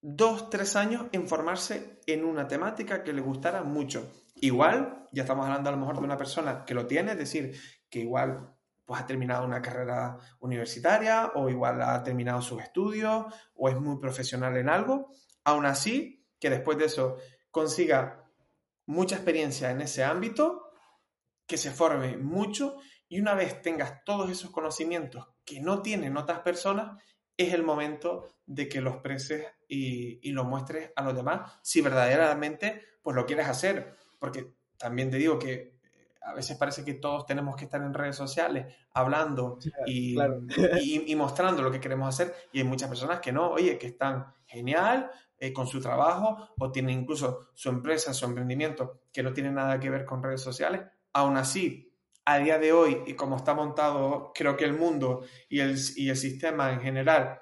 dos, 0.00 0.50
tres 0.50 0.76
años 0.76 1.06
en 1.12 1.28
formarse 1.28 2.00
en 2.06 2.24
una 2.24 2.48
temática 2.48 3.02
que 3.02 3.12
les 3.12 3.24
gustara 3.24 3.62
mucho. 3.62 4.10
Igual, 4.36 5.06
ya 5.12 5.22
estamos 5.22 5.46
hablando 5.46 5.68
a 5.68 5.72
lo 5.72 5.78
mejor 5.78 5.96
de 5.96 6.04
una 6.04 6.16
persona 6.16 6.64
que 6.64 6.74
lo 6.74 6.86
tiene, 6.86 7.12
es 7.12 7.18
decir, 7.18 7.54
que 7.90 8.00
igual 8.00 8.57
pues 8.88 9.02
ha 9.02 9.06
terminado 9.06 9.44
una 9.44 9.60
carrera 9.60 10.16
universitaria 10.40 11.32
o 11.34 11.50
igual 11.50 11.82
ha 11.82 12.02
terminado 12.02 12.40
sus 12.40 12.62
estudios 12.62 13.26
o 13.54 13.68
es 13.68 13.78
muy 13.78 13.98
profesional 13.98 14.56
en 14.56 14.70
algo, 14.70 15.10
aún 15.44 15.66
así, 15.66 16.26
que 16.40 16.48
después 16.48 16.78
de 16.78 16.86
eso 16.86 17.18
consiga 17.50 18.24
mucha 18.86 19.16
experiencia 19.16 19.70
en 19.70 19.82
ese 19.82 20.04
ámbito, 20.04 20.70
que 21.46 21.58
se 21.58 21.70
forme 21.70 22.16
mucho 22.16 22.78
y 23.10 23.20
una 23.20 23.34
vez 23.34 23.60
tengas 23.60 24.02
todos 24.04 24.30
esos 24.30 24.50
conocimientos 24.50 25.28
que 25.44 25.60
no 25.60 25.82
tienen 25.82 26.16
otras 26.16 26.40
personas, 26.40 26.98
es 27.36 27.52
el 27.52 27.64
momento 27.64 28.26
de 28.46 28.70
que 28.70 28.80
los 28.80 28.96
preses 29.02 29.48
y, 29.68 30.18
y 30.26 30.32
lo 30.32 30.44
muestres 30.44 30.92
a 30.96 31.02
los 31.02 31.14
demás 31.14 31.58
si 31.62 31.82
verdaderamente 31.82 32.82
pues 33.02 33.14
lo 33.14 33.26
quieres 33.26 33.48
hacer. 33.48 33.98
Porque 34.18 34.54
también 34.78 35.10
te 35.10 35.18
digo 35.18 35.38
que 35.38 35.77
a 36.22 36.34
veces 36.34 36.56
parece 36.56 36.84
que 36.84 36.94
todos 36.94 37.26
tenemos 37.26 37.56
que 37.56 37.64
estar 37.64 37.80
en 37.80 37.94
redes 37.94 38.16
sociales 38.16 38.74
hablando 38.92 39.58
y, 39.86 40.16
y, 40.80 41.16
mostrando 41.16 41.62
lo 41.62 41.70
que 41.70 41.80
queremos 41.80 42.08
hacer 42.08 42.34
y 42.52 42.58
hay 42.58 42.64
muchas 42.64 42.88
personas 42.88 43.20
que 43.20 43.32
no, 43.32 43.50
oye, 43.50 43.78
que 43.78 43.88
están 43.88 44.34
genial 44.46 45.10
eh, 45.38 45.52
con 45.52 45.66
su 45.66 45.80
trabajo 45.80 46.48
o 46.58 46.70
tienen 46.70 47.00
incluso 47.00 47.48
su 47.54 47.68
empresa, 47.68 48.12
su 48.12 48.24
emprendimiento 48.24 49.02
que 49.12 49.22
no 49.22 49.32
tiene 49.32 49.50
nada 49.50 49.78
que 49.78 49.90
ver 49.90 50.04
con 50.04 50.22
redes 50.22 50.40
sociales. 50.40 50.82
Aún 51.12 51.36
así, 51.36 51.94
a 52.24 52.38
día 52.38 52.58
de 52.58 52.72
hoy 52.72 53.02
y 53.06 53.14
como 53.14 53.36
está 53.36 53.54
montado, 53.54 54.32
creo 54.34 54.56
que 54.56 54.64
el 54.64 54.74
mundo 54.74 55.22
y 55.48 55.60
el, 55.60 55.78
y 55.96 56.10
el 56.10 56.16
sistema 56.16 56.72
en 56.72 56.80
general, 56.80 57.40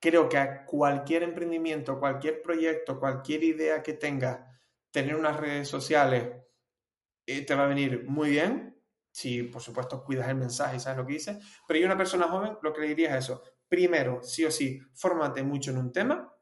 creo 0.00 0.28
que 0.28 0.38
a 0.38 0.64
cualquier 0.64 1.22
emprendimiento, 1.22 1.98
cualquier 1.98 2.42
proyecto, 2.42 2.98
cualquier 2.98 3.44
idea 3.44 3.82
que 3.82 3.94
tenga, 3.94 4.58
tener 4.90 5.16
unas 5.16 5.36
redes 5.36 5.68
sociales 5.68 6.28
te 7.26 7.54
va 7.54 7.64
a 7.64 7.68
venir 7.68 8.04
muy 8.08 8.30
bien. 8.30 8.80
Si, 9.10 9.42
por 9.44 9.62
supuesto, 9.62 10.04
cuidas 10.04 10.28
el 10.28 10.36
mensaje 10.36 10.76
y 10.76 10.80
sabes 10.80 10.98
lo 10.98 11.06
que 11.06 11.14
dices. 11.14 11.38
Pero 11.66 11.80
yo, 11.80 11.86
una 11.86 11.96
persona 11.96 12.28
joven, 12.28 12.58
lo 12.62 12.72
que 12.72 12.82
le 12.82 12.88
diría 12.88 13.16
es 13.16 13.24
eso. 13.24 13.42
Primero, 13.68 14.22
sí 14.22 14.44
o 14.44 14.50
sí, 14.50 14.80
fórmate 14.94 15.42
mucho 15.42 15.70
en 15.70 15.78
un 15.78 15.92
tema. 15.92 16.32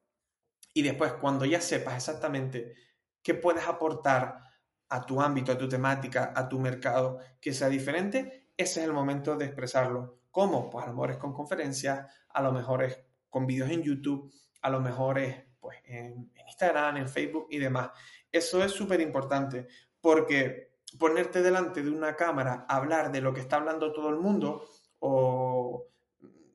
Y 0.74 0.82
después, 0.82 1.12
cuando 1.14 1.45
ya 1.45 1.61
sepas 1.61 1.95
exactamente 1.95 2.74
qué 3.22 3.35
puedes 3.35 3.66
aportar 3.66 4.41
a 4.89 5.07
tu 5.07 5.20
ámbito, 5.20 5.53
a 5.53 5.59
tu 5.59 5.68
temática, 5.68 6.32
a 6.35 6.49
tu 6.49 6.59
mercado, 6.59 7.20
que 7.41 7.55
sea 7.55 7.68
diferente, 7.68 8.51
ese 8.57 8.80
es 8.80 8.87
el 8.87 8.93
momento 8.93 9.37
de 9.37 9.47
expresarlo. 9.47 10.20
¿Cómo? 10.30 10.68
Pues 10.68 10.85
a 10.85 10.89
lo 10.89 10.95
mejor 10.95 11.12
es 11.12 11.16
con 11.16 11.32
conferencias, 11.32 12.07
a 12.28 12.43
lo 12.43 12.53
mejor 12.53 12.82
es 12.82 12.99
con 13.30 13.47
vídeos 13.47 13.70
en 13.70 13.82
YouTube, 13.82 14.32
a 14.62 14.70
lo 14.70 14.80
mejor 14.80 15.18
es 15.18 15.45
pues, 15.61 15.78
en, 15.85 16.30
en 16.35 16.49
Instagram, 16.49 16.97
en 16.97 17.09
Facebook 17.09 17.47
y 17.51 17.59
demás. 17.59 17.91
Eso 18.30 18.62
es 18.62 18.72
súper 18.72 19.01
importante 19.01 19.68
porque 20.01 20.74
ponerte 20.99 21.42
delante 21.42 21.82
de 21.82 21.90
una 21.90 22.16
cámara, 22.16 22.66
hablar 22.68 23.11
de 23.11 23.20
lo 23.20 23.32
que 23.32 23.40
está 23.40 23.57
hablando 23.57 23.92
todo 23.92 24.11
el 24.11 24.16
mundo 24.16 24.68
o 25.01 25.88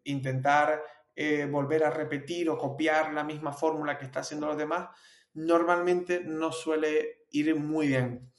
intentar 0.03 0.81
eh, 1.15 1.45
volver 1.45 1.83
a 1.83 1.89
repetir 1.89 2.49
o 2.49 2.57
copiar 2.57 3.13
la 3.13 3.23
misma 3.23 3.51
fórmula 3.51 3.97
que 3.97 4.05
está 4.05 4.21
haciendo 4.21 4.47
los 4.47 4.57
demás, 4.57 4.89
normalmente 5.33 6.21
no 6.23 6.51
suele 6.51 7.25
ir 7.31 7.55
muy 7.55 7.87
bien. 7.87 8.31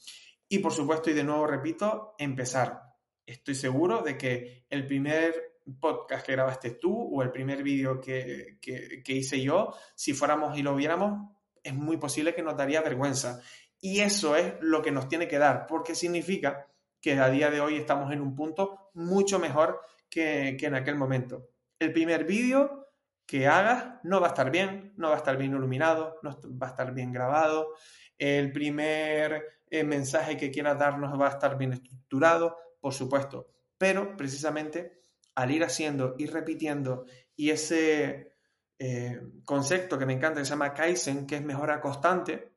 Y 0.49 0.59
por 0.59 0.73
supuesto, 0.73 1.09
y 1.09 1.13
de 1.13 1.23
nuevo 1.23 1.47
repito, 1.47 2.15
empezar. 2.17 2.81
Estoy 3.25 3.55
seguro 3.55 4.01
de 4.01 4.17
que 4.17 4.65
el 4.69 4.85
primer 4.85 5.59
podcast 5.79 6.25
que 6.25 6.33
grabaste 6.33 6.71
tú 6.71 7.15
o 7.15 7.21
el 7.21 7.31
primer 7.31 7.63
vídeo 7.63 8.01
que, 8.01 8.57
que 8.59 9.13
hice 9.13 9.41
yo, 9.41 9.73
si 9.95 10.13
fuéramos 10.13 10.57
y 10.57 10.63
lo 10.63 10.75
viéramos, 10.75 11.31
es 11.63 11.73
muy 11.73 11.97
posible 11.97 12.33
que 12.33 12.41
nos 12.41 12.57
daría 12.57 12.81
vergüenza. 12.81 13.41
Y 13.81 14.01
eso 14.01 14.35
es 14.35 14.53
lo 14.61 14.81
que 14.81 14.91
nos 14.91 15.09
tiene 15.09 15.27
que 15.27 15.39
dar, 15.39 15.65
porque 15.65 15.95
significa 15.95 16.67
que 17.01 17.13
a 17.19 17.29
día 17.29 17.49
de 17.49 17.59
hoy 17.59 17.77
estamos 17.77 18.11
en 18.13 18.21
un 18.21 18.35
punto 18.35 18.91
mucho 18.93 19.39
mejor 19.39 19.81
que, 20.07 20.55
en 20.59 20.75
aquel 20.75 20.95
momento. 20.95 21.49
El 21.79 21.91
primer 21.91 22.25
vídeo 22.25 22.89
que 23.25 23.47
hagas 23.47 23.95
no 24.03 24.21
va 24.21 24.27
a 24.27 24.29
estar 24.29 24.51
bien, 24.51 24.93
no 24.97 25.09
va 25.09 25.15
a 25.15 25.17
estar 25.17 25.35
bien 25.35 25.51
iluminado, 25.51 26.19
no 26.21 26.37
va 26.61 26.67
a 26.67 26.69
estar 26.69 26.93
bien 26.93 27.11
grabado. 27.11 27.73
El 28.17 28.51
primer 28.51 29.63
eh, 29.69 29.83
mensaje 29.83 30.37
que 30.37 30.51
quieras 30.51 30.77
darnos 30.77 31.19
va 31.19 31.27
a 31.27 31.31
estar 31.31 31.57
bien 31.57 31.73
estructurado, 31.73 32.55
por 32.79 32.93
supuesto. 32.93 33.47
Pero 33.77 34.15
precisamente 34.15 35.01
al 35.33 35.49
ir 35.49 35.63
haciendo, 35.63 36.15
ir 36.19 36.31
repitiendo 36.31 37.05
y 37.35 37.49
ese 37.49 38.35
eh, 38.77 39.21
concepto 39.43 39.97
que 39.97 40.05
me 40.05 40.13
encanta 40.13 40.41
que 40.41 40.45
se 40.45 40.51
llama 40.51 40.73
Kaizen, 40.73 41.25
que 41.25 41.37
es 41.37 41.43
mejora 41.43 41.79
constante, 41.79 42.50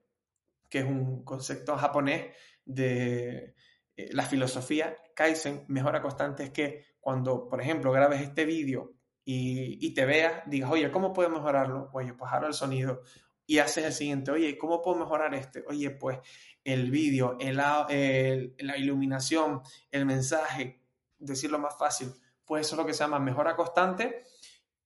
que 0.68 0.80
es 0.80 0.84
un 0.84 1.24
concepto 1.24 1.76
japonés 1.76 2.34
de 2.64 3.54
eh, 3.96 4.10
la 4.12 4.24
filosofía 4.24 4.96
Kaizen, 5.14 5.64
mejora 5.68 6.02
constante, 6.02 6.44
es 6.44 6.50
que 6.50 6.84
cuando, 7.00 7.48
por 7.48 7.60
ejemplo, 7.60 7.92
grabes 7.92 8.20
este 8.20 8.44
vídeo 8.44 8.94
y, 9.26 9.94
te 9.94 10.04
veas, 10.04 10.42
digas, 10.46 10.70
oye, 10.70 10.90
¿cómo 10.90 11.12
puedo 11.12 11.30
mejorarlo? 11.30 11.88
Oye, 11.92 12.12
pues 12.12 12.30
ahora 12.30 12.48
el 12.48 12.54
sonido. 12.54 13.02
Y 13.46 13.58
haces 13.58 13.84
el 13.84 13.92
siguiente, 13.92 14.30
oye, 14.30 14.58
¿cómo 14.58 14.82
puedo 14.82 14.98
mejorar 14.98 15.34
este? 15.34 15.64
Oye, 15.68 15.90
pues 15.90 16.18
el 16.62 16.90
vídeo, 16.90 17.36
el, 17.40 17.56
la 17.56 18.76
iluminación, 18.78 19.62
el 19.90 20.06
mensaje, 20.06 20.82
decirlo 21.18 21.58
más 21.58 21.76
fácil, 21.78 22.12
pues 22.44 22.66
eso 22.66 22.74
es 22.74 22.78
lo 22.78 22.86
que 22.86 22.92
se 22.92 23.04
llama 23.04 23.18
mejora 23.18 23.56
constante 23.56 24.24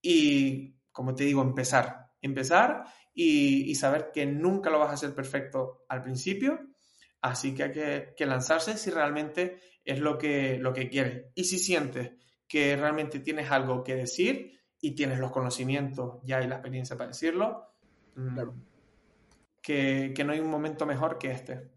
y, 0.02 0.76
como 0.92 1.14
te 1.14 1.24
digo, 1.24 1.42
empezar. 1.42 2.10
Empezar 2.20 2.84
y, 3.20 3.74
saber 3.74 4.12
que 4.12 4.26
nunca 4.26 4.70
lo 4.70 4.78
vas 4.78 4.90
a 4.90 4.92
hacer 4.92 5.12
perfecto 5.12 5.84
al 5.88 6.04
principio, 6.04 6.60
así 7.20 7.52
que 7.52 7.64
hay 7.64 7.72
que, 7.72 8.26
lanzarse 8.26 8.78
si 8.78 8.90
realmente 8.90 9.58
es 9.84 9.98
lo 9.98 10.16
que, 10.16 10.56
lo 10.58 10.72
que 10.72 10.88
quieres. 10.88 11.26
Y 11.34 11.42
si 11.42 11.58
sientes 11.58 12.12
que 12.46 12.76
realmente 12.76 13.18
tienes 13.18 13.50
algo 13.50 13.82
que 13.82 13.96
decir 13.96 14.60
y 14.80 14.92
tienes 14.92 15.18
los 15.18 15.32
conocimientos 15.32 16.20
ya 16.22 16.40
y 16.40 16.46
la 16.46 16.56
experiencia 16.56 16.96
para 16.96 17.08
decirlo, 17.08 17.66
mm, 18.14 18.34
claro. 18.34 18.54
que, 19.60 20.12
que 20.14 20.22
no 20.22 20.32
hay 20.32 20.38
un 20.38 20.48
momento 20.48 20.86
mejor 20.86 21.18
que 21.18 21.32
este. 21.32 21.72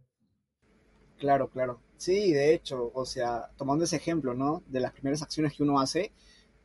Claro, 1.18 1.50
claro. 1.50 1.82
Sí, 1.98 2.34
de 2.34 2.54
hecho, 2.54 2.92
o 2.94 3.04
sea, 3.04 3.50
tomando 3.58 3.86
ese 3.86 3.96
ejemplo, 3.96 4.36
¿no? 4.36 4.62
De 4.68 4.80
las 4.80 4.92
primeras 4.92 5.24
acciones 5.24 5.56
que 5.58 5.64
uno 5.64 5.80
hace, 5.80 6.12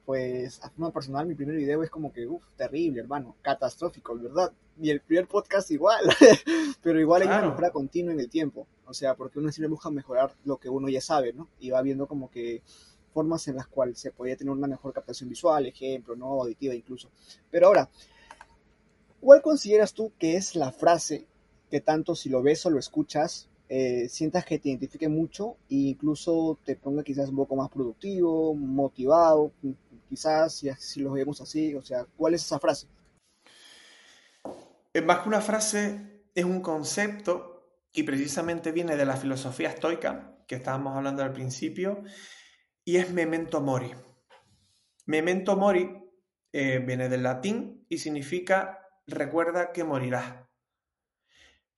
pues 0.05 0.63
a 0.63 0.69
forma 0.69 0.93
personal 0.93 1.27
mi 1.27 1.35
primer 1.35 1.57
video 1.57 1.83
es 1.83 1.89
como 1.89 2.13
que, 2.13 2.27
uff, 2.27 2.45
terrible, 2.57 3.01
hermano, 3.01 3.37
catastrófico, 3.41 4.15
¿verdad? 4.19 4.53
Y 4.81 4.91
el 4.91 5.01
primer 5.01 5.27
podcast 5.27 5.71
igual, 5.71 6.05
pero 6.83 7.01
igual 7.01 7.23
hay 7.23 7.29
una 7.29 7.49
mejora 7.49 7.71
continua 7.71 8.13
en 8.13 8.21
el 8.21 8.29
tiempo, 8.29 8.67
o 8.87 8.93
sea, 8.93 9.15
porque 9.15 9.39
uno 9.39 9.51
siempre 9.51 9.71
busca 9.71 9.91
mejorar 9.91 10.35
lo 10.45 10.59
que 10.59 10.69
uno 10.69 10.89
ya 10.89 11.01
sabe, 11.01 11.33
¿no? 11.33 11.49
Y 11.61 11.71
va 11.71 11.81
viendo 11.81 12.07
como 12.07 12.31
que 12.31 12.63
formas 13.15 13.49
en 13.49 13.57
las 13.57 13.67
cuales 13.67 13.99
se 13.99 14.11
podría 14.11 14.37
tener 14.37 14.53
una 14.53 14.67
mejor 14.67 14.93
captación 14.93 15.31
visual, 15.31 15.65
ejemplo, 15.65 16.15
¿no? 16.15 16.43
Auditiva 16.43 16.75
incluso. 16.75 17.09
Pero 17.51 17.69
ahora, 17.69 17.89
¿cuál 19.21 19.41
consideras 19.41 19.95
tú 19.95 20.13
que 20.19 20.37
es 20.37 20.55
la 20.55 20.71
frase 20.73 21.27
que 21.71 21.81
tanto 21.81 22.15
si 22.15 22.29
lo 22.29 22.43
ves 22.43 22.65
o 22.67 22.71
lo 22.71 22.79
escuchas, 22.79 23.49
eh, 23.69 24.09
sientas 24.09 24.45
que 24.45 24.59
te 24.59 24.69
identifique 24.69 25.09
mucho 25.09 25.57
e 25.69 25.75
incluso 25.91 26.59
te 26.65 26.77
ponga 26.77 27.03
quizás 27.03 27.31
un 27.31 27.37
poco 27.37 27.57
más 27.57 27.71
productivo, 27.71 28.55
motivado, 28.55 29.51
quizás 30.09 30.55
si, 30.55 30.71
si 30.79 31.01
lo 31.01 31.13
vemos 31.13 31.41
así, 31.41 31.75
o 31.75 31.83
sea, 31.83 32.07
¿cuál 32.17 32.35
es 32.35 32.45
esa 32.45 32.61
frase? 32.61 32.87
Más 35.05 35.21
que 35.21 35.29
una 35.29 35.41
frase, 35.41 36.25
es 36.35 36.45
un 36.45 36.61
concepto 36.61 37.57
y 37.93 38.03
precisamente 38.03 38.73
viene 38.73 38.97
de 38.97 39.07
la 39.07 39.17
filosofía 39.17 39.71
estoica, 39.71 40.39
que 40.47 40.57
estábamos 40.57 40.97
hablando 40.97 41.23
al 41.23 41.33
principio, 41.33 42.03
y 42.85 42.97
es 42.97 43.11
memento 43.11 43.61
mori. 43.61 43.93
Memento 45.07 45.57
mori 45.57 45.91
eh, 46.53 46.79
viene 46.79 47.09
del 47.09 47.23
latín 47.23 47.85
y 47.89 47.99
significa 47.99 48.81
recuerda 49.07 49.73
que 49.73 49.85
morirás. 49.85 50.47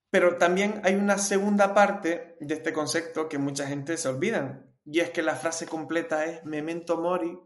Pero 0.09 0.37
también 0.37 0.81
hay 0.83 0.95
una 0.95 1.17
segunda 1.17 1.73
parte 1.73 2.35
de 2.39 2.53
este 2.55 2.73
concepto 2.73 3.29
que 3.29 3.37
mucha 3.37 3.67
gente 3.67 3.97
se 3.97 4.09
olvida, 4.09 4.65
y 4.85 4.99
es 4.99 5.11
que 5.11 5.21
la 5.21 5.35
frase 5.35 5.67
completa 5.67 6.25
es 6.25 6.43
memento 6.45 6.97
mori 6.97 7.37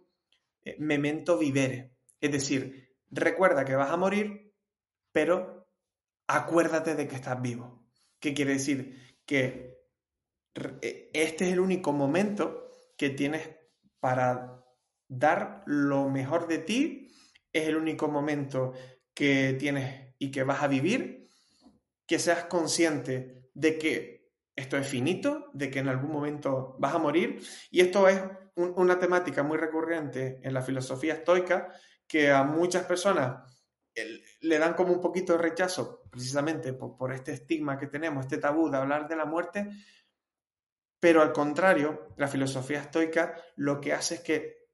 eh, 0.65 0.75
memento 0.79 1.37
vivere. 1.37 1.91
Es 2.21 2.31
decir, 2.31 2.95
recuerda 3.11 3.65
que 3.65 3.75
vas 3.75 3.91
a 3.91 3.97
morir, 3.97 4.53
pero 5.11 5.62
acuérdate 6.27 6.95
de 6.95 7.07
que 7.07 7.15
estás 7.15 7.41
vivo. 7.41 7.85
¿Qué 8.19 8.33
quiere 8.33 8.53
decir? 8.53 9.17
Que 9.25 9.79
eh, 10.81 11.09
este 11.13 11.47
es 11.47 11.53
el 11.53 11.59
único 11.59 11.93
momento 11.93 12.69
que 12.97 13.09
tienes 13.09 13.49
para 13.99 14.63
dar 15.07 15.63
lo 15.65 16.09
mejor 16.09 16.47
de 16.47 16.59
ti, 16.59 17.11
es 17.51 17.67
el 17.67 17.77
único 17.77 18.07
momento 18.07 18.73
que 19.13 19.55
tienes 19.59 20.15
y 20.17 20.31
que 20.31 20.43
vas 20.43 20.63
a 20.63 20.67
vivir, 20.67 21.27
que 22.07 22.19
seas 22.19 22.45
consciente 22.45 23.49
de 23.53 23.77
que 23.77 24.31
esto 24.55 24.77
es 24.77 24.87
finito, 24.87 25.49
de 25.53 25.69
que 25.69 25.79
en 25.79 25.87
algún 25.87 26.11
momento 26.11 26.75
vas 26.79 26.93
a 26.93 26.99
morir, 26.99 27.41
y 27.71 27.81
esto 27.81 28.07
es 28.07 28.21
una 28.55 28.99
temática 28.99 29.43
muy 29.43 29.57
recurrente 29.57 30.39
en 30.43 30.53
la 30.53 30.61
filosofía 30.61 31.15
estoica 31.15 31.73
que 32.07 32.31
a 32.31 32.43
muchas 32.43 32.85
personas 32.85 33.51
le 34.43 34.59
dan 34.59 34.73
como 34.73 34.93
un 34.93 35.01
poquito 35.01 35.33
de 35.33 35.39
rechazo, 35.39 36.03
precisamente 36.09 36.73
por, 36.73 37.11
este 37.13 37.33
estigma 37.33 37.77
que 37.77 37.87
tenemos, 37.87 38.25
este 38.25 38.37
tabú 38.37 38.69
de 38.69 38.77
hablar 38.77 39.07
de 39.07 39.15
la 39.15 39.25
muerte, 39.25 39.69
Pero 40.99 41.21
al 41.21 41.33
contrario, 41.33 42.13
la 42.15 42.27
filosofía 42.27 42.79
estoica 42.79 43.35
lo 43.57 43.81
que 43.81 43.91
hace 43.91 44.15
es 44.15 44.21
que 44.21 44.67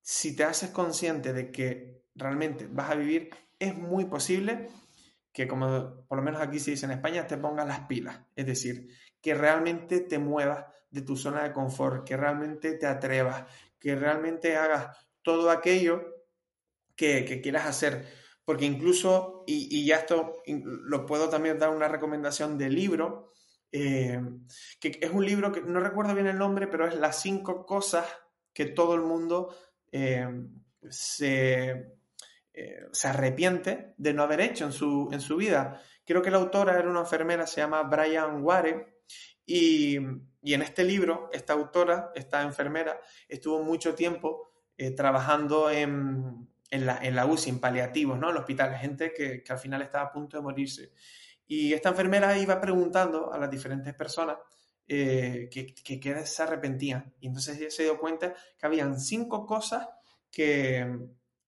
si 0.00 0.34
te 0.34 0.44
haces 0.44 0.70
consciente 0.70 1.32
de 1.32 1.50
que 1.50 2.04
realmente 2.14 2.66
vas 2.66 2.90
a 2.90 2.94
vivir, 2.94 3.30
es 3.58 3.76
muy 3.76 4.06
posible 4.06 4.68
que, 5.32 5.46
como 5.46 6.06
por 6.06 6.18
lo 6.18 6.24
menos 6.24 6.40
aquí 6.40 6.58
se 6.58 6.72
dice 6.72 6.86
en 6.86 6.92
España, 6.92 7.26
te 7.26 7.36
pongas 7.36 7.66
las 7.66 7.80
pilas. 7.80 8.20
Es 8.34 8.46
decir, 8.46 8.88
que 9.20 9.34
realmente 9.34 10.00
te 10.00 10.18
muevas 10.18 10.64
de 10.90 11.02
tu 11.02 11.16
zona 11.16 11.42
de 11.42 11.52
confort, 11.52 12.06
que 12.06 12.16
realmente 12.16 12.72
te 12.72 12.86
atrevas, 12.86 13.44
que 13.78 13.94
realmente 13.94 14.56
hagas 14.56 14.96
todo 15.22 15.50
aquello 15.50 16.20
que, 16.96 17.40
quieras 17.42 17.66
hacer. 17.66 18.19
Porque 18.50 18.64
incluso, 18.64 19.44
y, 19.46 19.86
ya 19.86 19.98
esto 19.98 20.42
lo 20.44 21.06
puedo 21.06 21.28
también 21.28 21.56
dar 21.56 21.70
una 21.70 21.86
recomendación 21.86 22.58
de 22.58 22.68
libro, 22.68 23.30
eh, 23.70 24.20
que 24.80 24.98
es 25.00 25.10
un 25.12 25.24
libro 25.24 25.52
que 25.52 25.60
no 25.60 25.78
recuerdo 25.78 26.14
bien 26.16 26.26
el 26.26 26.36
nombre, 26.36 26.66
pero 26.66 26.88
es 26.88 26.96
las 26.96 27.22
cinco 27.22 27.64
cosas 27.64 28.04
que 28.52 28.66
todo 28.66 28.96
el 28.96 29.02
mundo 29.02 29.54
eh, 29.92 30.26
se, 30.88 31.94
eh, 32.52 32.80
se, 32.90 33.06
arrepiente 33.06 33.94
de 33.96 34.14
no 34.14 34.24
haber 34.24 34.40
hecho 34.40 34.64
en 34.64 34.72
su, 34.72 35.08
en 35.12 35.20
su 35.20 35.36
vida. 35.36 35.80
Creo 36.04 36.20
que 36.20 36.32
la 36.32 36.38
autora 36.38 36.76
era 36.76 36.90
una 36.90 37.02
enfermera, 37.02 37.46
se 37.46 37.60
llama 37.60 37.84
Brian 37.84 38.42
Ware, 38.42 39.04
y, 39.46 39.94
en 39.94 40.62
este 40.62 40.82
libro, 40.82 41.30
esta 41.32 41.52
autora, 41.52 42.10
esta 42.16 42.42
enfermera, 42.42 43.00
estuvo 43.28 43.62
mucho 43.62 43.94
tiempo 43.94 44.50
trabajando 44.96 45.70
en, 45.70 46.48
en 46.70 46.86
la, 46.86 46.98
en 47.02 47.16
la 47.16 47.26
UCI, 47.26 47.50
en 47.50 47.60
paliativos, 47.60 48.18
¿no? 48.18 48.28
En 48.28 48.36
el 48.36 48.40
hospital, 48.40 48.74
gente 48.76 49.12
que, 49.12 49.42
que, 49.42 49.52
al 49.52 49.58
final 49.58 49.82
estaba 49.82 50.04
a 50.04 50.12
punto 50.12 50.36
de 50.36 50.42
morirse. 50.42 50.92
Y 51.46 51.72
esta 51.72 51.88
enfermera 51.88 52.38
iba 52.38 52.60
preguntando 52.60 53.32
a 53.32 53.38
las 53.38 53.50
diferentes 53.50 53.92
personas 53.94 54.36
eh, 54.86 55.48
que, 55.52 55.72
que, 55.74 56.26
se 56.26 56.42
arrepentían. 56.42 57.14
Y 57.20 57.28
entonces 57.28 57.58
ella 57.58 57.70
se 57.70 57.84
dio 57.84 57.98
cuenta 57.98 58.34
que 58.58 58.66
habían 58.66 58.98
cinco 58.98 59.46
cosas 59.46 59.88
que, 60.30 60.98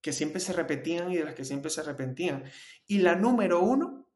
que 0.00 0.12
siempre 0.12 0.40
se 0.40 0.52
repetían 0.52 1.10
y 1.10 1.16
de 1.16 1.24
las 1.24 1.34
que 1.34 1.44
siempre 1.44 1.70
se 1.70 1.80
arrepentían. 1.80 2.44
Y 2.86 2.98
la 2.98 3.16
número 3.16 3.60
uno 3.60 4.08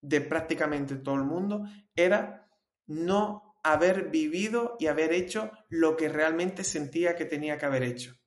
de 0.00 0.22
prácticamente 0.22 0.96
todo 0.96 1.16
el 1.16 1.24
mundo 1.24 1.64
era 1.94 2.48
no 2.86 3.56
haber 3.62 4.10
vivido 4.10 4.76
y 4.78 4.86
haber 4.86 5.12
hecho 5.12 5.50
lo 5.68 5.96
que 5.96 6.08
realmente 6.08 6.64
sentía 6.64 7.14
que 7.14 7.26
tenía 7.26 7.58
que 7.58 7.66
haber 7.66 7.82
hecho. 7.82 8.21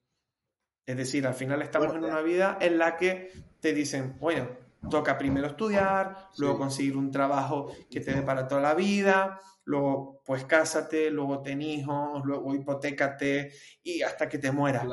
Es 0.86 0.98
decir, 0.98 1.26
al 1.26 1.34
final 1.34 1.62
estamos 1.62 1.96
en 1.96 2.04
una 2.04 2.22
vida 2.22 2.58
en 2.62 2.78
la 2.78 2.96
que 2.96 3.32
te 3.60 3.74
dicen, 3.74 4.18
bueno, 4.20 4.50
toca 4.90 5.18
primero 5.18 5.48
estudiar, 5.48 6.30
luego 6.38 6.60
conseguir 6.60 6.96
un 6.96 7.12
trabajo 7.12 7.72
que 7.90 8.02
te 8.02 8.14
dé 8.14 8.22
para 8.22 8.48
toda 8.48 8.62
la 8.62 8.76
vida, 8.76 9.40
luego 9.64 10.22
pues 10.26 10.46
cásate, 10.46 11.10
luego 11.10 11.42
ten 11.42 11.62
hijos, 11.62 12.24
luego 12.24 12.54
hipotécate 12.54 13.52
y 13.84 14.02
hasta 14.04 14.30
que 14.30 14.38
te 14.38 14.52
mueras. 14.52 14.86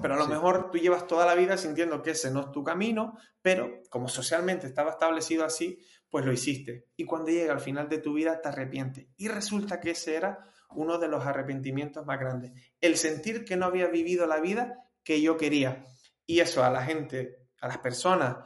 Pero 0.00 0.14
a 0.14 0.16
lo 0.18 0.26
mejor 0.26 0.70
tú 0.70 0.78
llevas 0.78 1.06
toda 1.06 1.24
la 1.24 1.34
vida 1.34 1.56
sintiendo 1.56 2.02
que 2.02 2.10
ese 2.10 2.30
no 2.30 2.40
es 2.40 2.50
tu 2.50 2.64
camino, 2.64 3.16
pero 3.40 3.80
como 3.88 4.08
socialmente 4.08 4.66
estaba 4.66 4.90
establecido 4.90 5.44
así, 5.44 5.78
pues 6.10 6.24
lo 6.24 6.32
hiciste. 6.32 6.86
Y 6.96 7.04
cuando 7.04 7.30
llega 7.30 7.52
al 7.52 7.60
final 7.60 7.88
de 7.88 7.98
tu 7.98 8.12
vida 8.14 8.40
te 8.40 8.48
arrepientes. 8.48 9.06
Y 9.16 9.28
resulta 9.28 9.80
que 9.80 9.92
ese 9.92 10.16
era 10.16 10.50
uno 10.70 10.98
de 10.98 11.08
los 11.08 11.24
arrepentimientos 11.24 12.04
más 12.04 12.18
grandes. 12.18 12.52
El 12.80 12.96
sentir 12.96 13.44
que 13.44 13.56
no 13.56 13.66
había 13.66 13.86
vivido 13.86 14.26
la 14.26 14.40
vida 14.40 14.84
que 15.04 15.20
yo 15.20 15.36
quería. 15.36 15.84
Y 16.26 16.40
eso 16.40 16.64
a 16.64 16.70
la 16.70 16.82
gente, 16.82 17.46
a 17.60 17.68
las 17.68 17.78
personas 17.78 18.38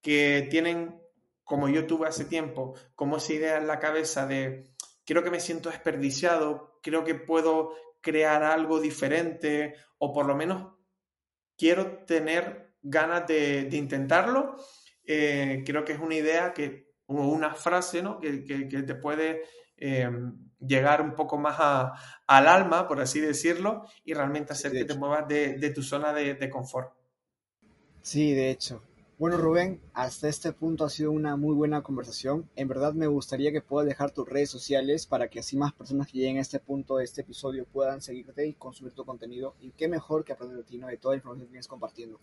que 0.00 0.48
tienen, 0.50 1.00
como 1.44 1.68
yo 1.68 1.86
tuve 1.86 2.08
hace 2.08 2.24
tiempo, 2.24 2.74
como 2.94 3.18
esa 3.18 3.34
idea 3.34 3.58
en 3.58 3.66
la 3.66 3.78
cabeza 3.78 4.26
de, 4.26 4.72
creo 5.04 5.22
que 5.22 5.30
me 5.30 5.40
siento 5.40 5.70
desperdiciado, 5.70 6.78
creo 6.82 7.04
que 7.04 7.14
puedo 7.14 7.74
crear 8.00 8.42
algo 8.42 8.80
diferente 8.80 9.74
o 9.98 10.12
por 10.12 10.26
lo 10.26 10.36
menos 10.36 10.74
quiero 11.56 12.04
tener 12.04 12.74
ganas 12.82 13.26
de, 13.26 13.68
intentarlo, 13.72 14.56
eh, 15.04 15.62
creo 15.66 15.84
que 15.84 15.92
es 15.92 15.98
una 15.98 16.14
idea 16.14 16.52
que, 16.52 16.94
o 17.06 17.14
una 17.14 17.54
frase 17.54 18.02
¿no? 18.02 18.20
que, 18.20 18.44
te 18.86 18.94
puede 18.94 19.42
eh, 19.76 20.10
llegar 20.60 21.02
un 21.02 21.14
poco 21.14 21.38
más 21.38 21.56
al 22.26 22.48
alma, 22.48 22.88
por 22.88 23.00
así 23.00 23.20
decirlo, 23.20 23.86
y 24.04 24.14
realmente 24.14 24.52
hacer 24.52 24.72
que 24.72 24.84
te 24.84 24.94
muevas 24.94 25.28
de, 25.28 25.70
tu 25.74 25.82
zona 25.82 26.12
de, 26.12 26.50
confort. 26.50 26.92
Sí, 28.02 28.32
de 28.32 28.50
hecho. 28.50 28.82
Bueno, 29.18 29.38
Rubén, 29.38 29.80
hasta 29.94 30.28
este 30.28 30.52
punto 30.52 30.84
ha 30.84 30.90
sido 30.90 31.10
una 31.10 31.36
muy 31.36 31.54
buena 31.54 31.82
conversación. 31.82 32.50
En 32.54 32.68
verdad 32.68 32.92
me 32.92 33.06
gustaría 33.06 33.50
que 33.50 33.62
puedas 33.62 33.88
dejar 33.88 34.10
tus 34.10 34.28
redes 34.28 34.50
sociales 34.50 35.06
para 35.06 35.28
que 35.28 35.40
así 35.40 35.56
más 35.56 35.72
personas 35.72 36.08
que 36.08 36.18
lleguen 36.18 36.36
a 36.36 36.42
este 36.42 36.60
punto 36.60 36.98
de 36.98 37.04
este 37.04 37.22
episodio 37.22 37.64
puedan 37.64 38.02
seguirte 38.02 38.46
y 38.46 38.52
consumir 38.52 38.92
tu 38.92 39.06
contenido. 39.06 39.54
Y 39.60 39.70
qué 39.70 39.88
mejor 39.88 40.22
que 40.22 40.34
aprender 40.34 40.58
de 40.58 40.64
ti, 40.64 40.76
¿no? 40.76 40.88
De 40.88 40.98
toda 40.98 41.14
la 41.14 41.18
información 41.18 41.46
que 41.46 41.52
vienes 41.52 41.66
compartiendo. 41.66 42.20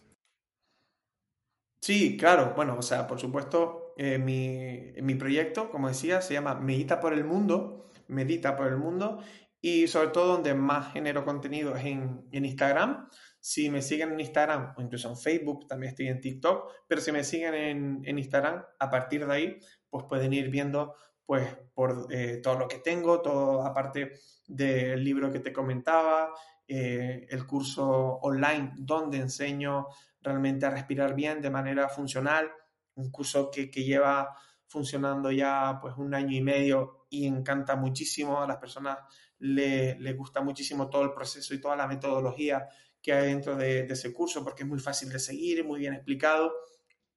Sí, 1.84 2.18
claro. 2.18 2.54
Bueno, 2.56 2.78
o 2.80 2.82
sea, 2.82 3.08
por 3.08 3.20
supuesto, 3.20 3.94
eh, 3.98 4.18
mi, 4.18 5.02
mi, 5.02 5.16
proyecto, 5.16 5.70
como 5.70 5.90
decía, 5.90 6.22
se 6.22 6.34
llama 6.34 6.56
Medita 6.56 7.00
por 7.02 7.14
el 7.14 7.26
Mundo 7.26 7.84
medita 8.08 8.56
por 8.56 8.68
el 8.68 8.78
mundo 8.78 9.20
y 9.62 9.88
sobre 9.88 10.10
todo 10.10 10.28
donde 10.28 10.54
más 10.54 10.94
genero 10.94 11.24
contenido 11.24 11.76
es 11.76 11.86
en, 11.86 12.28
Instagram. 12.32 13.10
Si 13.40 13.70
me 13.70 13.82
siguen 13.82 14.14
en 14.14 14.20
Instagram 14.20 14.74
o 14.78 14.82
incluso 14.82 15.10
en 15.10 15.18
Facebook, 15.18 15.68
también 15.68 15.92
estoy 15.92 16.08
en 16.08 16.22
TikTok, 16.22 16.72
pero 16.88 17.02
si 17.02 17.12
me 17.12 17.24
siguen 17.24 18.02
en, 18.04 18.18
Instagram, 18.18 18.64
a 18.80 18.90
partir 18.90 19.26
de 19.26 19.34
ahí, 19.34 19.60
pues 19.90 20.06
pueden 20.08 20.34
ir 20.34 20.50
viendo 20.50 20.96
pues 21.26 21.48
por 21.74 22.08
eh, 22.10 22.42
todo 22.44 22.60
lo 22.60 22.68
que 22.68 22.80
tengo, 22.80 23.22
todo 23.22 23.66
aparte 23.66 24.12
del 24.48 25.02
libro 25.04 25.32
que 25.32 25.40
te 25.40 25.54
comentaba, 25.54 26.34
eh, 26.68 27.26
el 27.30 27.46
curso 27.46 28.20
online 28.22 28.74
donde 28.76 29.18
enseño 29.18 29.88
realmente 30.24 30.66
a 30.66 30.70
respirar 30.70 31.14
bien 31.14 31.42
de 31.42 31.50
manera 31.50 31.90
funcional, 31.90 32.50
un 32.96 33.12
curso 33.12 33.52
que, 33.52 33.70
que 33.70 33.84
lleva 33.84 34.36
funcionando 34.68 35.32
ya 35.32 35.78
pues 35.82 35.96
un 35.98 36.14
año 36.16 36.36
y 36.36 36.42
medio 36.42 37.06
y 37.10 37.28
encanta 37.28 37.76
muchísimo, 37.76 38.42
a 38.42 38.48
las 38.48 38.58
personas 38.58 38.98
les 39.40 40.00
le 40.00 40.14
gusta 40.14 40.42
muchísimo 40.42 40.90
todo 40.90 41.04
el 41.04 41.14
proceso 41.14 41.54
y 41.54 41.60
toda 41.62 41.76
la 41.76 41.88
metodología 41.88 42.68
que 43.02 43.14
hay 43.14 43.28
dentro 43.28 43.56
de, 43.56 43.82
ese 43.82 44.14
curso 44.14 44.44
porque 44.44 44.64
es 44.64 44.70
muy 44.70 44.80
fácil 44.80 45.10
de 45.10 45.20
seguir, 45.20 45.66
muy 45.66 45.80
bien 45.80 45.94
explicado. 45.94 46.54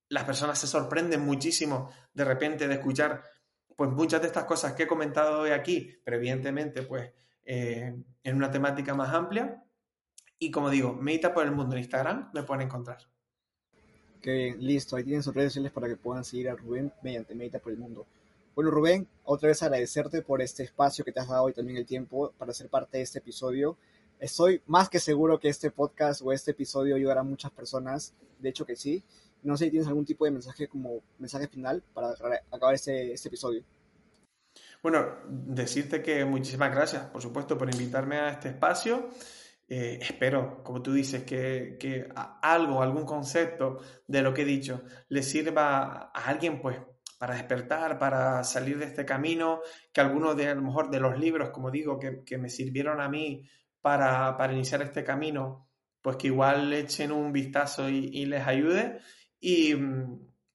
Las 0.09 0.25
personas 0.25 0.59
se 0.59 0.67
sorprenden 0.67 1.25
muchísimo 1.25 1.91
de 2.13 2.25
repente 2.25 2.67
de 2.67 2.75
escuchar 2.75 3.23
pues 3.77 3.91
muchas 3.91 4.21
de 4.21 4.27
estas 4.27 4.45
cosas 4.45 4.73
que 4.73 4.83
he 4.83 4.87
comentado 4.87 5.41
hoy 5.41 5.51
aquí, 5.51 5.99
pero 6.05 6.17
evidentemente 6.17 6.83
pues 6.83 7.13
eh, 7.45 7.95
en 8.23 8.37
una 8.37 8.51
temática 8.51 8.95
más 8.95 9.15
amplia. 9.15 9.63
Y 10.39 10.51
como 10.51 10.71
digo, 10.71 10.95
Medita 10.95 11.33
por 11.33 11.45
el 11.45 11.53
Mundo 11.53 11.75
en 11.75 11.83
Instagram 11.83 12.31
me 12.33 12.43
pueden 12.43 12.67
encontrar. 12.67 12.99
Que 14.21 14.55
listo, 14.59 14.97
ahí 14.97 15.05
tienen 15.05 15.23
sus 15.23 15.35
redes 15.35 15.53
sociales 15.53 15.73
para 15.73 15.89
que 15.89 15.97
puedan 15.97 16.25
seguir 16.25 16.51
a 16.51 16.57
Rubén 16.57 16.93
mediante 17.03 17.35
Medita 17.35 17.59
por 17.59 17.73
el 17.73 17.79
Mundo. 17.79 18.07
Bueno, 18.55 18.71
Rubén, 18.71 19.07
otra 19.25 19.49
vez 19.49 19.63
agradecerte 19.63 20.23
por 20.23 20.41
este 20.43 20.63
espacio 20.63 21.05
que 21.05 21.13
te 21.13 21.21
has 21.21 21.29
dado 21.29 21.49
y 21.49 21.53
también 21.53 21.79
el 21.79 21.87
tiempo 21.87 22.33
para 22.39 22.53
ser 22.53 22.69
parte 22.69 22.99
de 22.99 23.05
este 23.05 23.19
episodio. 23.19 23.77
Estoy 24.19 24.63
más 24.67 24.89
que 24.89 24.99
seguro 24.99 25.39
que 25.39 25.49
este 25.49 25.71
podcast 25.71 26.23
o 26.23 26.33
este 26.33 26.53
episodio 26.53 26.97
ayudará 26.97 27.21
a 27.21 27.25
muchas 27.25 27.51
personas. 27.51 28.15
De 28.39 28.49
hecho 28.49 28.65
que 28.65 28.77
sí. 28.77 29.03
No 29.43 29.57
sé 29.57 29.67
si 29.67 29.71
tienes 29.71 29.89
algún 29.89 30.07
tipo 30.07 30.25
de 30.25 30.31
mensaje 30.31 30.69
como 30.69 31.03
mensaje 31.19 31.49
final 31.49 31.83
para 31.93 32.15
acabar 32.51 32.75
este, 32.75 33.13
este 33.13 33.29
episodio. 33.29 33.63
Bueno, 34.83 35.07
decirte 35.29 36.03
que 36.03 36.25
muchísimas 36.25 36.75
gracias, 36.75 37.05
por 37.07 37.21
supuesto, 37.21 37.59
por 37.59 37.71
invitarme 37.71 38.17
a 38.17 38.31
este 38.31 38.49
espacio. 38.49 39.11
Eh, 39.69 39.99
espero, 40.01 40.63
como 40.63 40.81
tú 40.81 40.93
dices, 40.93 41.25
que, 41.25 41.77
que, 41.81 42.09
algo, 42.15 42.83
algún 42.83 43.05
concepto 43.05 43.81
de 44.07 44.23
lo 44.23 44.33
que 44.33 44.43
he 44.43 44.45
dicho 44.45 44.85
le 45.09 45.23
sirva 45.23 46.13
a 46.15 46.27
alguien, 46.27 46.61
pues, 46.61 46.79
para 47.19 47.35
despertar, 47.35 47.99
para 47.99 48.45
salir 48.45 48.79
de 48.79 48.85
este 48.85 49.05
camino, 49.05 49.61
que 49.93 50.01
algunos 50.01 50.37
de 50.37 50.49
a 50.49 50.55
lo 50.55 50.63
mejor 50.63 50.91
de 50.91 51.01
los 51.01 51.19
libros, 51.19 51.51
como 51.51 51.71
digo, 51.71 51.99
que, 51.99 52.23
que 52.25 52.39
me 52.39 52.49
sirvieron 52.49 53.01
a 53.01 53.09
mí 53.09 53.49
para, 53.81 54.37
para, 54.37 54.53
iniciar 54.53 54.83
este 54.83 55.03
camino, 55.03 55.69
pues 56.01 56.17
que 56.17 56.29
igual 56.29 56.71
le 56.71 56.81
echen 56.81 57.11
un 57.11 57.33
vistazo 57.33 57.89
y, 57.89 58.11
y 58.13 58.27
les 58.27 58.47
ayude. 58.47 59.01
Y, 59.41 59.75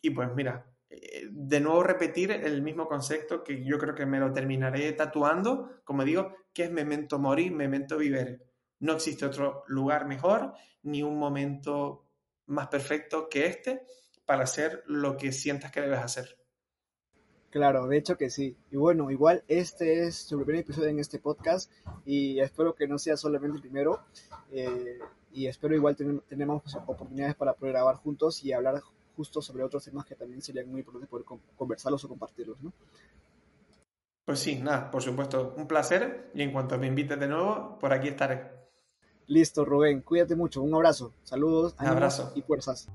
y, 0.01 0.09
pues 0.12 0.30
mira, 0.36 0.68
eh, 0.89 1.28
de 1.30 1.59
nuevo 1.59 1.84
repetir 1.84 2.32
el 2.32 2.62
mismo 2.62 2.88
concepto 2.88 3.43
que 3.43 3.64
yo 3.66 3.78
creo 3.78 3.95
que 3.95 4.05
me 4.05 4.20
lo 4.20 4.32
terminaré 4.32 4.91
tatuando, 4.93 5.82
como 5.84 6.05
digo, 6.05 6.36
que 6.53 6.66
es 6.66 6.72
memento 6.72 7.20
mori, 7.20 7.49
memento 7.49 7.97
vivere 7.97 8.51
no 8.82 8.94
existe 8.94 9.26
otro 9.26 9.64
lugar 9.68 10.06
mejor 10.06 10.54
ni 10.84 11.02
un 11.04 11.18
momento 11.18 12.06
más 12.48 12.68
perfecto 12.68 13.30
que 13.30 13.46
este 13.46 13.86
para 14.26 14.44
hacer 14.44 14.84
lo 14.88 15.18
que 15.18 15.32
sientas 15.32 15.72
que 15.72 15.82
debes 15.82 16.00
hacer. 16.00 16.38
Claro, 17.50 17.88
de 17.88 17.98
hecho 17.98 18.18
que 18.18 18.30
sí. 18.30 18.56
Y 18.72 18.78
bueno, 18.78 19.12
igual 19.12 19.44
este 19.48 20.08
es 20.08 20.16
su 20.16 20.38
primer 20.38 20.62
episodio 20.62 20.88
en 20.88 21.00
este 21.00 21.20
podcast 21.20 21.72
y 22.06 22.40
espero 22.40 22.74
que 22.76 22.88
no 22.88 22.98
sea 22.98 23.18
solamente 23.18 23.58
el 23.58 23.62
primero. 23.62 24.02
Eh, 24.52 25.00
y 25.34 25.48
espero 25.48 25.76
igual 25.76 25.96
tenemos 26.28 26.76
oportunidades 26.76 27.36
para 27.36 27.54
poder 27.54 27.74
grabar 27.74 27.98
juntos 27.98 28.44
y 28.44 28.54
hablar 28.54 28.82
justo 29.16 29.42
sobre 29.42 29.64
otros 29.64 29.84
temas 29.84 30.06
que 30.06 30.16
también 30.16 30.42
serían 30.42 30.70
muy 30.70 30.80
importantes 30.80 31.10
poder 31.10 31.26
conversarlos 31.56 32.04
o 32.06 32.10
compartirlos, 32.10 32.62
¿no? 32.62 32.74
Pues 34.26 34.40
sí, 34.40 34.56
nada, 34.56 34.90
por 34.90 35.02
supuesto, 35.02 35.54
un 35.58 35.68
placer 35.68 36.32
y 36.34 36.42
en 36.42 36.52
cuanto 36.52 36.78
me 36.78 36.88
invites 36.88 37.20
de 37.20 37.28
nuevo, 37.28 37.78
por 37.80 37.92
aquí 37.92 38.08
estaré. 38.08 38.61
Listo, 39.28 39.65
Rubén, 39.65 40.01
cuídate 40.01 40.36
mucho, 40.36 40.61
un 40.61 40.74
abrazo, 40.74 41.13
saludos, 41.24 41.76
Un 41.80 41.88
abrazo 41.88 42.32
y 42.36 42.41
fuerzas. 42.41 42.89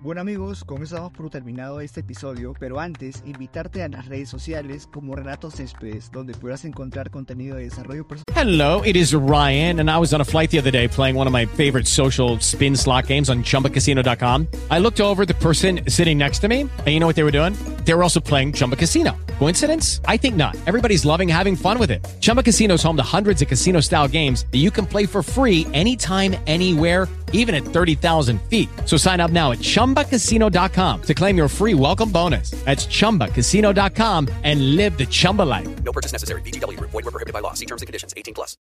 Bueno 0.00 0.20
amigos, 0.20 0.62
con 0.62 0.80
eso 0.80 0.94
damos 0.94 1.10
por 1.10 1.28
terminado 1.28 1.80
este 1.80 2.00
episodio, 2.00 2.54
pero 2.60 2.78
antes 2.78 3.20
invitarte 3.26 3.82
a 3.82 3.88
las 3.88 4.06
redes 4.06 4.28
sociales 4.28 4.88
como 4.92 5.16
Renato 5.16 5.50
Céspedes, 5.50 6.12
donde 6.12 6.34
podrás 6.34 6.64
encontrar 6.64 7.10
contenido 7.10 7.56
de 7.56 7.64
desarrollo 7.64 8.06
personal. 8.06 8.24
Hello, 8.32 8.80
it 8.84 8.94
is 8.94 9.12
Ryan, 9.12 9.80
and 9.80 9.90
I 9.90 9.98
was 9.98 10.14
on 10.14 10.20
a 10.20 10.24
flight 10.24 10.52
the 10.52 10.58
other 10.60 10.70
day 10.70 10.86
playing 10.86 11.16
one 11.16 11.26
of 11.26 11.32
my 11.32 11.46
favorite 11.46 11.88
social 11.88 12.38
spin 12.38 12.76
slot 12.76 13.08
games 13.08 13.28
on 13.28 13.42
ChumbaCasino.com. 13.42 14.46
I 14.70 14.78
looked 14.78 15.00
over 15.00 15.26
the 15.26 15.34
person 15.34 15.80
sitting 15.88 16.16
next 16.16 16.38
to 16.42 16.48
me, 16.48 16.60
and 16.60 16.86
you 16.86 17.00
know 17.00 17.08
what 17.08 17.16
they 17.16 17.24
were 17.24 17.32
doing? 17.32 17.54
They 17.84 17.92
were 17.92 18.04
also 18.04 18.20
playing 18.20 18.52
Chumba 18.52 18.76
Casino. 18.76 19.16
Coincidence? 19.40 20.00
I 20.04 20.16
think 20.16 20.36
not. 20.36 20.54
Everybody's 20.68 21.04
loving 21.04 21.28
having 21.28 21.56
fun 21.56 21.76
with 21.80 21.90
it. 21.90 22.06
Chumba 22.20 22.44
Casino 22.44 22.74
is 22.74 22.84
home 22.84 22.96
to 22.98 23.02
hundreds 23.02 23.42
of 23.42 23.48
casino-style 23.48 24.06
games 24.06 24.46
that 24.52 24.58
you 24.58 24.70
can 24.70 24.86
play 24.86 25.06
for 25.06 25.24
free 25.24 25.66
anytime, 25.74 26.36
anywhere 26.46 27.08
even 27.32 27.56
at 27.56 27.64
30,000 27.64 28.40
feet. 28.42 28.68
So 28.84 28.96
sign 28.96 29.18
up 29.18 29.32
now 29.32 29.50
at 29.50 29.58
ChumbaCasino.com 29.58 31.02
to 31.02 31.14
claim 31.14 31.36
your 31.36 31.48
free 31.48 31.74
welcome 31.74 32.12
bonus. 32.12 32.50
That's 32.64 32.86
ChumbaCasino.com 32.86 34.28
and 34.44 34.76
live 34.76 34.96
the 34.96 35.06
Chumba 35.06 35.42
life. 35.42 35.68
No 35.82 35.92
purchase 35.92 36.12
necessary. 36.12 36.42
BGW. 36.42 36.78
Void 36.80 36.92
were 36.92 37.02
prohibited 37.10 37.32
by 37.32 37.40
law. 37.40 37.54
See 37.54 37.66
terms 37.66 37.82
and 37.82 37.86
conditions. 37.86 38.14
18 38.16 38.34
plus. 38.34 38.56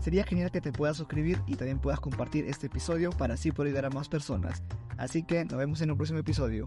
Sería 0.00 0.24
genial 0.24 0.50
que 0.50 0.60
te 0.60 0.72
puedas 0.72 0.96
suscribir 0.96 1.40
y 1.46 1.56
también 1.56 1.80
puedas 1.80 2.00
compartir 2.00 2.44
este 2.46 2.66
episodio 2.68 3.10
para 3.10 3.34
así 3.34 3.50
poder 3.50 3.70
ayudar 3.70 3.86
a 3.86 3.90
más 3.90 4.08
personas. 4.08 4.62
Así 4.96 5.22
que 5.22 5.44
nos 5.44 5.58
vemos 5.58 5.80
en 5.80 5.90
un 5.90 5.96
próximo 5.96 6.20
episodio. 6.20 6.66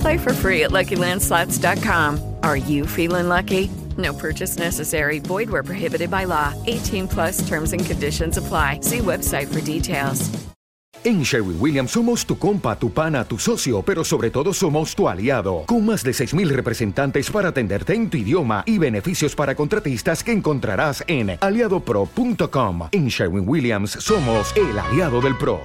Play 0.00 0.18
for 0.18 0.32
free 0.32 0.64
at 0.64 0.70
LuckyLandSlots.com. 0.70 2.36
Are 2.42 2.56
you 2.56 2.86
feeling 2.86 3.28
lucky? 3.28 3.70
No 3.96 4.12
purchase 4.14 4.58
necessary. 4.58 5.18
Void 5.18 5.50
where 5.50 5.62
prohibited 5.62 6.10
by 6.10 6.24
law. 6.24 6.54
18 6.66 7.08
plus 7.08 7.48
terms 7.48 7.72
and 7.72 7.84
conditions 7.84 8.36
apply. 8.36 8.80
See 8.82 8.98
website 8.98 9.52
for 9.52 9.60
details. 9.60 10.30
En 11.02 11.22
Sherwin 11.22 11.56
Williams 11.58 11.92
somos 11.92 12.26
tu 12.26 12.38
compa, 12.38 12.78
tu 12.78 12.90
pana, 12.92 13.24
tu 13.24 13.38
socio, 13.38 13.80
pero 13.80 14.04
sobre 14.04 14.30
todo 14.30 14.52
somos 14.52 14.94
tu 14.94 15.08
aliado, 15.08 15.64
con 15.66 15.86
más 15.86 16.02
de 16.02 16.10
6.000 16.10 16.48
representantes 16.50 17.30
para 17.30 17.48
atenderte 17.48 17.94
en 17.94 18.10
tu 18.10 18.18
idioma 18.18 18.62
y 18.66 18.76
beneficios 18.76 19.34
para 19.34 19.54
contratistas 19.54 20.22
que 20.22 20.32
encontrarás 20.32 21.02
en 21.06 21.38
aliadopro.com. 21.40 22.88
En 22.92 23.08
Sherwin 23.08 23.48
Williams 23.48 23.92
somos 23.92 24.54
el 24.56 24.78
aliado 24.78 25.22
del 25.22 25.38
PRO. 25.38 25.60